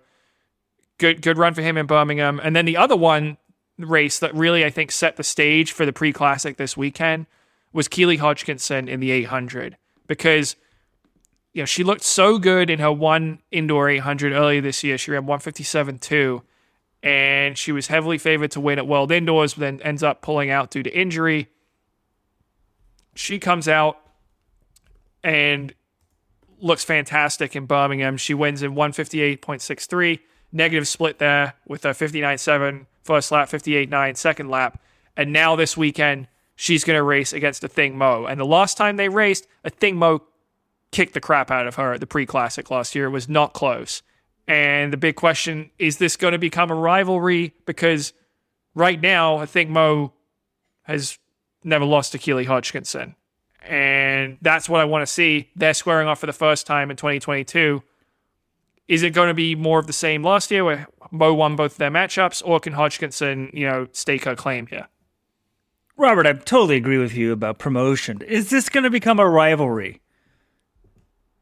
[0.99, 2.41] good good run for him in Birmingham.
[2.43, 3.37] And then the other one
[3.79, 7.27] race that really I think set the stage for the pre-classic this weekend
[7.73, 10.57] was Keely Hodgkinson in the 800 because
[11.53, 14.99] you know she looked so good in her one indoor 800 earlier this year.
[14.99, 16.43] She ran 157.2
[17.03, 20.51] and she was heavily favored to win at World Indoors, but then ends up pulling
[20.51, 21.49] out due to injury.
[23.15, 24.01] She comes out
[25.23, 25.73] and
[26.61, 28.17] looks fantastic in Birmingham.
[28.17, 30.21] She wins in 158.63,
[30.53, 34.81] negative split there with a 59.7 first lap, 58.9 second lap.
[35.17, 38.27] And now this weekend, she's going to race against Athing Mu.
[38.27, 40.19] And the last time they raced, Athing Mu
[40.91, 43.07] kicked the crap out of her at the pre classic last year.
[43.07, 44.03] It was not close.
[44.49, 47.55] And the big question is this going to become a rivalry?
[47.65, 48.13] Because
[48.75, 50.11] right now, I think Mu
[50.83, 51.19] has
[51.65, 53.17] never lost to Keely Hodgkinson.
[53.69, 55.51] And that's what I want to see.
[55.57, 57.83] They're squaring off for the first time in 2022.
[58.89, 61.77] Is it going to be more of the same last year where Mu won both
[61.77, 64.89] their matchups, or can Hodgkinson, you know, stake her claim here?
[65.97, 68.21] Robert, I totally agree with you about promotion.
[68.23, 70.01] Is this going to become a rivalry?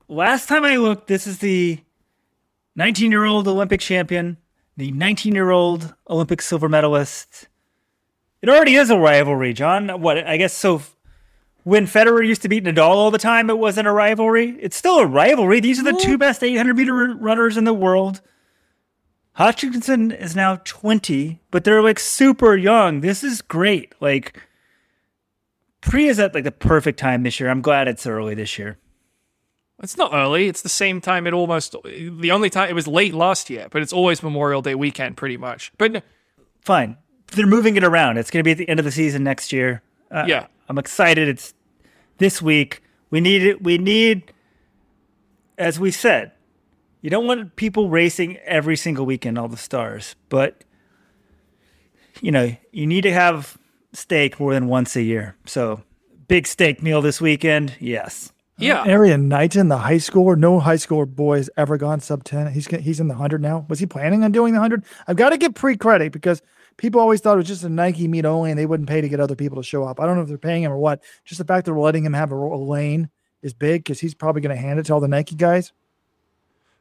[0.06, 1.80] Last time I looked, this is the
[2.76, 4.36] 19 year old Olympic champion,
[4.76, 7.48] the 19 year old Olympic silver medalist.
[8.42, 10.00] It already is a rivalry, John.
[10.00, 10.82] What, I guess so.
[11.64, 14.50] When Federer used to beat Nadal all the time, it wasn't a rivalry.
[14.60, 15.60] It's still a rivalry.
[15.60, 18.20] These are the two best 800 meter runners in the world.
[19.32, 23.00] Hutchinson is now 20, but they're like super young.
[23.00, 23.94] This is great.
[24.00, 24.40] Like,
[25.80, 27.48] Pre is at like the perfect time this year.
[27.50, 28.78] I'm glad it's early this year.
[29.82, 30.46] It's not early.
[30.46, 33.82] It's the same time it almost, the only time, it was late last year, but
[33.82, 35.72] it's always Memorial Day weekend pretty much.
[35.78, 36.04] But
[36.60, 36.96] Fine.
[37.32, 38.18] They're moving it around.
[38.18, 39.82] It's going to be at the end of the season next year.
[40.10, 40.46] Uh, Yeah.
[40.68, 41.28] I'm excited.
[41.28, 41.54] It's
[42.18, 42.82] this week.
[43.10, 43.62] We need it.
[43.62, 44.32] We need,
[45.58, 46.32] as we said,
[47.00, 50.64] you don't want people racing every single weekend, all the stars, but
[52.20, 53.58] you know, you need to have
[53.92, 55.36] steak more than once a year.
[55.46, 55.82] So,
[56.28, 57.76] big steak meal this weekend.
[57.80, 58.32] Yes.
[58.58, 58.84] yeah.
[58.84, 62.52] Erriyon Knighton, the high schooler, no high schooler boy has ever gone sub 10.
[62.52, 63.66] He's he's in the 100 now.
[63.68, 64.84] Was he planning on doing the 100?
[65.06, 66.40] I've got to give pre credit because
[66.76, 69.08] people always thought it was just a Nike meet only and they wouldn't pay to
[69.08, 70.00] get other people to show up.
[70.00, 71.02] I don't know if they're paying him or what.
[71.24, 73.10] Just the fact that they're letting him have a, a lane
[73.42, 75.72] is big because he's probably going to hand it to all the Nike guys.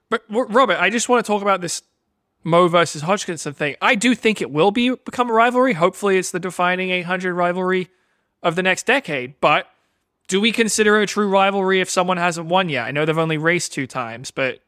[0.09, 1.81] But Robert, I just want to talk about this
[2.43, 3.75] Mu versus Hodgkinson thing.
[3.81, 5.73] I do think it will be become a rivalry.
[5.73, 7.89] Hopefully, it's the defining 800 rivalry
[8.41, 9.39] of the next decade.
[9.39, 9.67] But
[10.27, 12.85] do we consider a true rivalry if someone hasn't won yet?
[12.85, 14.59] I know they've only raced two times, but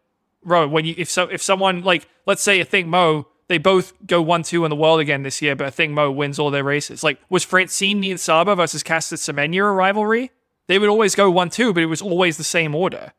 [0.44, 4.22] Robert, when you if so if someone like let's say Athing Mu, they both go
[4.22, 6.64] one two in the world again this year, but I think Mu wins all their
[6.64, 7.04] races.
[7.04, 10.32] Like was Francine Niyonsaba versus Caster Semenya a rivalry?
[10.68, 13.14] They would always go one two, but it was always the same order.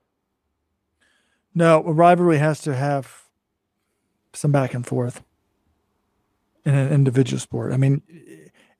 [1.54, 3.22] No, a rivalry has to have
[4.32, 5.22] some back and forth
[6.64, 7.72] in an individual sport.
[7.72, 8.02] I mean,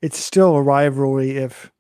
[0.03, 1.73] it's still a rivalry if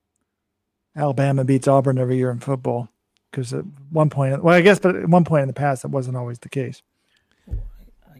[0.97, 2.89] Alabama beats Auburn every year in football.
[3.31, 5.89] Because at one point, well, I guess, but at one point in the past, that
[5.89, 6.81] wasn't always the case.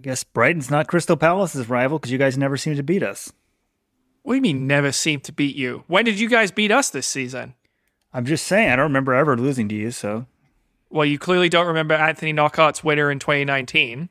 [0.07, 3.33] I guess Brighton's not Crystal Palace's rival because you guys never seem to beat us.
[4.23, 5.83] What do you mean never seem to beat you?
[5.89, 7.55] When did you guys beat us this season?
[8.15, 10.27] I'm just saying, I don't remember ever losing to you, so
[10.91, 14.09] Well, you clearly don't remember Anthony Knockaert's winner in 2019.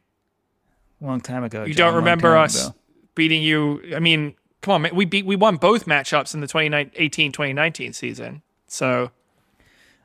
[1.00, 1.64] long time ago.
[1.64, 2.76] You John, don't remember us ago.
[3.16, 3.82] beating you.
[3.96, 4.96] I mean, come on, man.
[4.96, 8.42] We beat we won both matchups in the 2018-2019 season.
[8.68, 9.10] So, All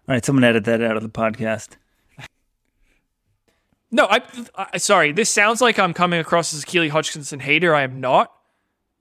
[0.06, 1.70] right, someone edit that out of the podcast.
[3.90, 4.22] No, I,
[4.72, 5.12] I sorry.
[5.12, 7.74] This sounds like I'm coming across as a Keely Hodgkinson hater.
[7.74, 8.32] I am not.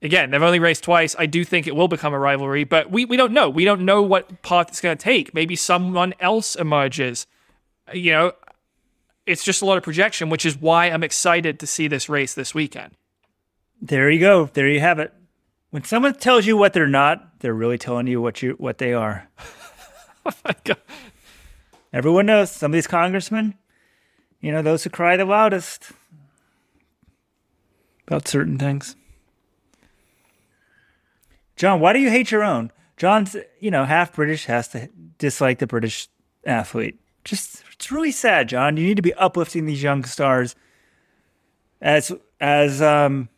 [0.01, 1.15] Again, they've only raced twice.
[1.19, 3.49] I do think it will become a rivalry, but we, we don't know.
[3.49, 5.33] We don't know what path it's going to take.
[5.33, 7.27] Maybe someone else emerges.
[7.93, 8.31] You know,
[9.25, 12.33] it's just a lot of projection, which is why I'm excited to see this race
[12.33, 12.93] this weekend.
[13.81, 14.49] There you go.
[14.53, 15.13] There you have it.
[15.71, 18.93] When someone tells you what they're not, they're really telling you what you what they
[18.93, 19.29] are.
[20.25, 20.75] oh
[21.93, 23.55] Everyone knows some of these congressmen,
[24.41, 25.91] you know, those who cry the loudest
[28.07, 28.95] about certain things.
[31.55, 32.71] John, why do you hate your own?
[32.97, 36.07] John's, you know, half British, has to dislike the British
[36.45, 36.99] athlete.
[37.23, 38.77] Just it's really sad, John.
[38.77, 40.55] You need to be uplifting these young stars
[41.81, 43.29] as as um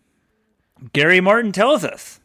[0.93, 2.19] Gary Martin tells us.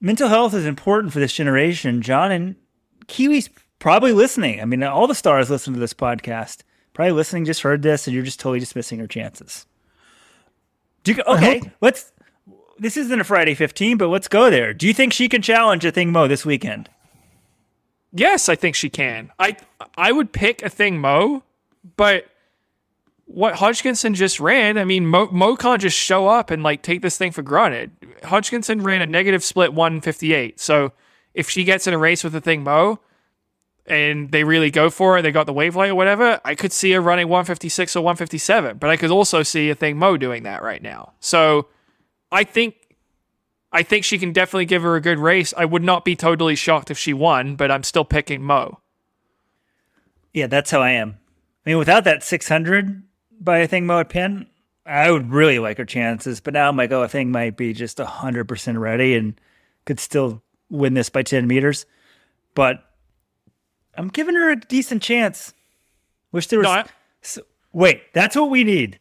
[0.00, 2.56] Mental health is important for this generation, John, and
[3.06, 3.48] Kiwi's
[3.82, 4.60] probably listening.
[4.60, 6.60] I mean, all the stars listen to this podcast.
[6.94, 9.66] Probably listening, just heard this, and you're just totally dismissing her chances.
[11.02, 12.12] Do you, okay, let's.
[12.78, 14.72] This isn't a Friday 15, but let's go there.
[14.72, 16.88] Do you think she can challenge Athing Mu this weekend?
[18.12, 19.32] Yes, I think she can.
[19.38, 19.56] I
[19.96, 21.40] I would pick Athing Mu,
[21.96, 22.26] but
[23.24, 27.02] what Hodgkinson just ran, I mean, Mu, Mu can't just show up and like take
[27.02, 27.90] this thing for granted.
[28.22, 30.60] Hodgkinson ran a negative split 158.
[30.60, 30.92] So
[31.34, 33.00] if she gets in a race with the thing Mo
[33.86, 36.92] and they really go for it, they got the wavelight or whatever, I could see
[36.92, 38.78] her running 156 or 157.
[38.78, 41.12] But I could also see Athing Mu doing that right now.
[41.20, 41.68] So
[42.30, 42.76] I think
[43.72, 45.54] I think she can definitely give her a good race.
[45.56, 48.72] I would not be totally shocked if she won, but I'm still picking Mu.
[50.34, 51.18] Yeah, that's how I am.
[51.64, 53.02] I mean, without that 600
[53.40, 54.46] by Athing Mu at Penn,
[54.84, 56.40] I would really like her chances.
[56.40, 59.40] But now I'm like, oh, Athing might be just 100% ready and
[59.86, 61.86] could still win this by 10 meters.
[62.54, 62.84] But
[63.96, 65.52] I'm giving her a decent chance.
[66.32, 66.64] Wish there was.
[66.66, 66.84] No, I-
[67.20, 68.98] So- wait, that's what we need.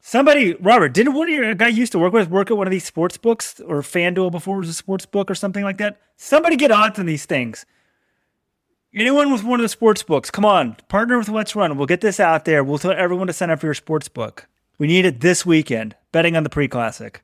[0.00, 2.66] Somebody, Robert, didn't one of your guy you used to work with work at one
[2.66, 5.78] of these sports books or FanDuel before it was a sports book or something like
[5.78, 6.00] that?
[6.16, 7.66] Somebody get odds on these things.
[8.94, 11.76] Anyone with one of the sports books, come on, partner with Let's Run.
[11.76, 12.64] We'll get this out there.
[12.64, 14.48] We'll tell everyone to sign up for your sports book.
[14.78, 15.94] We need it this weekend.
[16.10, 17.22] Betting on the pre-classic.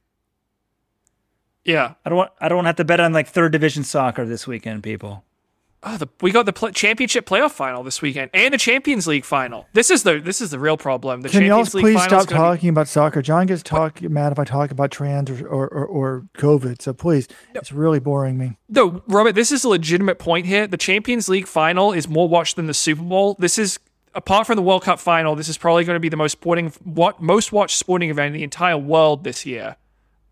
[1.64, 1.94] Yeah.
[2.04, 2.32] I don't want.
[2.40, 5.24] I don't want to have to bet on like third division soccer this weekend, people.
[5.86, 9.24] Oh, the, we got the pl- championship playoff final this weekend and the Champions League
[9.24, 9.66] final.
[9.74, 11.20] This is the this is the real problem.
[11.20, 13.20] The Can y'all League please stop gonna be- talking about soccer?
[13.20, 16.80] John gets talk mad if I talk about trans or, or, or, or COVID.
[16.80, 18.56] So please, it's really boring me.
[18.68, 20.66] No, Robert, this is a legitimate point here.
[20.66, 23.36] The Champions League final is more watched than the Super Bowl.
[23.38, 23.78] This is
[24.14, 26.70] apart from the World Cup final, this is probably going to be the most sporting
[26.82, 29.76] what most watched sporting event in the entire world this year.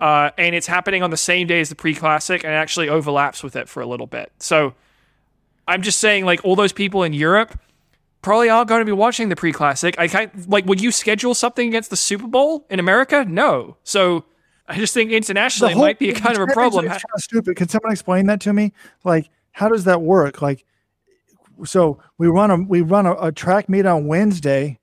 [0.00, 3.44] Uh, and it's happening on the same day as the pre-classic and it actually overlaps
[3.44, 4.32] with it for a little bit.
[4.38, 4.74] So
[5.72, 7.58] I'm just saying like all those people in Europe
[8.20, 9.98] probably are going to be watching the pre-classic.
[9.98, 13.24] I can't like would you schedule something against the Super Bowl in America?
[13.24, 13.78] No.
[13.82, 14.24] So
[14.68, 16.84] I just think internationally it might be a kind of a problem.
[16.84, 17.56] It's kind of stupid.
[17.56, 18.72] Can someone explain that to me?
[19.02, 20.42] Like, how does that work?
[20.42, 20.64] Like,
[21.64, 24.78] so we run a we run a, a track meet on Wednesday,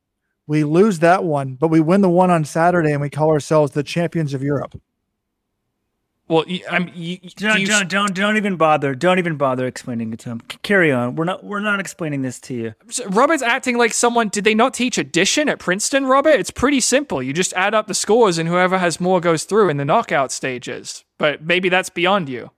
[0.48, 3.74] we lose that one, but we win the one on Saturday, and we call ourselves
[3.74, 4.80] the champions of Europe.
[6.30, 8.94] Well, I'm, you, do John, you- John, don't don't even bother.
[8.94, 10.42] Don't even bother explaining it to him.
[10.52, 11.16] C- carry on.
[11.16, 12.76] We're not we're not explaining this to you.
[13.08, 14.30] Robert's acting like someone.
[14.30, 16.40] Did they not teach addition at Princeton, Robert?
[16.40, 17.24] It's pretty simple.
[17.24, 20.32] You just add up the scores, and whoever has more goes through in the knockout
[20.32, 21.04] stages.
[21.18, 22.52] But maybe that's beyond you.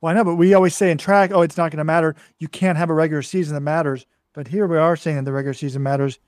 [0.00, 2.16] Well, I know, but we always say in track, oh, it's not going to matter.
[2.40, 4.04] You can't have a regular season that matters.
[4.34, 6.18] But here we are saying that the regular season matters,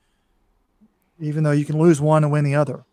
[1.19, 2.85] even though you can lose one and win the other.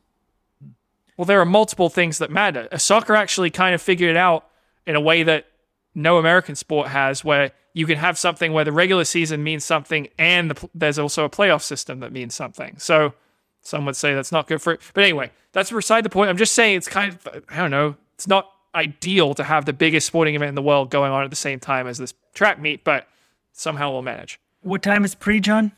[1.16, 2.68] Well, there are multiple things that matter.
[2.78, 4.46] Soccer actually kind of figured it out
[4.86, 5.46] in a way that
[5.94, 10.08] no American sport has, where you can have something where the regular season means something,
[10.18, 12.76] and the, there's also a playoff system that means something.
[12.78, 13.14] So
[13.60, 14.78] some would say that's not good for.
[14.94, 16.30] But anyway, that's beside the point.
[16.30, 17.96] I'm just saying it's kind of I don't know.
[18.14, 21.30] It's not ideal to have the biggest sporting event in the world going on at
[21.30, 23.06] the same time as this track meet, but
[23.52, 24.40] somehow we'll manage.
[24.62, 25.72] What time is pre, John?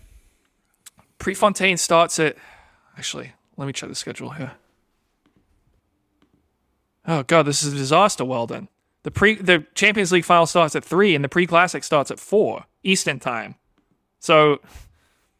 [1.18, 2.36] Prefontaine starts at.
[2.96, 4.52] Actually, let me check the schedule here.
[7.06, 8.24] Oh god, this is a disaster.
[8.24, 8.68] Weldon.
[9.02, 12.18] The pre the Champions League final starts at three, and the pre classic starts at
[12.18, 13.56] four Eastern time.
[14.20, 14.60] So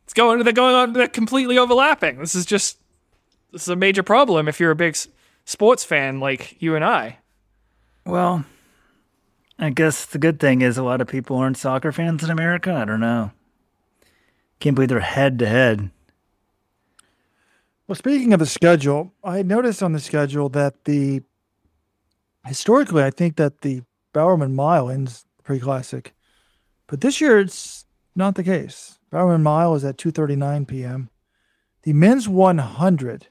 [0.04, 0.42] it's going.
[0.44, 0.92] They're going on.
[0.92, 2.18] They're completely overlapping.
[2.18, 2.78] This is just.
[3.52, 4.96] This is a major problem if you're a big
[5.44, 7.18] sports fan like you and I.
[8.04, 8.44] Well,
[9.58, 12.72] I guess the good thing is a lot of people aren't soccer fans in America.
[12.72, 13.30] I don't know.
[14.58, 15.90] Can't believe they're head to head.
[17.86, 21.22] Well, speaking of the schedule, I noticed on the schedule that the
[22.46, 23.82] historically, I think that the
[24.12, 26.14] Bowerman Mile ends the pre-classic,
[26.86, 28.98] but this year it's not the case.
[29.10, 31.10] Bowerman Mile is at 2:39 p.m.
[31.82, 33.28] The men's 100,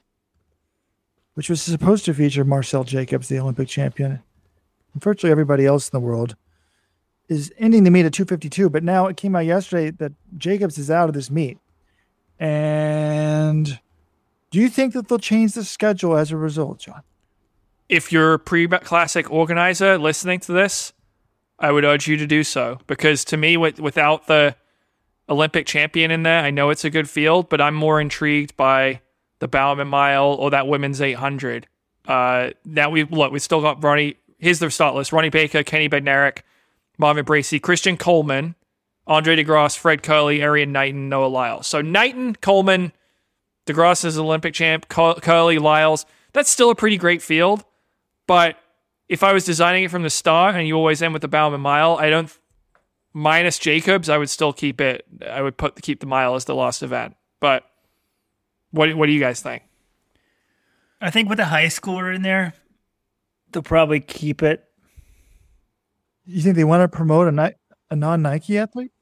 [1.34, 4.22] which was supposed to feature Marcell Jacobs, the Olympic champion,
[4.92, 6.36] and virtually everybody else in the world,
[7.28, 8.70] is ending the meet at 2:52.
[8.70, 11.58] But now it came out yesterday that Jacobs is out of this meet,
[12.38, 13.78] and
[14.50, 17.02] do you think that they'll change the schedule as a result, John?
[17.88, 20.92] If you're a pre-classic organizer listening to this,
[21.58, 24.56] I would urge you to do so because to me, with, without the
[25.28, 29.00] Olympic champion in there, I know it's a good field, but I'm more intrigued by
[29.38, 31.66] the Bowerman Mile or that women's 800.
[32.06, 34.16] Uh, now we look, we still got Ronnie.
[34.38, 36.40] Here's the start list: Ronnie Baker, Kenny Bednarek,
[36.98, 38.54] Marvin Bracey, Christian Coleman,
[39.06, 41.66] Andre DeGrasse, Fred Kerley, Erriyon Knighton, Noah Lyles.
[41.66, 42.92] So Knighton, Coleman,
[43.66, 46.04] DeGrasse is Olympic champ, Kerley, Lyles.
[46.32, 47.64] That's still a pretty great field.
[48.26, 48.56] But
[49.08, 51.60] if I was designing it from the start and you always end with the Bowerman
[51.60, 52.36] Mile, I don't
[53.12, 55.06] minus Jacobs, I would still keep it.
[55.26, 57.16] I would put keep the mile as the last event.
[57.40, 57.64] But
[58.70, 59.62] what what do you guys think?
[61.00, 62.54] I think with the high schooler in there,
[63.52, 64.64] they'll probably keep it.
[66.26, 67.54] You think they want to promote a, Ni-
[67.90, 68.92] a non Nike athlete?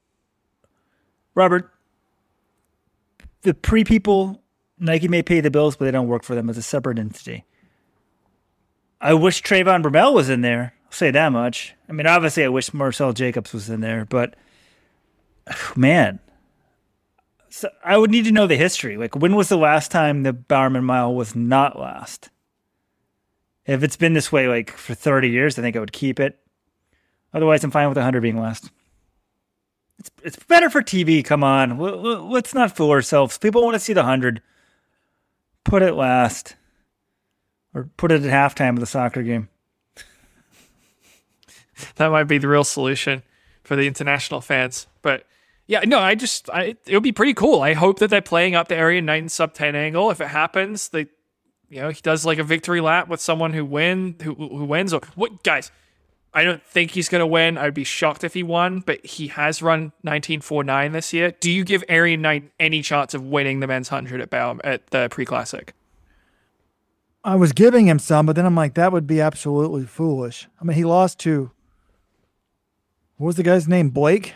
[1.35, 1.71] Robert,
[3.43, 4.43] the pre people,
[4.79, 7.45] Nike may pay the bills, but they don't work for them as a separate entity.
[9.03, 10.75] I wish Trayvon Bromell was in there.
[10.87, 11.75] I'll say that much.
[11.89, 14.37] I mean, obviously, I wish Marcell Jacobs was in there, but
[15.77, 16.21] man,
[17.49, 18.97] so I would need to know the history.
[18.97, 22.31] Like, when was the last time the Bowerman Mile was not last?
[23.67, 26.39] If it's been this way like for 30 years, I think I would keep it.
[27.35, 28.71] Otherwise, I'm fine with 100 being last.
[29.99, 31.25] It's it's better for TV.
[31.25, 33.39] Come on, let's not fool ourselves.
[33.39, 34.43] People want to see the 100.
[35.65, 36.57] Put it last,
[37.75, 39.49] or put it at halftime of the soccer game.
[41.97, 43.25] That might be the real solution
[43.65, 44.87] for the international fans.
[45.01, 45.27] But
[45.67, 47.63] yeah, no, I just I, it would be pretty cool.
[47.63, 50.11] I hope that they're playing up the area nine sub ten angle.
[50.11, 51.07] If it happens, they
[51.69, 54.93] you know he does like a victory lap with someone who win who who wins
[54.93, 55.71] or what guys.
[56.35, 57.59] I don't think he's going to win.
[57.59, 61.33] I'd be shocked if he won, but he has run 1949 this year.
[61.33, 64.87] Do you give Erriyon Knight any chance of winning the men's 100 at Bow at
[64.89, 65.75] the pre-classic?
[67.25, 70.49] I was giving him some, but then I'm like, that would be absolutely foolish.
[70.61, 71.53] I mean, he lost to
[73.17, 73.91] what was the guy's name?
[73.91, 74.35] Blake.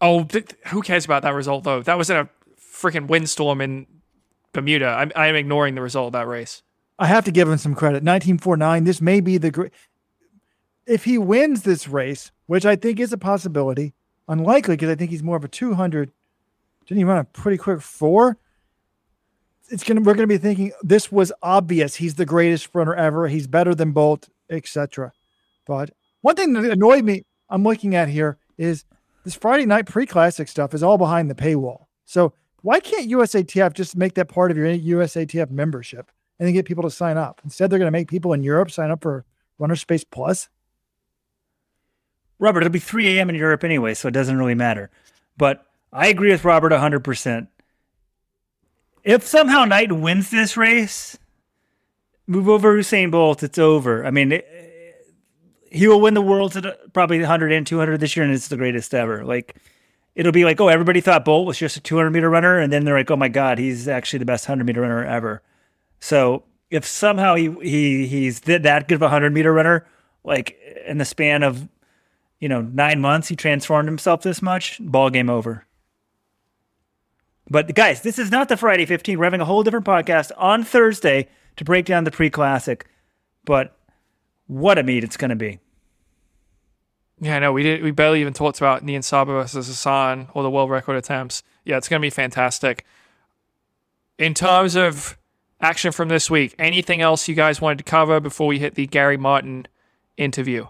[0.00, 1.82] Oh, th- who cares about that result though?
[1.82, 3.86] That was in a freaking windstorm in
[4.52, 4.86] Bermuda.
[4.86, 6.62] I'm, I'm ignoring the result of that race.
[6.98, 7.96] I have to give him some credit.
[7.96, 8.84] 1949.
[8.84, 9.72] This may be the great.
[10.86, 13.92] If he wins this race, which I think is a possibility,
[14.28, 16.10] unlikely because I think he's more of a 200.
[16.86, 18.38] Didn't he run a pretty quick four?
[19.68, 20.00] It's gonna.
[20.00, 21.96] We're gonna be thinking this was obvious.
[21.96, 23.28] He's the greatest runner ever.
[23.28, 25.12] He's better than Bolt, etc.
[25.66, 25.90] But
[26.20, 28.84] one thing that annoyed me, I'm looking at here is
[29.24, 31.86] this Friday night pre-classic stuff is all behind the paywall.
[32.04, 36.64] So why can't USATF just make that part of your USATF membership and then get
[36.64, 37.40] people to sign up?
[37.44, 39.24] Instead, they're to make people in Europe sign up for
[39.58, 40.48] Runner Space Plus.
[42.38, 43.30] Robert, it'll be 3 a.m.
[43.30, 44.90] in Europe anyway, so it doesn't really matter.
[45.36, 47.48] But I agree with Robert 100%.
[49.06, 51.16] If somehow Knight wins this race,
[52.26, 54.04] move over Usain Bolt, it's over.
[54.04, 54.46] I mean, it,
[55.70, 58.56] he will win the worlds at probably 100 and 200 this year, and it's the
[58.56, 59.24] greatest ever.
[59.24, 59.54] Like,
[60.16, 62.84] it'll be like, oh, everybody thought Bolt was just a 200 meter runner, and then
[62.84, 65.40] they're like, oh my God, he's actually the best 100 meter runner ever.
[66.00, 69.86] So if somehow he, he he's th- that good of a 100 meter runner,
[70.24, 71.68] like in the span of
[72.40, 74.78] you know, nine months, he transformed himself this much.
[74.80, 75.65] Ball game over.
[77.48, 79.18] But guys, this is not the Friday 15.
[79.18, 82.86] We're having a whole different podcast on Thursday to break down the pre classic.
[83.44, 83.76] But
[84.46, 85.60] what a meet it's going to be.
[87.20, 87.52] Yeah, I know.
[87.52, 87.82] We did.
[87.82, 91.42] We barely even talked about Niyonsaba versus Hassan or the world record attempts.
[91.64, 92.84] Yeah, it's going to be fantastic.
[94.18, 95.16] In terms of
[95.60, 98.86] action from this week, anything else you guys wanted to cover before we hit the
[98.86, 99.66] Gary Martin
[100.16, 100.64] interview.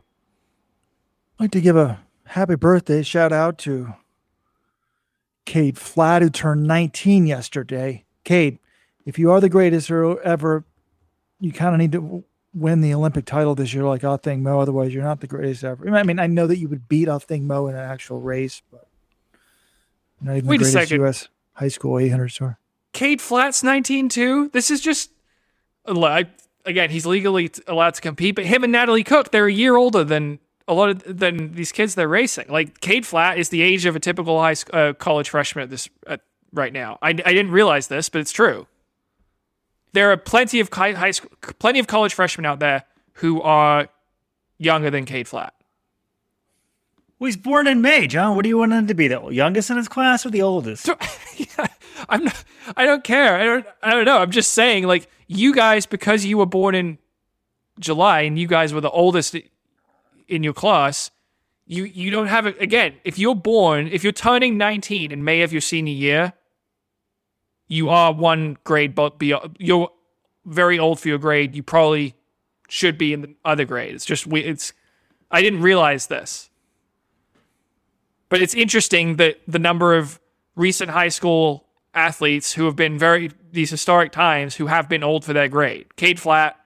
[1.38, 3.94] I'd like to give a happy birthday shout out to
[5.46, 8.04] Cade Flatt, who turned 19 yesterday.
[8.24, 8.58] Cade,
[9.06, 10.64] if you are the greatest ever,
[11.40, 14.60] you kind of need to win the Olympic title this year, like Ah Thing Mo.
[14.60, 15.88] Otherwise, you're not the greatest ever.
[15.94, 18.60] I mean, I know that you would beat Ah Thing Mo in an actual race,
[18.70, 18.86] but
[20.20, 21.00] not even Wait the greatest second.
[21.02, 21.28] U.S.
[21.54, 22.58] high school 800 star.
[22.92, 24.48] Cade Flatt's 19 too.
[24.48, 25.10] This is just
[25.86, 26.28] like
[26.64, 30.02] again, he's legally allowed to compete, but him and Natalie Cook, they're a year older
[30.02, 32.46] than a lot of than these kids they're racing.
[32.48, 35.88] Like Cade Flatt is the age of a typical high uh, college freshman at this
[36.06, 36.20] at,
[36.52, 36.98] right now.
[37.02, 38.66] I, I didn't realize this, but it's true.
[39.92, 43.88] There are plenty of high, high school, plenty of college freshmen out there who are
[44.58, 45.54] younger than Cade Flatt.
[47.18, 48.36] Well, he's born in May, John.
[48.36, 49.08] What do you want him to be?
[49.08, 50.88] The youngest in his class or the oldest?
[51.38, 51.66] Yeah,
[52.08, 52.44] I'm not,
[52.78, 53.36] I don't care.
[53.36, 54.16] I don't I don't know.
[54.16, 56.96] I'm just saying like you guys because you were born in
[57.78, 59.36] July and you guys were the oldest
[60.28, 61.10] in your class,
[61.66, 62.94] you you don't have it again.
[63.04, 66.32] If you're born, if you're turning 19 in May of your senior year,
[67.68, 69.90] you are one grade but be you're
[70.44, 71.54] very old for your grade.
[71.54, 72.14] You probably
[72.68, 73.94] should be in the other grade.
[73.94, 74.72] It's just we it's
[75.30, 76.50] I didn't realize this.
[78.28, 80.20] But it's interesting that the number of
[80.56, 85.24] recent high school athletes who have been very these historic times who have been old
[85.24, 85.96] for their grade.
[85.96, 86.58] Cade Flatt,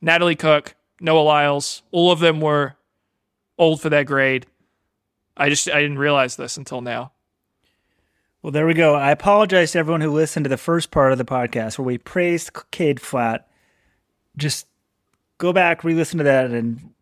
[0.00, 2.76] Natalie Cook, Noah Lyles, all of them were
[3.62, 4.46] old for that grade.
[5.36, 7.12] I just I didn't realize this until now.
[8.42, 8.96] Well, there we go.
[8.96, 11.96] I apologize to everyone who listened to the first part of the podcast where we
[11.96, 13.48] praised Cade Flatt.
[14.36, 14.66] Just
[15.38, 16.92] go back, re-listen to that, and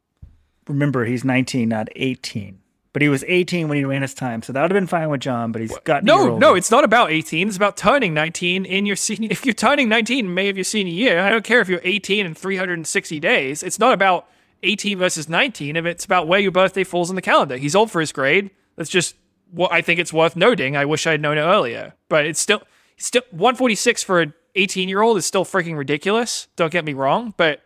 [0.68, 2.58] remember he's 19, not 18.
[2.92, 5.08] But he was 18 when he ran his time, so that would have been fine
[5.08, 5.52] with John.
[5.52, 7.48] But he's year No, no, it's not about 18.
[7.48, 9.28] It's about turning 19 in your senior.
[9.32, 11.80] If you're turning 19 in May of your senior year, I don't care if you're
[11.84, 13.62] 18 in 360 days.
[13.62, 14.28] It's not about
[14.62, 15.76] 18 versus 19.
[15.76, 18.50] If it's about where your birthday falls in the calendar, he's old for his grade.
[18.76, 19.16] That's just
[19.50, 20.76] what I think it's worth noting.
[20.76, 22.62] I wish I'd known it earlier, but it's still,
[22.96, 26.48] still 146 for an 18 year old is still freaking ridiculous.
[26.56, 27.62] Don't get me wrong, but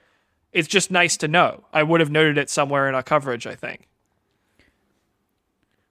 [0.52, 1.64] it's just nice to know.
[1.72, 3.46] I would have noted it somewhere in our coverage.
[3.46, 3.88] I think.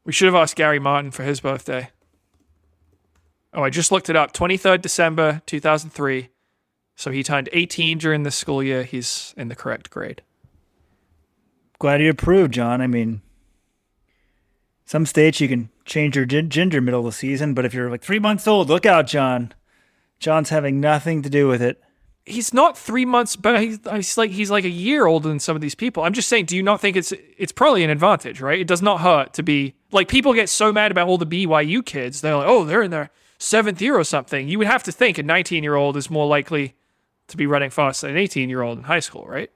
[0.06, 1.90] We should have asked Gary Martin for his birthday.
[3.54, 4.34] Oh, I just looked it up.
[4.34, 6.30] 23rd December 2003.
[6.96, 8.84] So he turned 18 during this school year.
[8.84, 10.22] He's in the correct grade.
[11.80, 12.82] Glad you approved, John.
[12.82, 13.22] I mean,
[14.86, 18.02] some states you can change your ginger middle of the season, but if you're like
[18.02, 19.54] three months old, look out, John.
[20.20, 21.82] John's having nothing to do with it.
[22.26, 25.58] He's not three months, but he's, he's like he's like a year older than some
[25.58, 26.04] of these people.
[26.04, 28.60] I'm just saying, do you not think it's it's probably an advantage, right?
[28.60, 31.86] It does not hurt to be like people get so mad about all the BYU
[31.86, 32.22] kids.
[32.22, 33.10] They're like, oh, they're in their
[33.40, 34.48] seventh year or something.
[34.48, 36.76] You would have to think a 19 year old is more likely
[37.28, 39.52] to be running faster than an 18 year old in high school, right?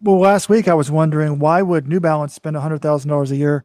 [0.00, 3.36] Well, last week I was wondering why would New Balance spend hundred thousand dollars a
[3.36, 3.64] year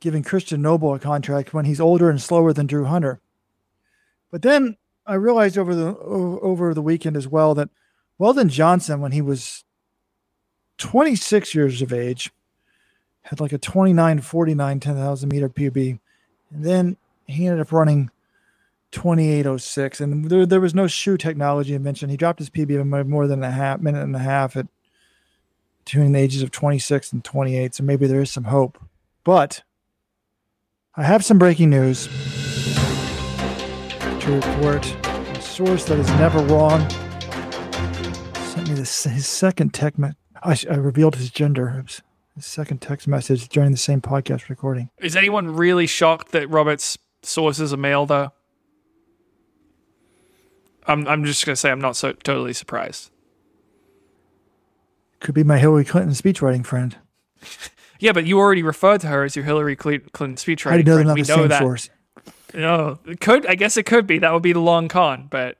[0.00, 3.20] giving Christian Noble a contract when he's older and slower than Drew Hunter?
[4.32, 7.70] But then I realized over the over the weekend as well that
[8.18, 9.64] Weldon Johnson, when he was
[10.78, 12.32] 26 years of age,
[13.22, 16.00] had like a 29 49 10,000 meter PB.
[16.50, 16.96] And then
[17.26, 18.10] he ended up running
[18.90, 20.00] 2806.
[20.00, 22.10] And there, there was no shoe technology invention.
[22.10, 24.66] He dropped his PB by more than a half minute and a half at
[25.90, 27.74] between the ages of 26 and 28.
[27.74, 28.78] So maybe there is some hope.
[29.24, 29.62] But
[30.94, 32.06] I have some breaking news
[34.20, 34.86] to report.
[35.04, 36.88] A source that is never wrong
[38.40, 39.98] sent me this, his second text.
[39.98, 40.10] Me-
[40.42, 41.84] I, I revealed his gender.
[42.36, 44.90] His second text message during the same podcast recording.
[44.98, 48.32] Is anyone really shocked that Robert's source is a male, though?
[50.86, 53.10] I'm I'm just gonna say I'm not so totally surprised.
[55.20, 56.96] Could be my Hillary Clinton speechwriting friend.
[58.02, 61.04] Yeah, but you already referred to her as your Hillary Clinton do you know they're
[61.04, 61.58] not we the know same that.
[61.58, 61.90] source?
[62.54, 64.18] No, it could I guess it could be.
[64.18, 65.58] That would be the long con, but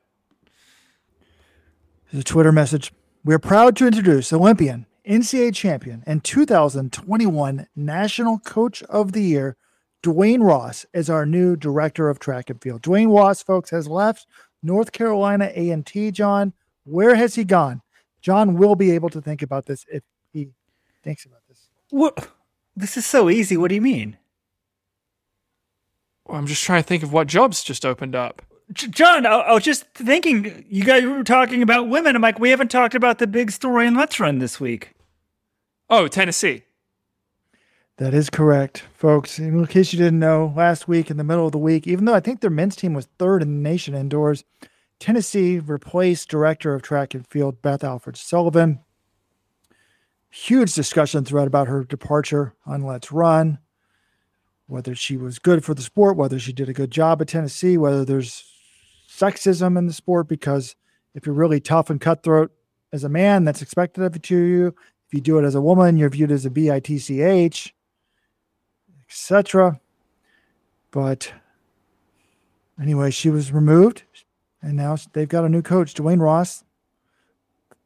[2.11, 2.93] There's a Twitter message.
[3.25, 9.59] We're proud to introduce Olympian, NCAA champion, and 2021 National Coach of the Year,
[10.03, 12.81] Duane Ross, as our new director of track and field.
[12.81, 14.27] Duane Ross, folks, has left
[14.63, 16.11] North Carolina A&T.
[16.13, 16.55] John,
[16.85, 17.83] where has he gone?
[18.21, 20.03] John will be able to think about this if
[20.33, 20.49] he
[21.03, 21.69] thinks about this.
[21.91, 22.31] What?
[22.77, 23.57] This is so easy.
[23.57, 24.17] What do you mean?
[26.31, 28.43] well, I'm just trying to think of what jobs just opened up.
[28.73, 32.15] J- John, I, I was just thinking, you guys were talking about women.
[32.15, 34.93] I'm like, we haven't talked about the big story in Let's Run this week.
[35.89, 36.63] Oh, Tennessee.
[37.97, 39.39] That is correct, folks.
[39.39, 42.15] In case you didn't know, last week in the middle of the week, even though
[42.15, 44.45] I think their men's team was third in the nation indoors,
[45.01, 48.81] Tennessee replaced director of track and field Beth Alford-Sullivan.
[50.31, 53.59] huge discussion thread about her departure on Let's Run,
[54.67, 57.77] whether she was good for the sport, whether she did a good job at Tennessee,
[57.77, 58.45] whether there's
[59.09, 60.77] sexism in the sport, because
[61.15, 62.53] if you're really tough and cutthroat
[62.93, 64.69] as a man, that's expected of you.
[65.09, 67.73] If you do it as a woman, you're viewed as a bitch,
[69.09, 69.81] etc.
[70.93, 71.33] But
[72.81, 74.05] anyway, she was removed,
[74.63, 76.65] and now they've got a new coach, Duane Ross.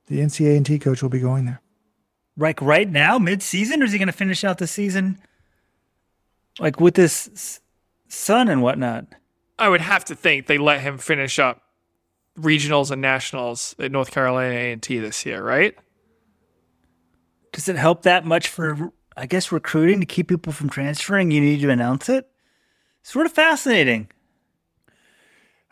[0.07, 1.61] The NCAA and T coach will be going there.
[2.37, 5.19] Like right now, mid-season, or is he going to finish out the season,
[6.59, 7.61] like with this
[8.09, 9.07] son and whatnot?
[9.59, 11.63] I would have to think they let him finish up
[12.39, 15.77] regionals and nationals at North Carolina A&T this year, right?
[17.53, 21.31] Does it help that much for, I guess, recruiting to keep people from transferring?
[21.31, 22.29] You need to announce it.
[23.05, 24.09] Sort of fascinating.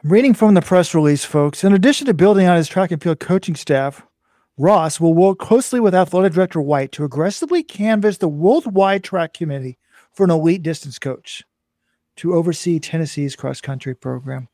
[0.05, 1.63] I'm reading from the press release, folks.
[1.63, 4.05] In addition to building on his track and field coaching staff,
[4.59, 9.79] Ross will work closely with athletic director White to aggressively canvass the worldwide track community
[10.11, 11.45] for an elite distance coach
[12.17, 14.49] to oversee Tennessee's cross country program.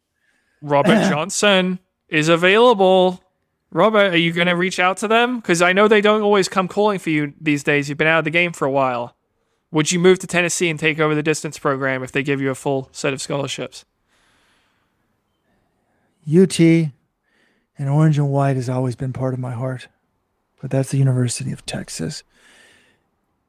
[0.60, 1.78] Robert Johnson
[2.10, 3.24] is available.
[3.70, 5.36] Robert, are you going to reach out to them?
[5.36, 7.88] Because I know they don't always come calling for you these days.
[7.88, 9.16] You've been out of the game for a while.
[9.70, 12.50] Would you move to Tennessee and take over the distance program if they give you
[12.50, 13.86] a full set of scholarships?
[16.28, 19.88] UT and orange and white has always been part of my heart,
[20.60, 22.22] but that's the University of Texas.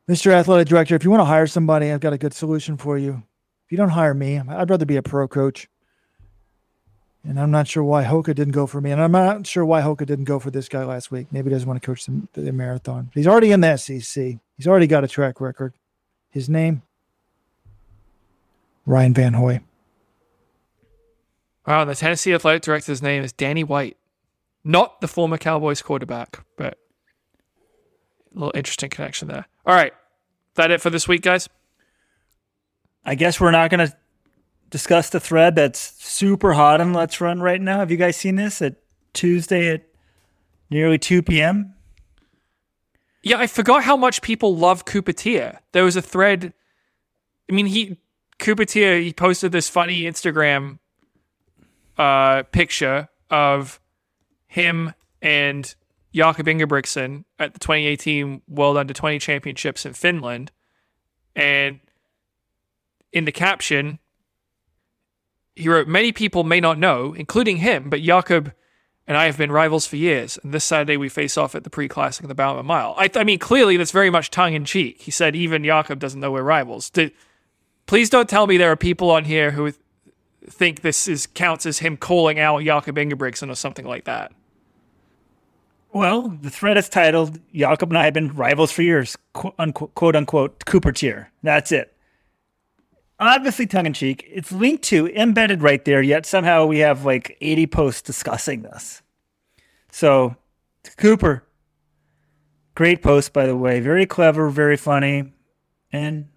[0.07, 0.31] Mr.
[0.31, 3.23] Athletic Director, if you want to hire somebody, I've got a good solution for you.
[3.65, 5.67] If you don't hire me, I'd rather be a pro coach.
[7.23, 8.91] And I'm not sure why Hoka didn't go for me.
[8.91, 11.27] And I'm not sure why Hoka didn't go for this guy last week.
[11.31, 13.11] Maybe he doesn't want to coach the, the marathon.
[13.13, 14.37] He's already in the SEC.
[14.57, 15.73] He's already got a track record.
[16.31, 16.81] His name,
[18.85, 19.61] Ryan Vanhoy.
[21.69, 23.95] Wow, the Tennessee athletic director's name is Danny White.
[24.63, 26.79] Not the former Cowboys quarterback, but
[28.35, 29.45] a little interesting connection there.
[29.67, 29.93] All right.
[30.55, 31.47] That it for this week, guys?
[33.05, 33.95] I guess we're not going to
[34.71, 37.77] discuss the thread that's super hot on Let's Run right now.
[37.77, 38.77] Have you guys seen this at
[39.13, 39.83] Tuesday at
[40.71, 41.75] nearly 2 p.m.?
[43.21, 45.13] Yeah, I forgot how much people love Cooper
[45.71, 46.51] There was a thread.
[47.47, 47.99] I mean, he
[48.39, 50.79] Cooper he posted this funny Instagram
[51.99, 53.79] uh, picture of
[54.47, 55.75] him and
[56.13, 60.51] Jakob Ingebrigtsen at the 2018 World Under 20 Championships in Finland.
[61.35, 61.81] And
[63.11, 63.99] in the caption,
[65.55, 68.53] he wrote, Many people may not know, including him, but Jakob
[69.05, 70.37] and I have been rivals for years.
[70.43, 72.95] And this Saturday we face off at the pre classic of the Bowerman Mile.
[72.97, 75.01] I, I, mean, clearly that's very much tongue in cheek.
[75.01, 76.91] He said, Even Jakob doesn't know we're rivals.
[77.87, 79.73] please don't tell me there are people on here who
[80.49, 84.31] think this is counts as him calling out Jakob Ingebrigtsen or something like that.
[85.91, 89.95] Well, the thread is titled Jakob and I have been rivals for years, quote unquote,
[89.95, 91.27] quote unquote Cooper Teare.
[91.41, 91.95] That's it
[93.19, 94.27] obviously tongue in cheek.
[94.31, 99.01] It's linked to embedded right there, yet somehow we have like 80 posts discussing this.
[99.91, 100.35] So,
[100.97, 101.43] Cooper,
[102.75, 103.79] great post, by the way.
[103.79, 105.33] Very clever, very funny.
[105.91, 106.29] And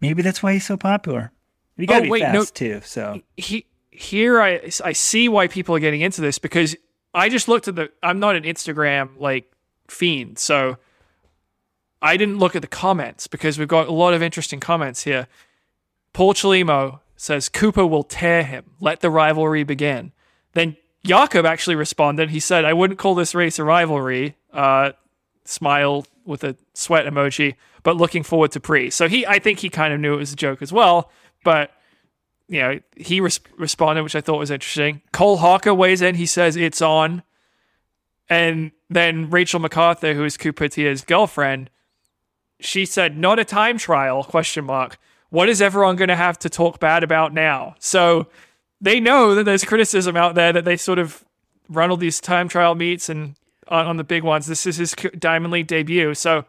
[0.00, 1.32] maybe that's why he's so popular.
[1.76, 2.80] You gotta oh, be wait, fast no, too.
[2.84, 6.76] So he, here I I see why people are getting into this because
[7.14, 9.50] I just looked at the I'm not an Instagram like
[9.88, 10.78] fiend, so
[12.00, 15.26] I didn't look at the comments because we've got a lot of interesting comments here.
[16.12, 18.64] Paul Chelimo says Cooper will tear him.
[18.80, 20.12] Let the rivalry begin.
[20.52, 22.30] Then Jakob actually responded.
[22.30, 24.36] He said, I wouldn't call this race a rivalry.
[24.52, 24.92] Uh,
[25.44, 28.90] smile with a sweat emoji, but looking forward to pre.
[28.90, 31.10] So he, I think he kind of knew it was a joke as well.
[31.46, 31.70] But
[32.48, 35.00] you know, he res- responded, which I thought was interesting.
[35.12, 36.16] Cole Hocker weighs in.
[36.16, 37.22] He says it's on,
[38.28, 40.68] and then Rachel McArthur, who is Cooper
[41.06, 41.70] girlfriend,
[42.58, 44.98] she said, "Not a time trial?" Question mark
[45.30, 47.74] what is everyone going to have to talk bad about now?
[47.78, 48.28] So
[48.80, 51.24] they know that there's criticism out there that they sort of
[51.68, 53.34] run all these time trial meets and
[53.68, 54.46] on, on the big ones.
[54.46, 56.14] This is his Diamond League debut.
[56.14, 56.44] So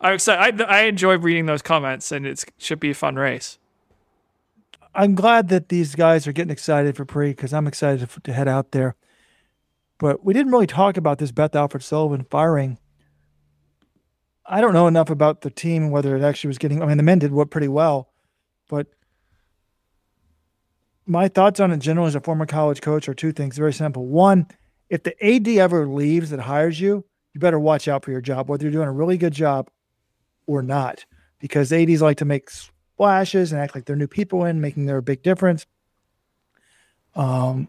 [0.00, 0.62] I'm excited.
[0.62, 3.58] I, I enjoy reading those comments and it should be a fun race.
[4.94, 8.32] I'm glad that these guys are getting excited for pre because I'm excited to, to
[8.32, 8.96] head out there.
[9.98, 12.78] But we didn't really talk about this Beth Alford-Sullivan firing
[14.46, 16.82] I don't know enough about the team whether it actually was getting.
[16.82, 18.12] I mean, the men did what pretty well,
[18.68, 18.86] but
[21.06, 23.56] my thoughts on it generally as a former college coach are two things.
[23.56, 24.06] Very simple.
[24.06, 24.46] One,
[24.90, 28.48] if the AD ever leaves that hires you, you better watch out for your job,
[28.48, 29.70] whether you're doing a really good job
[30.46, 31.04] or not,
[31.38, 32.50] because ADs like to make
[32.94, 35.66] splashes and act like they're new people in, making their big difference.
[37.14, 37.68] Um,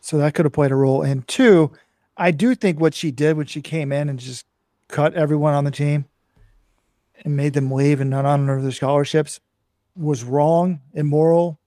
[0.00, 1.02] so that could have played a role.
[1.02, 1.72] And two,
[2.16, 4.46] I do think what she did when she came in and just
[4.88, 6.06] cut everyone on the team
[7.24, 9.40] and made them leave and not honor their scholarships
[9.96, 11.58] was wrong, immoral,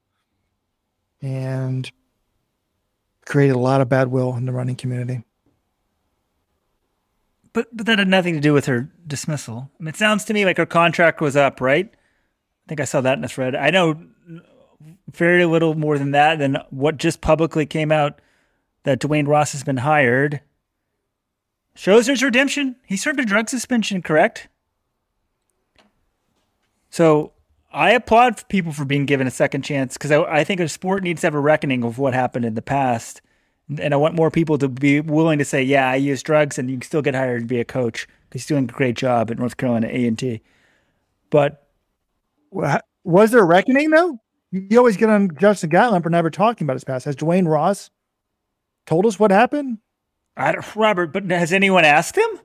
[1.22, 1.91] and
[3.26, 5.24] created a lot of bad will in the running community.
[7.52, 9.70] But but that had nothing to do with her dismissal.
[9.80, 11.94] I mean, it sounds to me like her contract was up, right?
[12.74, 13.54] I think I saw that in a thread.
[13.54, 14.04] I know
[15.12, 18.20] very little more than that than what just publicly came out
[18.82, 20.41] that Duane Ross has been hired.
[21.76, 22.78] Shows there's redemption.
[22.88, 24.48] He served a drug suspension, correct?
[26.90, 27.34] So
[27.72, 31.04] I applaud people for being given a second chance because I, I think a sport
[31.04, 33.22] needs to have a reckoning of what happened in the past.
[33.78, 36.72] And I want more people to be willing to say, yeah, I use drugs and
[36.72, 39.30] you can still get hired to be a coach because he's doing a great job
[39.30, 40.41] at North Carolina A&T.
[41.30, 41.62] But
[43.03, 44.19] was there a reckoning though?
[44.51, 47.05] You always get on Justin Gatlin for never talking about his past.
[47.05, 47.89] Has Duane Ross
[48.85, 49.80] told us what happened?
[50.38, 52.39] I don't, Robert, but has anyone asked him?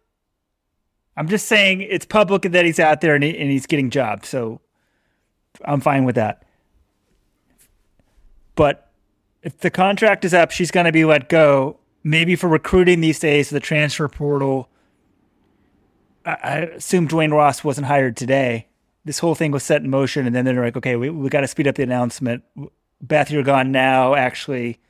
[1.16, 4.28] I'm just saying it's public that he's out there and, he, and he's getting jobs.
[4.28, 4.60] So
[5.64, 6.44] I'm fine with that.
[8.54, 8.90] But
[9.42, 11.78] if the contract is up, she's going to be let go.
[12.04, 14.68] Maybe for recruiting these days, the transfer portal.
[16.24, 18.67] I, I assume Duane Ross wasn't hired today.
[19.08, 21.40] This whole thing was set in motion, and then they're like, "Okay, we we got
[21.40, 22.44] to speed up the announcement."
[23.00, 24.14] Beth, you're gone now.
[24.14, 24.80] Actually,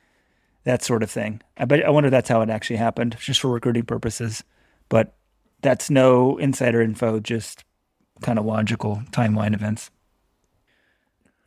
[0.65, 1.41] that sort of thing.
[1.55, 1.85] I bet.
[1.85, 4.43] I wonder if that's how it actually happened, just for recruiting purposes.
[4.89, 5.15] But
[5.61, 7.63] that's no insider info, just
[8.21, 9.89] kind of logical timeline events.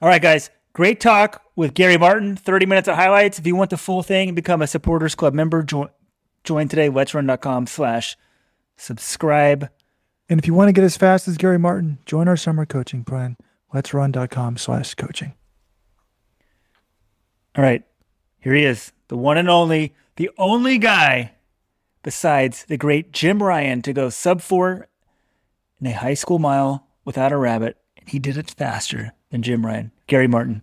[0.00, 0.48] All right, guys.
[0.72, 2.34] Great talk with Gary Martin.
[2.34, 3.38] 30 minutes of highlights.
[3.38, 5.90] If you want the full thing and become a supporters club member, join,
[6.44, 8.16] join today, letsrun.com slash
[8.78, 9.68] subscribe.
[10.28, 13.04] And if you want to get as fast as Gary Martin, join our summer coaching
[13.04, 13.36] plan,
[13.74, 15.34] letsrun.com slash coaching.
[17.56, 17.84] All right.
[18.38, 21.32] Here he is, the one and only, the only guy
[22.02, 24.88] besides the great Jim Ryun to go sub four
[25.80, 27.76] in a high school mile without a rabbit.
[27.98, 29.90] And he did it faster than Jim Ryun.
[30.08, 30.62] Gary Martin.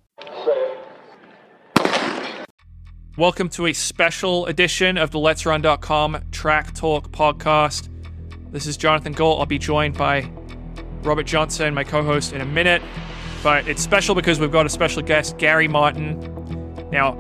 [3.18, 7.90] Welcome to a special edition of the Let's Run.com Track Talk podcast.
[8.52, 9.40] This is Jonathan Gault.
[9.40, 10.28] I'll be joined by
[11.04, 12.82] Robert Johnson, my co host, in a minute.
[13.44, 16.20] But it's special because we've got a special guest, Gary Martin.
[16.92, 17.16] Now,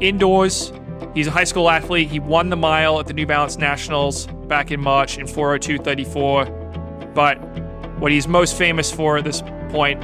[0.00, 0.72] indoors,
[1.14, 2.10] he's a high school athlete.
[2.10, 7.14] He won the mile at the New Balance Nationals back in March in 402.34.
[7.14, 7.36] But
[8.00, 10.02] what he's most famous for at this point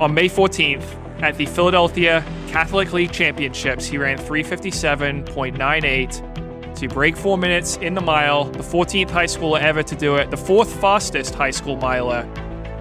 [0.00, 6.47] on May 14th, at the Philadelphia Catholic League Championships, he ran 357.98
[6.78, 10.30] to break four minutes in the mile, the 14th high schooler ever to do it,
[10.30, 12.28] the fourth fastest high school miler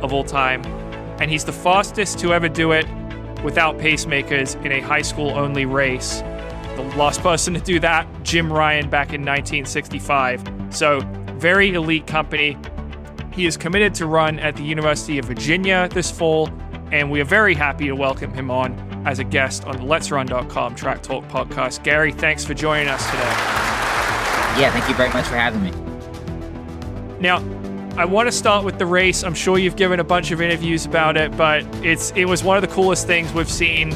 [0.02, 0.64] of all time,
[1.20, 2.86] and he's the fastest to ever do it
[3.44, 6.22] without pacemakers in a high school only race.
[6.76, 10.44] The last person to do that, Jim Ryun, back in 1965.
[10.70, 11.02] So,
[11.38, 12.58] very elite company.
[13.34, 16.50] He is committed to run at the University of Virginia this fall
[16.92, 18.74] and we are very happy to welcome him on
[19.06, 21.84] as a guest on the Let's Run.com Track Talk podcast.
[21.84, 23.77] Gary, thanks for joining us today.
[24.58, 25.72] Yeah, thank you very much for having me.
[27.20, 27.38] Now,
[27.96, 29.24] I want to start with the race.
[29.24, 32.58] I'm sure you've given a bunch of interviews about it, but it's it was one
[32.58, 33.96] of the coolest things we've seen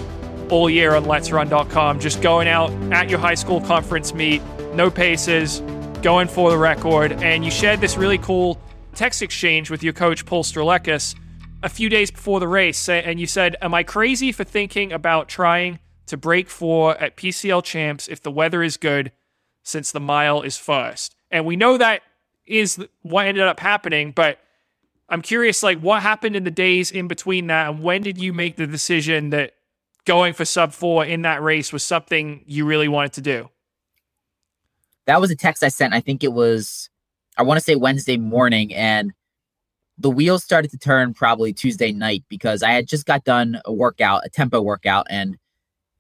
[0.49, 1.99] all year on Let's Run.com.
[1.99, 4.43] Just going out at your high school conference meet,
[4.75, 5.61] no paces,
[6.03, 8.59] going for the record, and you shared this really cool
[8.93, 11.15] text exchange with your coach Paul Strelekis
[11.63, 15.27] a few days before the race, and you said, Am I crazy for thinking about
[15.27, 19.11] trying to break four at PCL champs if the weather is good
[19.63, 21.15] since the mile is first?
[21.29, 22.01] And we know that
[22.45, 24.39] is what ended up happening, but
[25.09, 28.31] I'm curious, like, what happened in the days in between that, and when did you
[28.31, 29.53] make the decision that
[30.05, 33.49] going for sub four in that race was something you really wanted to do?
[35.05, 35.93] That was a text I sent.
[35.93, 36.89] I think it was,
[37.37, 39.11] I want to say Wednesday morning, and
[39.97, 43.73] the wheels started to turn probably Tuesday night because I had just got done a
[43.73, 45.37] workout, a tempo workout, and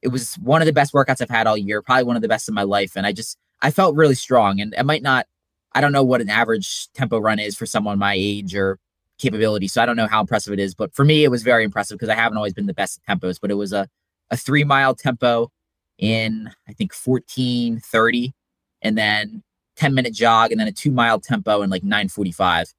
[0.01, 2.27] it was one of the best workouts I've had all year, probably one of the
[2.27, 2.93] best in my life.
[2.95, 4.59] And I just I felt really strong.
[4.59, 5.27] And I might not
[5.73, 8.77] I don't know what an average tempo run is for someone my age or
[9.19, 9.67] capability.
[9.67, 10.75] So I don't know how impressive it is.
[10.75, 13.19] But for me, it was very impressive because I haven't always been the best at
[13.19, 13.39] tempos.
[13.39, 13.87] But it was a,
[14.31, 15.51] a three mile tempo
[15.97, 18.33] in I think 1430
[18.81, 19.43] and then
[19.75, 22.73] 10 minute jog and then a two mile tempo in like 945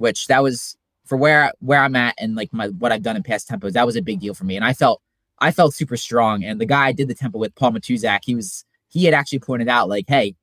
[0.00, 3.22] which that was for where where I'm at and like my what I've done in
[3.22, 3.72] past tempos.
[3.72, 5.02] That was a big deal for me, and I felt
[5.40, 6.42] I felt super strong.
[6.42, 9.38] And the guy I did the tempo with, Paul Matuzak, he was he had actually
[9.38, 10.34] pointed out like, hey,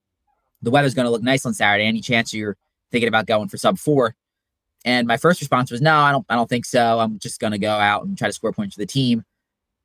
[0.61, 1.85] the weather's going to look nice on Saturday.
[1.85, 2.57] Any chance you're
[2.91, 4.15] thinking about going for sub four?
[4.85, 6.99] And my first response was, no, I don't I don't think so.
[6.99, 9.23] I'm just going to go out and try to score points for the team.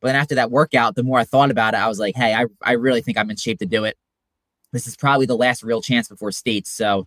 [0.01, 2.35] But then after that workout, the more I thought about it, I was like, hey,
[2.35, 3.97] I, I really think I'm in shape to do it.
[4.73, 6.71] This is probably the last real chance before states.
[6.71, 7.07] So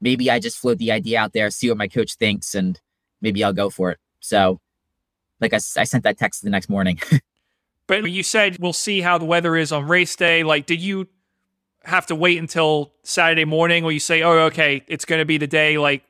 [0.00, 2.80] maybe I just float the idea out there, see what my coach thinks, and
[3.20, 3.98] maybe I'll go for it.
[4.20, 4.60] So,
[5.40, 7.00] like I sent that text the next morning.
[7.88, 10.44] But you said we'll see how the weather is on race day.
[10.44, 11.08] Like, did you
[11.82, 15.38] have to wait until Saturday morning where you say, oh, okay, it's going to be
[15.38, 16.04] the day, like,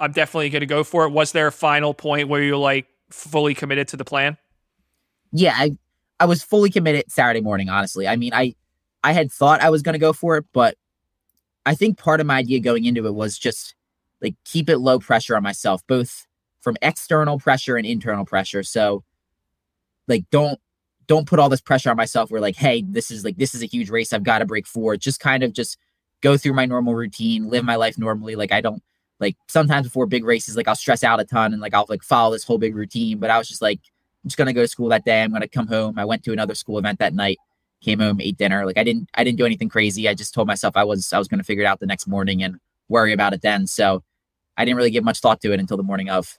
[0.00, 1.10] I'm definitely going to go for it?
[1.10, 4.36] Was there a final point where you're like fully committed to the plan?
[5.32, 5.76] yeah, I
[6.20, 8.08] I was fully committed Saturday morning, honestly.
[8.08, 8.54] I mean, I
[9.04, 10.76] I had thought I was going to go for it, but
[11.66, 13.74] I think part of my idea going into it was just
[14.22, 16.26] like keep it low pressure on myself, both
[16.60, 18.62] from external pressure and internal pressure.
[18.62, 19.04] So
[20.08, 20.58] like don't
[21.08, 23.62] don't put all this pressure on myself where like, hey, this is like this is
[23.62, 24.12] a huge race.
[24.12, 24.96] I've got to break four.
[24.96, 25.78] Just kind of just
[26.20, 28.36] go through my normal routine, live my life normally.
[28.36, 28.82] Like I don't
[29.18, 32.02] like sometimes before big races, like I'll stress out a ton and like I'll like
[32.02, 33.18] follow this whole big routine.
[33.18, 33.80] But I was just like,
[34.22, 35.22] I'm just gonna go to school that day.
[35.22, 35.98] I'm gonna come home.
[35.98, 37.38] I went to another school event that night,
[37.82, 38.66] came home, ate dinner.
[38.66, 40.08] Like I didn't I didn't do anything crazy.
[40.08, 42.42] I just told myself I was I was gonna figure it out the next morning
[42.42, 42.56] and
[42.90, 43.66] worry about it then.
[43.66, 44.04] So
[44.58, 46.38] I didn't really give much thought to it until the morning of.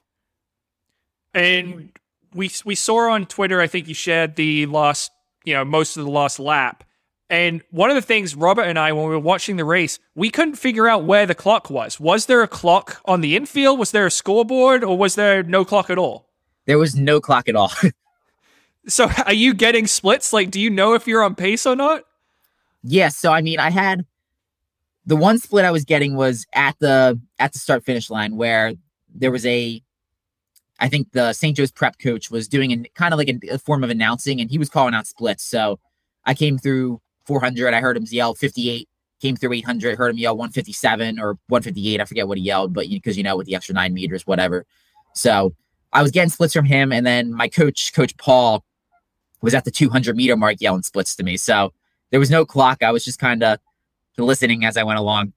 [1.34, 1.90] And
[2.34, 5.10] we we saw on Twitter, I think you shared the last,
[5.44, 6.84] you know, most of the last lap.
[7.28, 10.30] And one of the things Robert and I, when we were watching the race, we
[10.30, 12.00] couldn't figure out where the clock was.
[12.00, 13.78] Was there a clock on the infield?
[13.78, 16.28] Was there a scoreboard, or was there no clock at all?
[16.66, 17.72] There was no clock at all.
[18.88, 20.32] So, are you getting splits?
[20.32, 22.02] Like, do you know if you're on pace or not?
[22.82, 24.04] yeah, so I mean I had
[25.06, 28.74] the one split I was getting was at the at the start finish line where
[29.14, 29.82] there was a
[30.80, 31.56] I think the St.
[31.56, 34.50] Joe's prep coach was doing an kind of like a, a form of announcing and
[34.50, 35.44] he was calling out splits.
[35.44, 35.78] So
[36.24, 37.74] I came through 400.
[37.74, 38.88] I heard him yell 58,
[39.20, 42.00] came through 800, heard him yell 157 or 158.
[42.00, 44.64] I forget what he yelled, but because you know, with the extra nine meters, whatever.
[45.14, 45.54] So
[45.92, 46.92] I was getting splits from him.
[46.92, 48.64] And then my coach, Coach Paul,
[49.42, 51.36] was at the 200 meter mark yelling splits to me.
[51.36, 51.72] So
[52.10, 52.82] there was no clock.
[52.82, 53.58] I was just kind of
[54.18, 55.32] listening as I went along.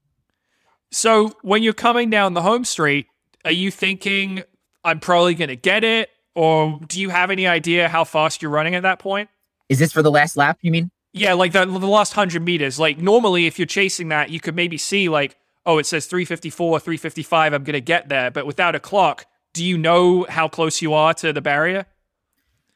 [0.91, 3.07] So, when you're coming down the home street,
[3.45, 4.43] are you thinking,
[4.83, 6.09] I'm probably going to get it?
[6.35, 9.29] Or do you have any idea how fast you're running at that point?
[9.69, 10.89] Is this for the last lap, you mean?
[11.13, 12.79] Yeah, like the, the last 100 meters.
[12.79, 16.79] Like, normally, if you're chasing that, you could maybe see, like, oh, it says 354,
[16.79, 18.31] 355, I'm going to get there.
[18.31, 21.85] But without a clock, do you know how close you are to the barrier?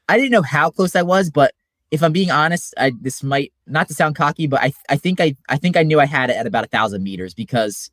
[0.08, 1.52] I didn't know how close I was, but
[1.90, 5.20] if I'm being honest, I this might not to sound cocky, but I I think
[5.20, 7.90] I I think I knew I had it at about a thousand meters because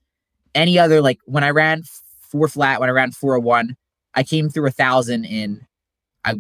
[0.54, 1.84] any other like when I ran
[2.22, 3.76] four flat, when I ran four oh one,
[4.16, 5.66] I came through a thousand in
[6.24, 6.36] I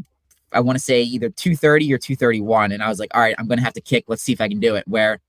[0.51, 3.13] I want to say either two thirty or two thirty one, and I was like,
[3.13, 4.05] all right, I'm gonna have to kick.
[4.07, 4.87] Let's see if I can do it.
[4.87, 5.19] Where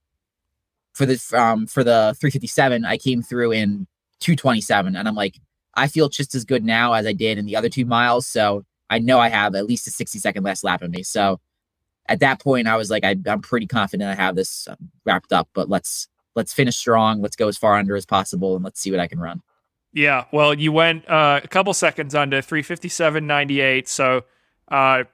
[0.95, 3.87] for the um for the three fifty seven, I came through in
[4.21, 5.41] two twenty seven, and I'm like,
[5.75, 8.65] I feel just as good now as I did in the other two miles, so.
[8.89, 11.03] I know I have at least a 60 second last lap in me.
[11.03, 11.41] So
[12.09, 15.33] at that point, I was like, I, I'm pretty confident I have this um, wrapped
[15.33, 15.49] up.
[15.55, 17.21] But let's let's finish strong.
[17.21, 19.43] Let's go as far under as possible, and let's see what I can run.
[19.97, 23.89] Yeah, well, you went uh, a couple seconds under 357.98.
[23.89, 24.25] So,
[24.69, 25.05] uh,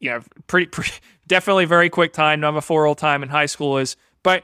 [0.00, 0.90] you know, pretty, pretty,
[1.28, 3.94] definitely very quick time, number four all time in high school is.
[4.24, 4.42] But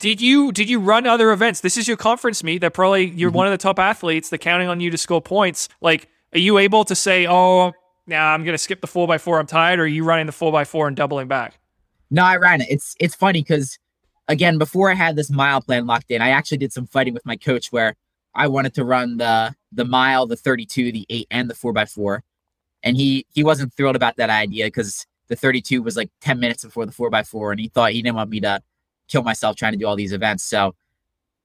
[0.00, 1.60] did you did you run other events?
[1.60, 2.62] This is your conference meet.
[2.62, 4.28] That probably you're one of the top athletes.
[4.28, 5.68] They're counting on you to score points.
[5.80, 7.70] Like, are you able to say, "Oh,
[8.08, 9.38] now I'm going to skip the four by four.
[9.38, 11.60] I'm tired," or are you running the four by four and doubling back?
[12.10, 12.66] No, I ran it.
[12.68, 13.78] It's it's funny because
[14.26, 17.24] again, before I had this mile plan locked in, I actually did some fighting with
[17.24, 17.94] my coach where
[18.34, 21.84] I wanted to run the the mile, the 32, the eight, and the four by
[21.84, 22.22] four,
[22.82, 26.64] and he he wasn't thrilled about that idea because the 32 was like 10 minutes
[26.64, 28.62] before the four by four, and he thought he didn't want me to
[29.08, 30.44] kill myself trying to do all these events.
[30.44, 30.74] So,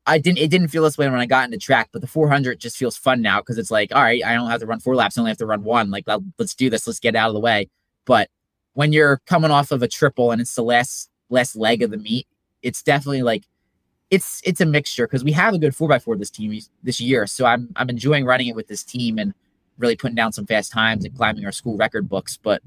[0.06, 2.60] I didn't it didn't feel this way when I got into track, but the 400
[2.60, 4.96] just feels fun now because it's like, all right, I don't have to run four
[4.96, 5.92] laps, I only have to run one.
[5.92, 6.06] Like,
[6.40, 7.70] let's do this, let's get out of the way.
[8.06, 8.30] But
[8.78, 11.98] when you're coming off of a triple and it's the last last leg of the
[11.98, 12.28] meet,
[12.62, 13.44] it's definitely like
[14.12, 17.02] it's it's a mixture because we have a good four by four this team this
[17.02, 17.26] year.
[17.26, 19.34] So I'm I'm enjoying running it with this team and
[19.80, 22.38] really putting down some fast times and climbing our school record books.
[22.38, 22.62] But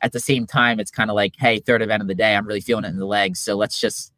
[0.00, 2.46] at the same time, it's kind of like, hey, third event of the day, I'm
[2.46, 3.38] really feeling it in the legs.
[3.38, 4.14] So let's just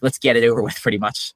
[0.00, 1.34] let's get it over with pretty much.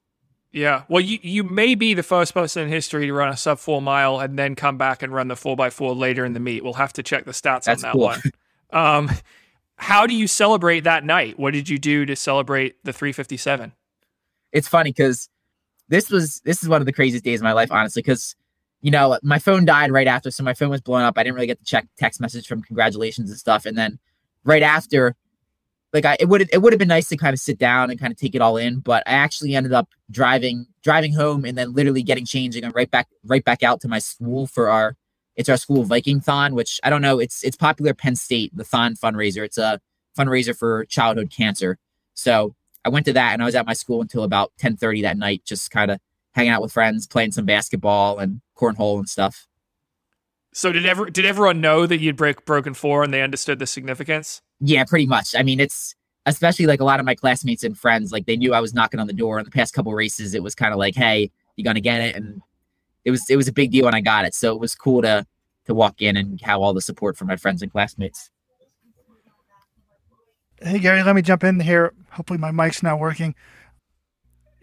[0.51, 0.85] Yeah.
[0.89, 3.79] Well, you, you may be the first person in history to run a sub four
[3.79, 6.63] mile and then come back and run the four by four later in the meet.
[6.63, 8.01] We'll have to check the stats That's on that cool.
[8.01, 8.21] one.
[8.73, 9.11] Um,
[9.81, 11.39] how do you celebrate that night?
[11.39, 13.73] What did you do to celebrate the 357?
[14.51, 15.27] It's funny because
[15.89, 18.35] this was this is one of the craziest days of my life, honestly, because
[18.81, 21.17] you know my phone died right after, so my phone was blown up.
[21.17, 23.97] I didn't really get to check text message from congratulations and stuff, and then
[24.43, 25.15] right after
[25.93, 27.99] like I, it would it would have been nice to kind of sit down and
[27.99, 31.57] kind of take it all in, but I actually ended up driving driving home and
[31.57, 34.95] then literally getting changing and right back right back out to my school for our
[35.35, 38.63] it's our school Viking Thon, which I don't know it's it's popular Penn State the
[38.63, 39.45] Thon fundraiser.
[39.45, 39.79] It's a
[40.17, 41.77] fundraiser for childhood cancer.
[42.13, 45.01] So I went to that and I was at my school until about ten thirty
[45.03, 45.99] that night, just kind of
[46.33, 49.47] hanging out with friends, playing some basketball and cornhole and stuff.
[50.53, 53.67] So did ever did everyone know that you'd break broken four and they understood the
[53.67, 54.41] significance?
[54.59, 55.33] Yeah, pretty much.
[55.35, 55.95] I mean, it's
[56.25, 58.99] especially like a lot of my classmates and friends, like they knew I was knocking
[58.99, 60.33] on the door in the past couple races.
[60.33, 62.15] It was kind of like, hey, you gonna get it?
[62.15, 62.41] And
[63.05, 64.33] it was it was a big deal when I got it.
[64.33, 65.25] So it was cool to
[65.65, 68.29] to walk in and have all the support from my friends and classmates.
[70.61, 71.93] Hey Gary, let me jump in here.
[72.11, 73.35] Hopefully my mic's not working.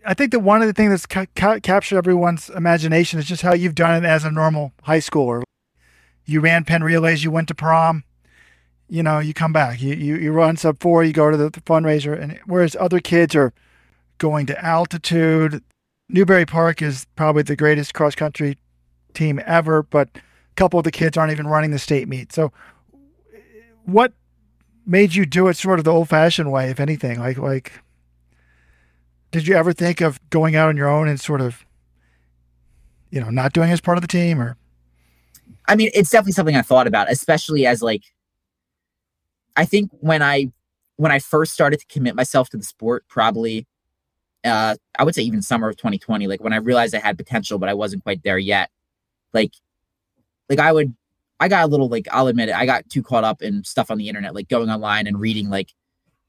[0.06, 3.42] I think that one of the things that's ca- ca- captured everyone's imagination is just
[3.42, 5.42] how you've done it as a normal high schooler.
[6.24, 8.04] You ran Penn Relays, you went to prom,
[8.88, 11.50] you know, you come back, you you, you run sub four, you go to the,
[11.50, 13.52] the fundraiser, and whereas other kids are
[14.18, 15.62] going to altitude,
[16.08, 18.56] Newbury Park is probably the greatest cross country
[19.14, 20.20] team ever, but a
[20.56, 22.32] couple of the kids aren't even running the state meet.
[22.32, 22.52] So,
[23.84, 24.12] what
[24.86, 27.18] made you do it sort of the old fashioned way, if anything?
[27.18, 27.72] Like like
[29.30, 31.64] did you ever think of going out on your own and sort of
[33.10, 34.56] you know, not doing as part of the team or
[35.66, 38.02] I mean, it's definitely something I thought about, especially as like
[39.56, 40.50] I think when I
[40.96, 43.66] when I first started to commit myself to the sport, probably
[44.44, 47.58] uh I would say even summer of 2020, like when I realized I had potential,
[47.58, 48.70] but I wasn't quite there yet.
[49.32, 49.52] Like
[50.48, 50.94] like I would
[51.40, 53.90] I got a little like I'll admit it, I got too caught up in stuff
[53.90, 55.72] on the internet, like going online and reading like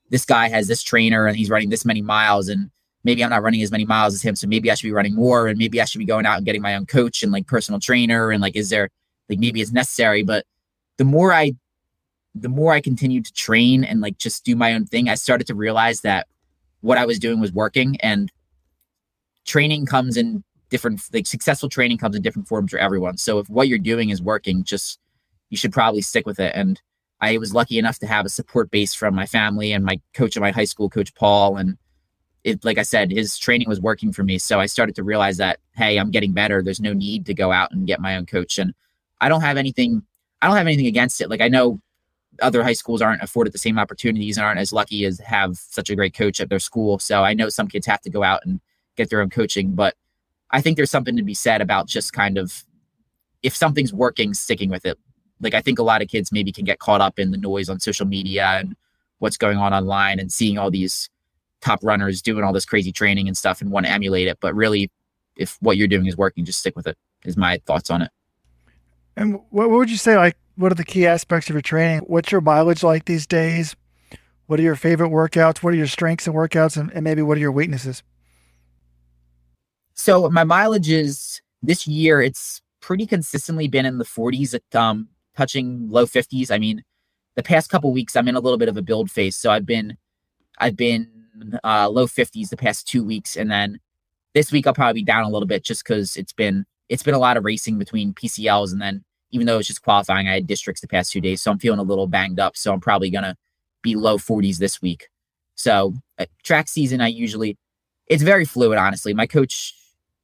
[0.10, 2.72] this guy has this trainer and he's running this many miles and
[3.04, 5.16] maybe I'm not running as many miles as him, so maybe I should be running
[5.16, 7.48] more and maybe I should be going out and getting my own coach and like
[7.48, 8.90] personal trainer and like is there
[9.30, 10.46] like maybe it's necessary, but
[10.98, 11.54] the more I
[12.36, 15.48] the more I continued to train and like just do my own thing, I started
[15.48, 16.28] to realize that
[16.82, 18.32] what I was doing was working and
[19.46, 23.18] training comes in different like successful training comes in different forms for everyone.
[23.18, 25.00] So if what you're doing is working, just
[25.50, 26.54] you should probably stick with it.
[26.56, 26.80] And
[27.22, 30.38] I was lucky enough to have a support base from my family and my coach
[30.38, 31.58] at my high school, Coach Paul.
[31.58, 31.78] And
[32.44, 34.38] it like I said, his training was working for me.
[34.38, 36.62] So I started to realize that, hey, I'm getting better.
[36.62, 38.58] There's no need to go out and get my own coach.
[38.58, 38.74] And
[39.20, 40.04] I don't have anything
[40.42, 41.30] I don't have anything against it.
[41.30, 41.82] Like I know
[42.42, 45.90] other high schools aren't afforded the same opportunities and aren't as lucky as have such
[45.90, 47.00] a great coach at their school.
[47.00, 48.60] So I know some kids have to go out and
[48.96, 49.96] get their own coaching, but
[50.52, 52.64] I think there's something to be said about just kind of
[53.44, 54.98] if something's working, sticking with it.
[55.42, 57.70] Like I think a lot of kids maybe can get caught up in the noise
[57.70, 58.76] on social media and
[59.20, 61.10] what's going on online and seeing all these
[61.62, 64.38] top runners doing all this crazy training and stuff and want to emulate it.
[64.42, 64.92] But really,
[65.36, 66.98] if what you're doing is working, just stick with it.
[67.26, 68.12] Is my thoughts on it.
[69.18, 72.00] and what, would you say like what are the key aspects of your training?
[72.00, 73.78] What's your mileage like these days?
[74.48, 75.64] What are your favorite workouts?
[75.64, 78.04] What are your strengths and workouts and, and maybe what are your weaknesses?
[79.94, 82.22] So my mileage is this year.
[82.22, 85.08] It's pretty consistently been in the 40s, um,
[85.38, 86.52] touching low 50s.
[86.52, 86.84] I mean,
[87.38, 89.66] the past couple weeks I'm in a little bit of a build phase, so I've
[89.66, 89.98] been,
[90.58, 91.08] I've been
[91.64, 93.80] uh, low 50s the past two weeks, and then
[94.34, 97.14] this week I'll probably be down a little bit just because it's been it's been
[97.14, 100.48] a lot of racing between PCLs, and then even though it's just qualifying, I had
[100.48, 102.58] districts the past two days, so I'm feeling a little banged up.
[102.58, 103.36] So I'm probably gonna
[103.82, 105.10] be low 40s this week.
[105.56, 107.58] So uh, track season, I usually
[108.08, 108.78] it's very fluid.
[108.78, 109.76] Honestly, my coach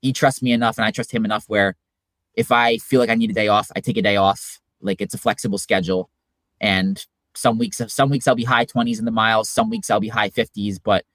[0.02, 1.76] he trusts me enough, and I trust him enough where
[2.36, 4.60] if I feel like I need a day off, I take a day off.
[4.82, 6.10] Like it's a flexible schedule,
[6.62, 7.04] and
[7.36, 10.10] some weeks some weeks I'll be high 20s in the miles, some weeks I'll be
[10.10, 11.06] high 50s, but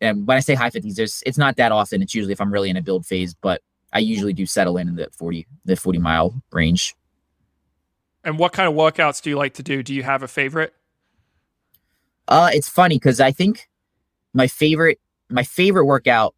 [0.00, 2.02] and when I say high 50s, there's it's not that often.
[2.02, 4.88] It's usually if I'm really in a build phase, but I usually do settle in
[4.88, 6.94] in the 40 the 40 mile range.
[8.28, 9.82] And what kind of workouts do you like to do?
[9.82, 10.74] Do you have a favorite?
[12.28, 13.70] Uh, it's funny because I think
[14.34, 15.00] my favorite
[15.30, 16.34] my favorite workout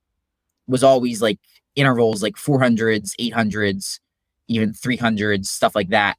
[0.68, 1.40] was always like
[1.74, 3.98] intervals like 400s, 800s,
[4.46, 6.16] even 300s, stuff like that.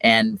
[0.00, 0.40] And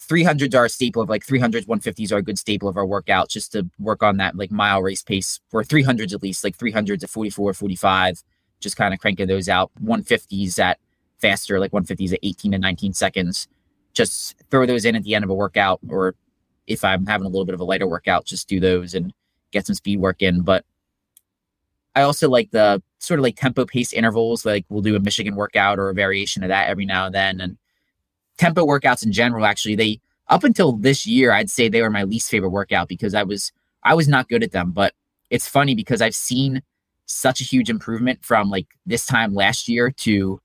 [0.00, 3.28] 300s are a staple of like 300s, 150s are a good staple of our workout
[3.28, 7.02] just to work on that like mile race pace for 300s at least, like 300s
[7.02, 8.22] at 44, 45,
[8.60, 9.72] just kind of cranking those out.
[9.82, 10.78] 150s at
[11.18, 13.48] faster, like 150s at 18 to 19 seconds.
[13.94, 16.14] Just throw those in at the end of a workout, or
[16.66, 19.12] if I'm having a little bit of a lighter workout, just do those and
[19.50, 20.42] get some speed work in.
[20.42, 20.64] But
[21.94, 24.44] I also like the sort of like tempo pace intervals.
[24.44, 27.40] Like we'll do a Michigan workout or a variation of that every now and then.
[27.40, 27.56] And
[28.38, 32.04] tempo workouts in general, actually, they up until this year, I'd say they were my
[32.04, 33.52] least favorite workout because I was
[33.82, 34.72] I was not good at them.
[34.72, 34.94] But
[35.30, 36.62] it's funny because I've seen
[37.06, 40.40] such a huge improvement from like this time last year to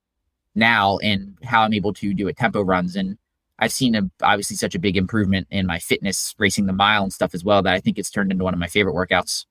[0.56, 2.96] now in how I'm able to do a tempo runs.
[2.96, 3.18] And
[3.60, 7.14] I've seen a, obviously such a big improvement in my fitness racing the mile and
[7.14, 9.45] stuff as well that I think it's turned into one of my favorite workouts.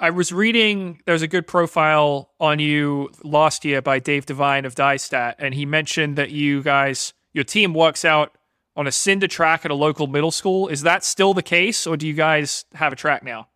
[0.00, 4.74] I was reading there's a good profile on you last year by Dave Devine of
[4.74, 8.36] DyeStat, and he mentioned that you guys, your team works out
[8.76, 10.68] on a cinder track at a local middle school.
[10.68, 13.48] Is that still the case, or do you guys have a track now?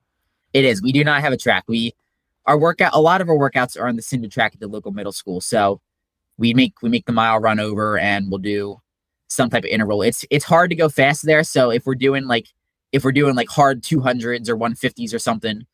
[0.53, 0.83] It is.
[0.83, 1.65] We do not have a track.
[1.69, 1.93] We
[2.47, 4.91] our workout a lot of our workouts are on the cinder track at the local
[4.91, 5.41] middle school.
[5.41, 5.81] So
[6.39, 8.81] we make we make the mile run over and we'll do
[9.33, 10.03] some type of interval.
[10.03, 11.43] It's it's hard to go fast there.
[11.45, 12.49] So if we're doing like
[12.93, 15.67] if we're doing like hard 200s or 150s or something,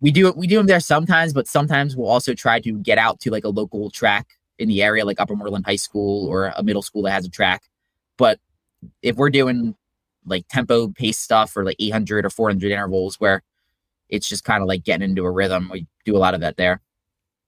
[0.00, 3.20] we do we do them there sometimes, but sometimes we'll also try to get out
[3.20, 6.62] to like a local track in the area, like Upper Moreland High School or a
[6.62, 7.62] middle school that has a track.
[8.16, 8.38] But
[9.02, 9.74] if we're doing
[10.24, 13.42] like tempo pace stuff or like 800 or 400 intervals where
[14.08, 16.56] it's just kind of like getting into a rhythm, we do a lot of that
[16.56, 16.80] there.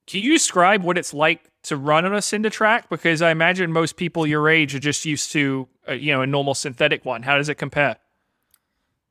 [0.07, 2.89] Can you describe what it's like to run on a cinder track?
[2.89, 6.27] Because I imagine most people your age are just used to, uh, you know, a
[6.27, 7.23] normal synthetic one.
[7.23, 7.97] How does it compare?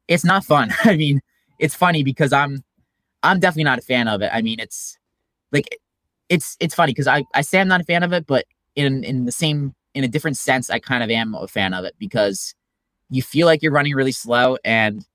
[0.07, 0.73] It's not fun.
[0.83, 1.21] I mean,
[1.59, 2.63] it's funny because I'm
[3.23, 4.29] I'm definitely not a fan of it.
[4.33, 4.97] I mean, it's
[5.51, 5.79] like
[6.29, 8.45] it's it's funny because I I say I'm not a fan of it, but
[8.75, 11.85] in in the same in a different sense, I kind of am a fan of
[11.85, 12.53] it because
[13.09, 15.05] you feel like you're running really slow and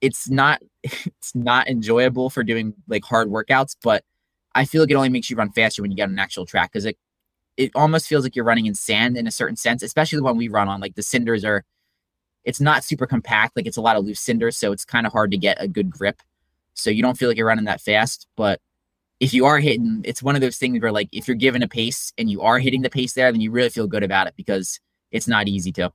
[0.00, 4.04] it's not it's not enjoyable for doing like hard workouts, but
[4.56, 6.46] I feel like it only makes you run faster when you get on an actual
[6.46, 6.96] track because it
[7.56, 10.36] it almost feels like you're running in sand in a certain sense, especially the one
[10.36, 10.80] we run on.
[10.80, 11.64] Like the cinders are,
[12.44, 13.56] it's not super compact.
[13.56, 15.66] Like it's a lot of loose cinders, so it's kind of hard to get a
[15.66, 16.20] good grip
[16.74, 18.26] so you don't feel like you're running that fast.
[18.36, 18.60] But
[19.18, 21.68] if you are hitting, it's one of those things where like if you're given a
[21.68, 24.34] pace and you are hitting the pace there, then you really feel good about it
[24.36, 24.78] because
[25.10, 25.92] it's not easy to.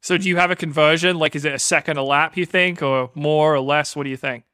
[0.00, 1.18] So do you have a conversion?
[1.18, 3.94] Like is it a second a lap you think or more or less?
[3.96, 4.44] What do you think?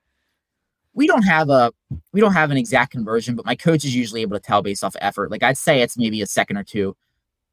[0.98, 1.72] We don't have a
[2.12, 4.82] we don't have an exact conversion, but my coach is usually able to tell based
[4.82, 5.30] off effort.
[5.30, 6.96] Like I'd say it's maybe a second or two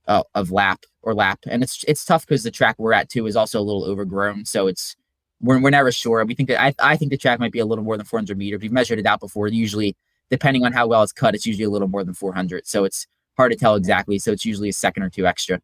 [0.07, 3.27] uh, of lap or lap, and it's it's tough because the track we're at too
[3.27, 4.95] is also a little overgrown, so it's
[5.41, 6.25] we're, we're never sure.
[6.25, 8.35] We think that I, I think the track might be a little more than 400
[8.35, 8.61] meters.
[8.63, 9.47] We've measured it out before.
[9.47, 9.95] Usually,
[10.31, 12.65] depending on how well it's cut, it's usually a little more than 400.
[12.65, 13.05] So it's
[13.37, 14.17] hard to tell exactly.
[14.17, 15.61] So it's usually a second or two extra.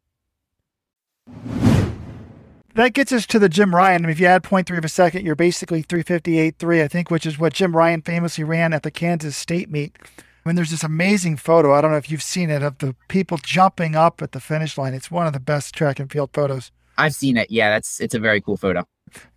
[2.74, 3.96] That gets us to the Jim Ryun.
[3.96, 7.26] I mean, if you add 0.3 of a second, you're basically 358.3, I think, which
[7.26, 9.96] is what Jim Ryun famously ran at the Kansas State meet.
[10.04, 11.74] I mean, there's this amazing photo.
[11.74, 14.78] I don't know if you've seen it of the people jumping up at the finish
[14.78, 14.94] line.
[14.94, 16.72] It's one of the best track and field photos.
[16.98, 17.50] I've seen it.
[17.50, 18.86] Yeah, that's it's a very cool photo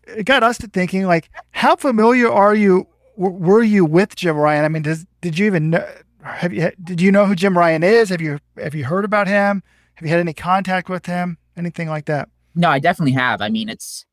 [0.07, 2.87] it got us to thinking like how familiar are you
[3.17, 4.65] were you with Jim Ryun?
[4.65, 5.87] I mean, does did you even know,
[6.21, 8.09] have you did you know who Jim Ryun is?
[8.09, 9.63] Have you have you heard about him?
[9.95, 11.37] Have you had any contact with him?
[11.55, 12.29] Anything like that?
[12.55, 13.41] No, I definitely have.
[13.41, 14.05] I mean, it's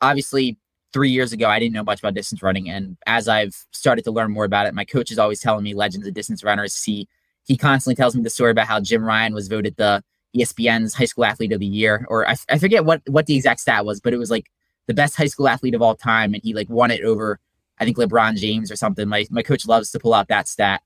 [0.00, 0.58] obviously
[0.92, 4.10] three years ago I didn't know much about distance running, and as I've started to
[4.10, 6.82] learn more about it, my coach is always telling me legends of distance runners.
[6.82, 7.08] He
[7.44, 10.02] he constantly tells me the story about how Jim Ryun was voted the
[10.36, 13.60] ESPN's High School Athlete of the Year, or I, I forget what what the exact
[13.60, 14.50] stat was, but it was like
[14.86, 17.38] the best high school athlete of all time, and he like won it over
[17.80, 19.08] I think LeBron James or something.
[19.08, 20.82] My my coach loves to pull out that stat,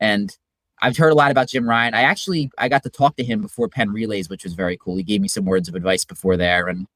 [0.00, 0.36] and
[0.82, 1.94] I've heard a lot about Jim Ryun.
[1.94, 4.96] I actually I got to talk to him before Penn Relays, which was very cool.
[4.96, 6.88] He gave me some words of advice before there, and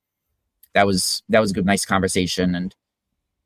[0.75, 2.57] that was that was a good, nice conversation.
[2.57, 2.75] And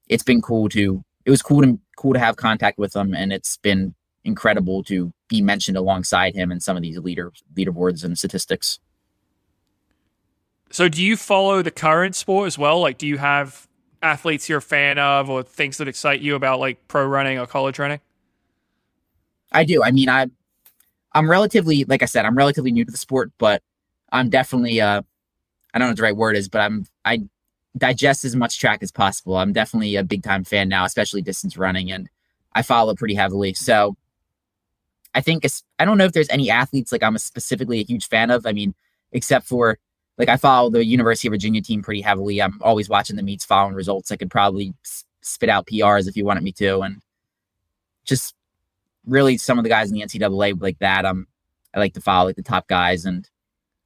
[0.09, 3.35] it's been cool to it was cool to cool to have contact with him, and
[3.35, 3.95] it's been
[4.25, 8.81] incredible to be mentioned alongside him in some of these leader leaderboards and statistics.
[10.71, 12.81] So, do you follow the current sport as well?
[12.81, 13.69] Like, do you have
[14.03, 17.47] athletes you're a fan of or things that excite you about like pro running or
[17.47, 18.01] college running?
[19.53, 19.83] I do.
[19.83, 20.27] I mean, I,
[21.13, 23.63] I'm relatively, like I said, I'm relatively new to the sport, but
[24.13, 25.03] I'm definitely, uh,
[25.73, 27.21] I don't know what the right word is, but I'm I
[27.77, 29.37] digest as much track as possible.
[29.37, 32.09] I'm definitely a big time fan now, especially distance running, and
[32.55, 33.55] I follow pretty heavily.
[33.55, 33.97] So
[35.15, 35.45] I think
[35.79, 38.47] I don't know if there's any athletes like I'm specifically a huge fan of.
[38.47, 38.75] I mean,
[39.13, 39.79] except for
[40.19, 42.43] like I follow the University of Virginia team pretty heavily.
[42.43, 44.11] I'm always watching the meets, following results.
[44.11, 44.75] I could probably
[45.23, 47.01] spit out PRs if you wanted me to, and
[48.05, 48.35] just
[49.07, 51.05] really some of the guys in the NCAA like that.
[51.05, 51.27] Um,
[51.75, 53.29] I like to follow like the top guys, and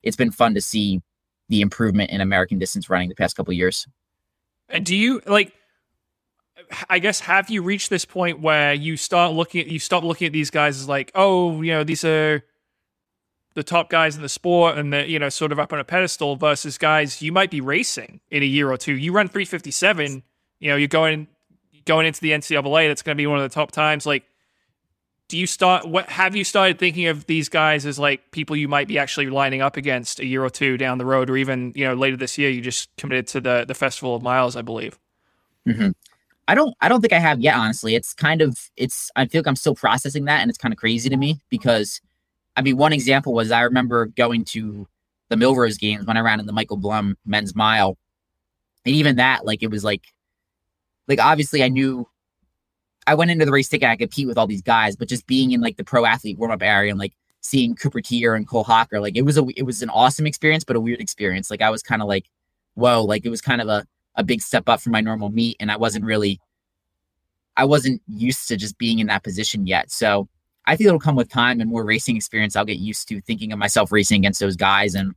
[0.03, 1.03] it's been fun to see
[1.49, 3.87] the improvement in American distance running the past couple years.
[4.69, 5.53] And do you like?
[6.89, 10.27] I guess have you reached this point where you start looking at you stop looking
[10.27, 12.43] at these guys as like, oh, you know, these are
[13.55, 15.85] the top guys in the sport and they're, you know, sort of up on a
[15.85, 18.95] pedestal versus guys you might be racing in a year or two.
[18.95, 20.23] You run 357,
[20.61, 21.29] you know, you're going
[21.85, 24.07] going into the NCAA, that's going to be one of the top times.
[24.07, 24.25] Like,
[25.29, 28.69] do you start what have you started thinking of these guys as like people you
[28.69, 31.73] might be actually lining up against a year or two down the road or even
[31.75, 34.63] you know later this year you just committed to the the festival of miles i
[34.63, 34.99] believe
[35.67, 35.91] mm-hmm.
[36.49, 39.41] i don't i don't think i have yet honestly it's kind of it's i feel
[39.41, 42.01] like i'm still processing that and it's kind of crazy to me because
[42.57, 44.87] i mean one example was i remember going to
[45.31, 47.97] the millrose games when i ran in the michael blum men's mile
[48.85, 50.13] and even that like it was like
[51.09, 52.07] like obviously i knew
[53.07, 55.27] I went into the race thinking I could compete with all these guys, but just
[55.27, 58.49] being in like the pro athlete warm up area and like seeing Cooper Teare and
[58.49, 61.51] Cole Hocker, like it was a it was an awesome experience, but a weird experience.
[61.51, 62.27] Like I was kind of like,
[62.75, 63.87] whoa, like it was kind of a
[64.17, 66.41] a big step up from my normal meet, and I wasn't really,
[67.57, 69.91] I wasn't used to just being in that position yet.
[69.91, 70.29] So
[70.67, 72.57] I think it'll come with time and more racing experience.
[72.57, 75.15] I'll get used to thinking of myself racing against those guys, and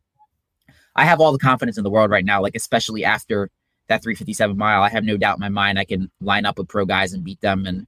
[0.96, 2.42] I have all the confidence in the world right now.
[2.42, 3.50] Like especially after
[3.88, 6.68] that 357 mile, I have no doubt in my mind I can line up with
[6.68, 7.88] pro guys and beat them and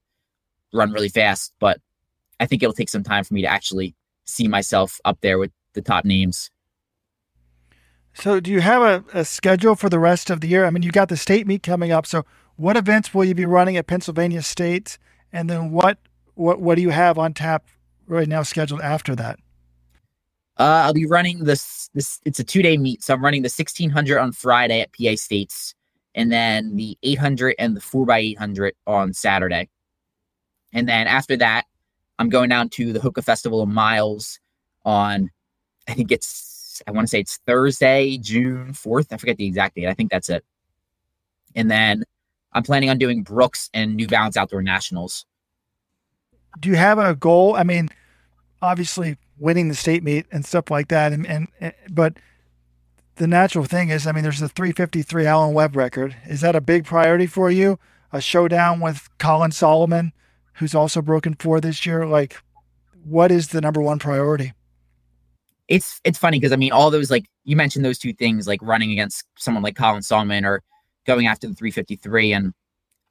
[0.74, 1.54] run really fast.
[1.60, 1.80] But
[2.40, 3.96] I think it'll take some time for me to actually
[4.26, 6.50] see myself up there with the top names.
[8.14, 10.66] So, do you have a, a schedule for the rest of the year?
[10.66, 12.06] I mean, you got the state meet coming up.
[12.06, 14.98] So, what events will you be running at Pennsylvania State?
[15.32, 16.00] And then what
[16.36, 17.68] what what do you have on tap
[18.08, 19.40] right now scheduled after that?
[20.58, 21.90] Uh, I'll be running this.
[21.94, 25.16] This it's a two day meet, so I'm running the 1600 on Friday at PA
[25.16, 25.74] States,
[26.15, 29.69] and then the 800 and the 4x800 on Saturday.
[30.73, 31.65] And then after that,
[32.18, 34.40] I'm going down to the Hoka Festival of Miles
[34.86, 35.30] on,
[35.88, 39.07] I think it's, I want to say it's Thursday, June 4th.
[39.11, 39.88] I forget the exact date.
[39.88, 40.44] I think that's it.
[41.56, 42.03] And then
[42.53, 45.26] I'm planning on doing Brooks and New Balance Outdoor Nationals.
[46.60, 47.56] Do you have a goal?
[47.56, 47.90] I mean,
[48.61, 51.14] obviously winning the state meet and stuff like that.
[51.14, 52.18] And, and, and but
[53.20, 56.16] the natural thing is, I mean, there's the 353 Alan Webb record.
[56.26, 57.78] Is that a big priority for you?
[58.14, 60.14] A showdown with Colin Sahlman,
[60.54, 62.08] who's also broken four this year.
[62.08, 62.38] Like,
[63.04, 64.54] what is the number one priority?
[65.68, 68.62] It's it's funny because I mean, all those like you mentioned those two things, like
[68.64, 70.64] running against someone like Colin Sahlman or
[71.06, 72.54] going after the 353, and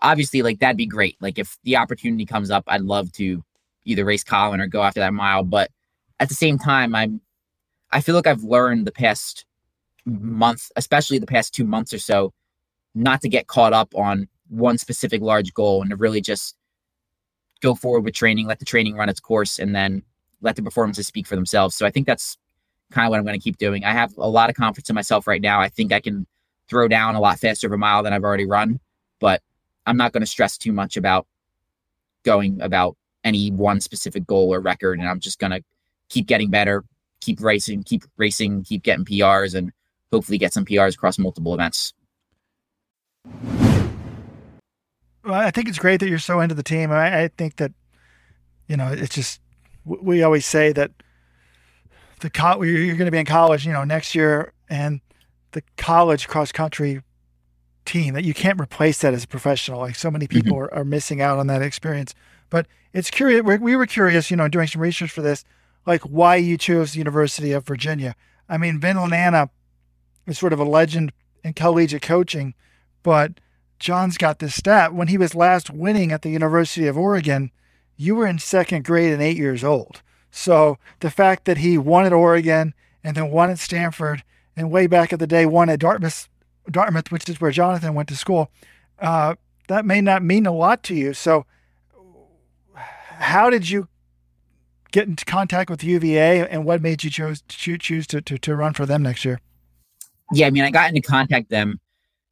[0.00, 1.16] obviously, like that'd be great.
[1.20, 3.44] Like if the opportunity comes up, I'd love to
[3.84, 5.44] either race Colin or go after that mile.
[5.44, 5.70] But
[6.18, 7.20] at the same time, I'm
[7.92, 9.44] I feel like I've learned the past
[10.08, 10.38] Mm-hmm.
[10.38, 12.32] month, especially the past two months or so,
[12.94, 16.56] not to get caught up on one specific large goal and to really just
[17.60, 20.02] go forward with training, let the training run its course, and then
[20.40, 21.74] let the performances speak for themselves.
[21.74, 22.38] So I think that's
[22.90, 23.84] kind of what I'm going to keep doing.
[23.84, 25.60] I have a lot of confidence in myself right now.
[25.60, 26.26] I think I can
[26.68, 28.80] throw down a lot faster of a mile than I've already run,
[29.20, 29.42] but
[29.86, 31.26] I'm not going to stress too much about
[32.24, 34.98] going about any one specific goal or record.
[34.98, 35.62] And I'm just going to
[36.08, 36.84] keep getting better,
[37.20, 39.72] keep racing, keep racing, keep getting PRs, and
[40.12, 41.92] hopefully get some PRs across multiple events.
[45.24, 46.90] Well, I think it's great that you're so into the team.
[46.90, 47.72] I, I think that,
[48.66, 49.40] you know, it's just,
[49.84, 50.90] we always say that
[52.20, 55.00] the co- you're going to be in college, you know, next year, and
[55.52, 57.02] the college cross country
[57.84, 59.80] team that you can't replace that as a professional.
[59.80, 60.74] Like so many people mm-hmm.
[60.74, 62.14] are, are missing out on that experience.
[62.50, 63.42] But it's curious.
[63.42, 65.44] We were curious, you know, doing some research for this,
[65.86, 68.14] like why you chose the University of Virginia.
[68.48, 69.50] I mean, Vin Lananna
[70.28, 72.54] is sort of a legend in collegiate coaching,
[73.02, 73.40] but
[73.78, 74.94] John's got this stat.
[74.94, 77.50] When he was last winning at the University of Oregon,
[77.96, 80.02] you were in second grade and eight years old.
[80.30, 84.22] So the fact that he won at Oregon and then won at Stanford
[84.56, 86.28] and way back at the day won at Dartmouth,
[86.70, 88.50] Dartmouth, which is where Jonathan went to school,
[88.98, 89.36] uh,
[89.68, 91.14] that may not mean a lot to you.
[91.14, 91.46] So,
[92.74, 93.88] how did you
[94.92, 98.74] get into contact with UVA, and what made you choose choose to, to, to run
[98.74, 99.40] for them next year?
[100.32, 101.80] Yeah, I mean, I got into contact them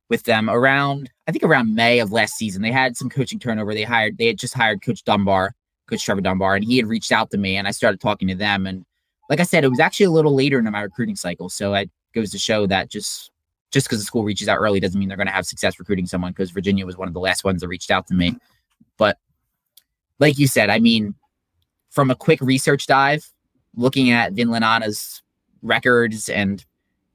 [0.09, 2.63] with them around I think around May of last season.
[2.63, 3.75] They had some coaching turnover.
[3.75, 5.55] They hired they had just hired Coach Dunbar,
[5.89, 8.35] Coach Trevor Dunbar, and he had reached out to me and I started talking to
[8.35, 8.67] them.
[8.67, 8.85] And
[9.29, 11.49] like I said, it was actually a little later in my recruiting cycle.
[11.49, 13.31] So it goes to show that just
[13.73, 16.07] just because the school reaches out early doesn't mean they're going to have success recruiting
[16.07, 18.37] someone because Virginia was one of the last ones that reached out to me.
[18.97, 19.19] But
[20.21, 21.15] like you said, I mean,
[21.91, 23.29] from a quick research dive,
[23.75, 25.23] looking at Vin Lananna's
[25.63, 26.65] records and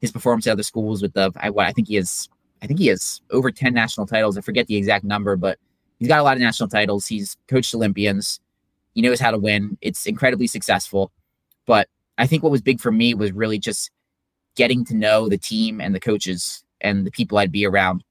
[0.02, 2.28] his performance at other schools with the I, what I think he has
[2.62, 4.38] I think he has over 10 national titles.
[4.38, 5.58] I forget the exact number, but
[6.00, 7.08] he's got a lot of national titles.
[7.08, 8.40] He's coached Olympians.
[8.94, 9.78] He knows how to win.
[9.82, 11.12] It's incredibly successful.
[11.66, 11.88] But
[12.18, 13.90] I think what was big for me was really just
[14.56, 18.04] getting to know the team and the coaches and the people I'd be around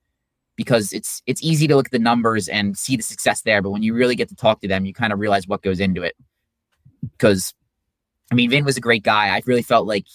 [0.56, 3.70] because it's it's easy to look at the numbers and see the success there, but
[3.70, 6.02] when you really get to talk to them, you kind of realize what goes into
[6.02, 6.14] it.
[7.02, 7.54] Because
[8.30, 9.28] I mean, Vin was a great guy.
[9.28, 10.06] I really felt like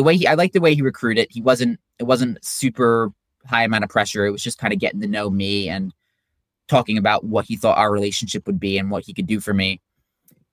[0.00, 1.28] the way he I liked the way he recruited.
[1.30, 3.12] He wasn't it wasn't super
[3.44, 4.24] high amount of pressure.
[4.24, 5.92] It was just kind of getting to know me and
[6.68, 9.52] talking about what he thought our relationship would be and what he could do for
[9.52, 9.82] me.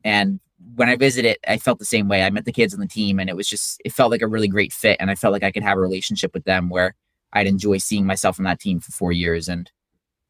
[0.04, 0.42] And
[0.76, 2.24] when I visited, I felt the same way.
[2.24, 4.28] I met the kids on the team, and it was just it felt like a
[4.28, 6.94] really great fit, and I felt like I could have a relationship with them where
[7.32, 9.48] I'd enjoy seeing myself on that team for four years.
[9.48, 9.72] And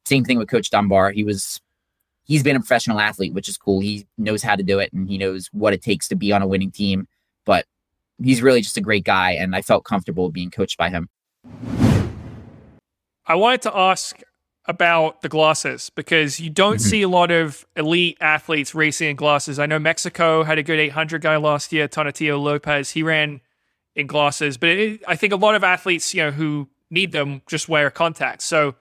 [0.06, 1.10] same thing with Coach Dunbar.
[1.10, 1.60] He was
[2.26, 3.80] he's been a professional athlete, which is cool.
[3.80, 6.44] He knows how to do it, and he knows what it takes to be on
[6.44, 7.08] a winning team.
[7.44, 7.66] But
[8.22, 11.10] he's really just a great guy, and I felt comfortable being coached by him.
[13.26, 14.20] I wanted to ask
[14.66, 16.90] about the glasses because you don't Mm-hmm.
[16.90, 19.60] see a lot of elite athletes racing in glasses.
[19.60, 22.92] I know Mexico had a good 800 guy last year, Tonatiu Lopez.
[22.92, 23.42] He ran
[23.96, 27.42] in glasses, but it, I think a lot of athletes, you know, who need them
[27.48, 28.46] just wear contacts.
[28.46, 28.76] So,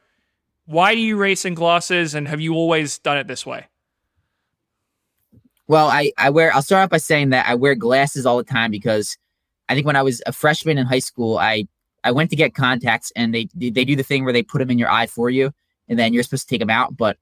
[0.67, 3.67] why do you race in glasses, and have you always done it this way?
[5.69, 8.45] Well, I, I wear, I'll start off by saying that I wear glasses all the
[8.45, 9.17] time because
[9.69, 11.67] I think when I was a freshman in high school, I,
[12.05, 14.71] I went to get contacts and they, they do the thing where they put them
[14.71, 15.53] in your eye for you
[15.89, 16.97] and then you're supposed to take them out.
[16.97, 17.17] But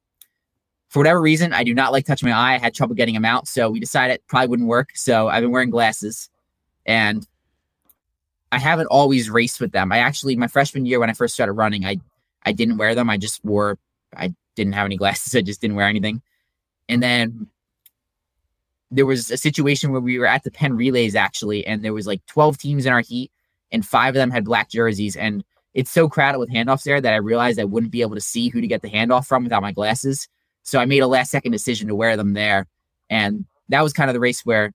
[0.89, 2.55] for whatever reason, I do not like touching my eye.
[2.55, 3.49] I had trouble getting them out.
[3.49, 4.91] So we decided it probably wouldn't work.
[4.95, 6.29] So I've been wearing glasses
[6.87, 7.27] and
[8.53, 9.91] I haven't always raced with them.
[9.91, 11.97] I actually, my freshman year when I first started running, I,
[12.45, 13.11] I didn't wear them.
[13.11, 13.79] I just wore,
[14.17, 15.35] I didn't have any glasses.
[15.37, 16.23] I just didn't wear anything.
[16.89, 17.49] And then
[18.91, 22.07] there was a situation where we were at the Penn relays actually, and there was
[22.07, 23.31] like 12 teams in our heat,
[23.73, 25.17] and five of them had black jerseys.
[25.17, 25.45] And
[25.75, 28.49] it's so crowded with handoffs there that I realized I wouldn't be able to see
[28.49, 30.29] who to get the handoff from without my glasses.
[30.63, 32.67] So I made a last second decision to wear them there.
[33.11, 34.73] And that was kind of the race where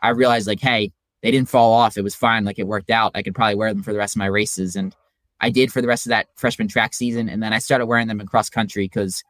[0.00, 1.96] I realized, like, hey, they didn't fall off.
[1.96, 2.44] It was fine.
[2.44, 3.12] Like, it worked out.
[3.14, 4.76] I could probably wear them for the rest of my races.
[4.76, 4.94] And
[5.40, 7.28] I did for the rest of that freshman track season.
[7.28, 9.22] And then I started wearing them in cross country because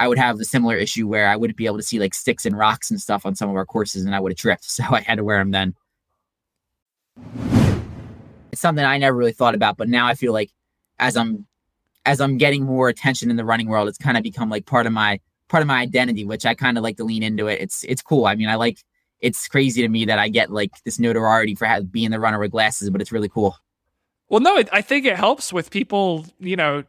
[0.00, 2.46] I would have the similar issue where I wouldn't be able to see like sticks
[2.46, 4.64] and rocks and stuff on some of our courses and I would have tripped.
[4.70, 5.74] So I had to wear them then.
[8.50, 10.50] It's something I never really thought about, but now I feel like
[10.98, 11.46] as I'm
[12.06, 14.86] as I'm getting more attention in the running world, it's kind of become like part
[14.86, 17.60] of my part of my identity, which I kind of like to lean into it.
[17.60, 18.24] It's it's cool.
[18.24, 18.78] I mean, I like
[19.20, 22.52] it's crazy to me that I get like this notoriety for being the runner with
[22.52, 23.58] glasses, but it's really cool.
[24.30, 26.24] Well, no, I think it helps with people.
[26.38, 26.84] You know,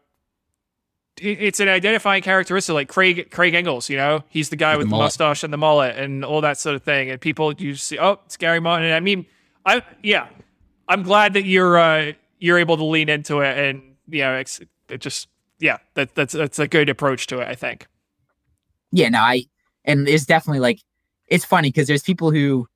[1.21, 3.89] it's an identifying characteristic, like Craig Craig Engels.
[3.89, 6.41] You know, he's the guy With with the the mustache and the mullet and all
[6.41, 7.09] that sort of thing.
[7.09, 8.91] And people you see, oh, it's Gary Martin.
[8.91, 9.25] I mean,
[9.65, 10.27] I yeah,
[10.87, 14.59] I'm glad that you're uh, you're able to lean into it, and you know, it's
[14.89, 15.27] it just
[15.59, 17.47] yeah, that that's that's a good approach to it.
[17.47, 17.87] I think.
[18.91, 19.45] yeah, no, I
[19.85, 20.79] and it's definitely like
[21.27, 22.67] it's funny because there's people who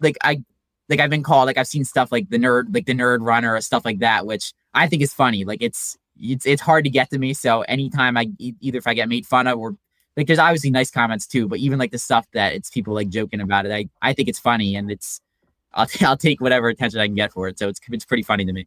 [0.00, 0.42] like I
[0.88, 3.54] like I've been called like I've seen stuff like the nerd like the nerd runner
[3.54, 5.44] or stuff like that, which I think is funny.
[5.44, 7.34] Like it's it's it's hard to get to me.
[7.34, 9.76] So anytime I e- either if I get made fun of or
[10.16, 13.08] like there's obviously nice comments too, but even like the stuff that it's people like
[13.08, 15.20] joking about it, I I think it's funny and it's
[15.72, 17.58] I'll I'll take whatever attention I can get for it.
[17.58, 18.66] So it's it's pretty funny to me.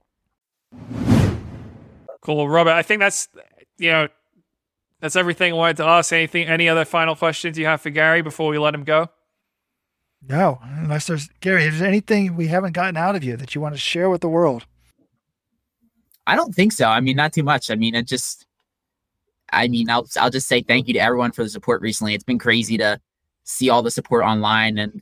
[2.22, 2.72] Cool, Robert.
[2.72, 3.28] I think that's
[3.78, 4.08] you know
[5.00, 6.14] that's everything I wanted to ask.
[6.14, 6.48] Anything?
[6.48, 9.10] Any other final questions you have for Gary before we let him go?
[10.28, 13.60] No, unless there's Gary, is there anything we haven't gotten out of you that you
[13.60, 14.66] want to share with the world?
[16.26, 16.88] I don't think so.
[16.88, 17.70] I mean, not too much.
[17.70, 18.46] I mean, it just,
[19.52, 22.14] I mean, I'll I'll just say thank you to everyone for the support recently.
[22.14, 23.00] It's been crazy to
[23.44, 25.02] see all the support online and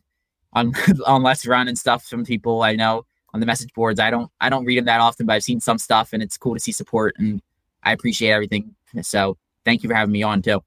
[0.53, 0.73] on
[1.05, 3.99] on Let's Run and stuff from people I know on the message boards.
[3.99, 6.37] I don't I don't read them that often, but I've seen some stuff and it's
[6.37, 7.41] cool to see support and
[7.83, 8.75] I appreciate everything.
[9.01, 10.61] So thank you for having me on too.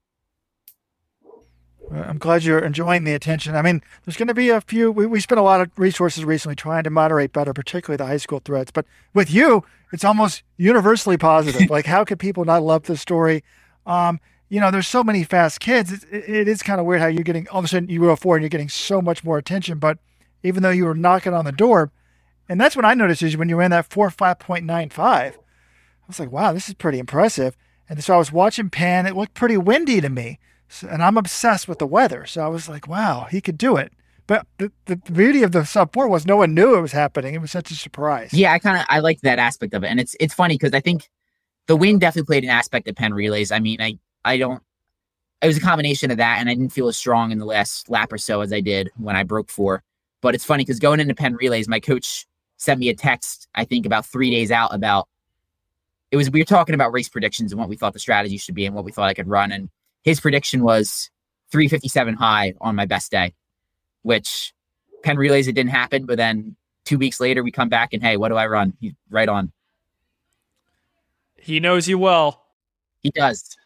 [1.92, 3.54] Uh, I'm glad you're enjoying the attention.
[3.56, 4.90] I mean, there's going to be a few.
[4.90, 8.16] We, we spent a lot of resources recently trying to moderate better, particularly the high
[8.16, 8.70] school threats.
[8.70, 11.70] But with you, it's almost universally positive.
[11.70, 13.44] like, how could people not love this story?
[13.86, 15.92] Um, you know, there's so many fast kids.
[15.92, 18.16] It, it, is kind of weird how you're getting all of a sudden you go
[18.16, 19.78] four and you're getting so much more attention.
[19.78, 19.98] But
[20.42, 21.90] even though you were knocking on the door,
[22.48, 25.36] and that's what I noticed is when you ran that four five point nine five.
[25.36, 27.56] I was like, wow, this is pretty impressive.
[27.88, 29.06] And so I was watching Penn.
[29.06, 30.38] It looked pretty windy to me.
[30.68, 32.26] So, and I'm obsessed with the weather.
[32.26, 33.92] So I was like, wow, he could do it.
[34.26, 37.34] But the, the beauty of the sub four was no one knew it was happening.
[37.34, 38.32] It was such a surprise.
[38.32, 40.72] Yeah, I kind of I like that aspect of it, and it's it's funny because
[40.72, 41.10] I think
[41.66, 43.52] the wind definitely played an aspect of Penn relays.
[43.52, 44.62] I mean, I I don't.
[45.42, 47.90] It was a combination of that, and I didn't feel as strong in the last
[47.90, 49.82] lap or so as I did when I broke four.
[50.22, 52.26] But it's funny because going into Penn relays, my coach
[52.56, 53.46] sent me a text.
[53.54, 55.06] I think about three days out about
[56.10, 58.54] it was we were talking about race predictions and what we thought the strategy should
[58.54, 59.68] be and what we thought I could run, and
[60.04, 61.10] his prediction was
[61.50, 63.34] 357 high on my best day,
[64.02, 64.52] which
[65.02, 68.16] Penn relays it didn't happen, but then two weeks later we come back and hey,
[68.16, 68.74] what do I run?
[68.80, 69.50] He's right on.
[71.36, 72.44] He knows you well.
[73.00, 73.56] He does.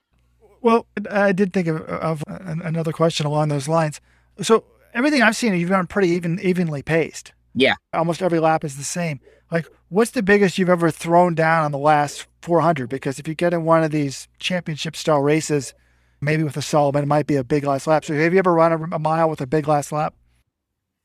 [0.60, 4.00] Well, I did think of, of another question along those lines.
[4.40, 7.32] So everything I've seen, you've gone pretty even evenly paced.
[7.54, 7.74] Yeah.
[7.92, 9.20] Almost every lap is the same.
[9.50, 12.88] Like, what's the biggest you've ever thrown down on the last 400?
[12.88, 15.72] Because if you get in one of these championship style races,
[16.20, 18.04] maybe with a Sahlman, it might be a big last lap.
[18.04, 20.14] So have you ever run a, a mile with a big last lap?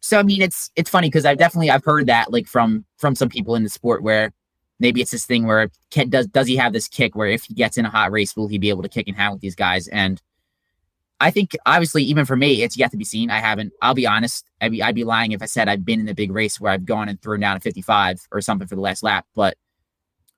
[0.02, 3.15] So I mean, it's it's funny because I've definitely I've heard that like from from
[3.15, 4.34] some people in the sport where
[4.80, 7.53] maybe it's this thing where can, does does he have this kick where if he
[7.53, 9.56] gets in a hot race will he be able to kick and hang with these
[9.56, 10.22] guys and
[11.22, 13.30] I think obviously even for me it's yet to be seen.
[13.30, 13.72] I haven't.
[13.81, 14.45] I'll be honest.
[14.60, 16.73] I'd be I'd be lying if I said I've been in a big race where
[16.73, 19.26] I've gone and thrown down a 55 or something for the last lap.
[19.35, 19.56] But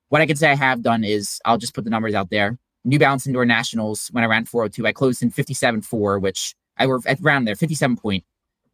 [0.09, 2.59] what I can say I have done is I'll just put the numbers out there.
[2.85, 7.01] New Balance Indoor Nationals when I ran 402, I closed in 57.4, which I were
[7.05, 8.23] at around there 57 point,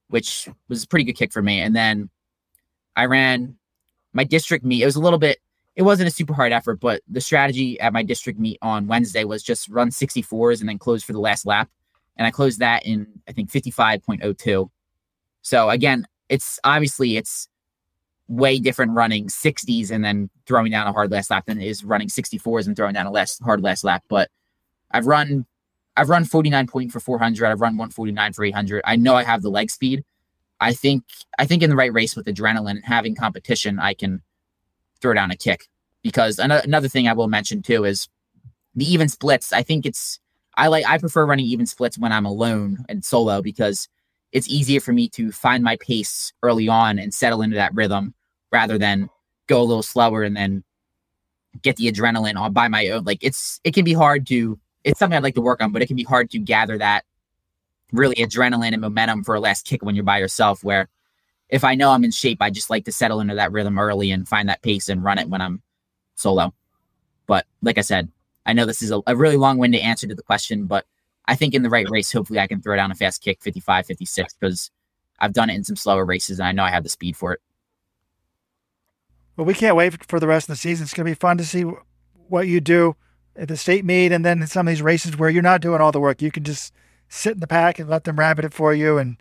[0.09, 1.59] which was a pretty good kick for me.
[1.59, 2.09] And then
[2.95, 3.57] I ran
[4.13, 4.83] my district meet.
[4.83, 5.39] It was a little bit.
[5.75, 9.23] It wasn't a super hard effort, but the strategy at my district meet on Wednesday
[9.23, 11.69] was just run 64s and then close for the last lap
[12.17, 14.69] and I closed that in I think 55.02.
[15.41, 17.47] So again, it's obviously it's
[18.31, 21.83] way different running 60s and then throwing down a hard last lap than it is
[21.83, 24.03] running 64s and throwing down a less hard last lap.
[24.07, 24.29] But
[24.89, 25.45] I've run
[25.97, 27.45] I've run 49 point for 400.
[27.45, 28.81] I've run 149 for 800.
[28.85, 30.05] I know I have the leg speed.
[30.61, 31.03] I think
[31.37, 34.21] I think in the right race with adrenaline and having competition, I can
[35.01, 35.67] throw down a kick.
[36.01, 38.07] Because another thing I will mention too is
[38.75, 39.51] the even splits.
[39.51, 40.19] I think it's
[40.55, 43.89] I like I prefer running even splits when I'm alone and solo because
[44.31, 48.13] it's easier for me to find my pace early on and settle into that rhythm
[48.51, 49.09] rather than
[49.47, 50.63] go a little slower and then
[51.61, 53.03] get the adrenaline on by my own.
[53.03, 55.81] Like it's it can be hard to it's something I'd like to work on, but
[55.81, 57.05] it can be hard to gather that
[57.91, 60.63] really adrenaline and momentum for a last kick when you're by yourself.
[60.63, 60.87] Where
[61.49, 64.11] if I know I'm in shape, I just like to settle into that rhythm early
[64.11, 65.61] and find that pace and run it when I'm
[66.15, 66.53] solo.
[67.27, 68.09] But like I said,
[68.45, 70.85] I know this is a, a really long winded answer to the question, but
[71.25, 73.85] I think in the right race, hopefully I can throw down a fast kick 55,
[73.85, 74.71] 56, because
[75.19, 77.33] I've done it in some slower races and I know I have the speed for
[77.33, 77.39] it.
[79.41, 80.83] Well, we can't wait for the rest of the season.
[80.83, 81.63] It's going to be fun to see
[82.27, 82.95] what you do
[83.35, 85.81] at the state meet and then in some of these races where you're not doing
[85.81, 86.21] all the work.
[86.21, 86.71] You can just
[87.09, 89.17] sit in the pack and let them rabbit it for you and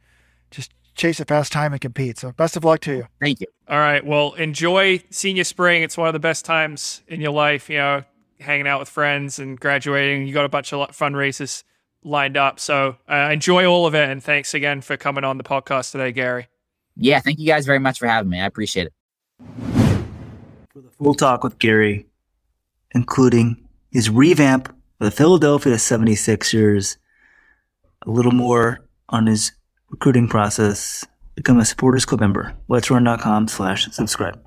[0.51, 2.18] just chase a fast time and compete.
[2.18, 3.06] So best of luck to you.
[3.18, 3.47] Thank you.
[3.66, 4.05] All right.
[4.05, 5.82] Well, enjoy senior spring.
[5.82, 7.70] It's one of the best times in your life.
[7.70, 8.05] You know,
[8.40, 10.26] hanging out with friends and graduating.
[10.26, 11.64] You got a bunch of fun races
[12.05, 12.60] lined up.
[12.60, 14.10] So uh, enjoy all of it.
[14.10, 16.48] And thanks again for coming on the podcast today, Gary.
[16.94, 18.38] Yeah, thank you guys very much for having me.
[18.38, 19.80] I appreciate it.
[20.72, 22.06] For the full talk with Gary,
[22.94, 26.97] including his revamp of the Philadelphia 76ers,
[28.06, 29.51] a little more on his
[29.88, 32.55] recruiting process, become a Supporters Club member.
[32.68, 34.40] Let'sRun.com slash subscribe.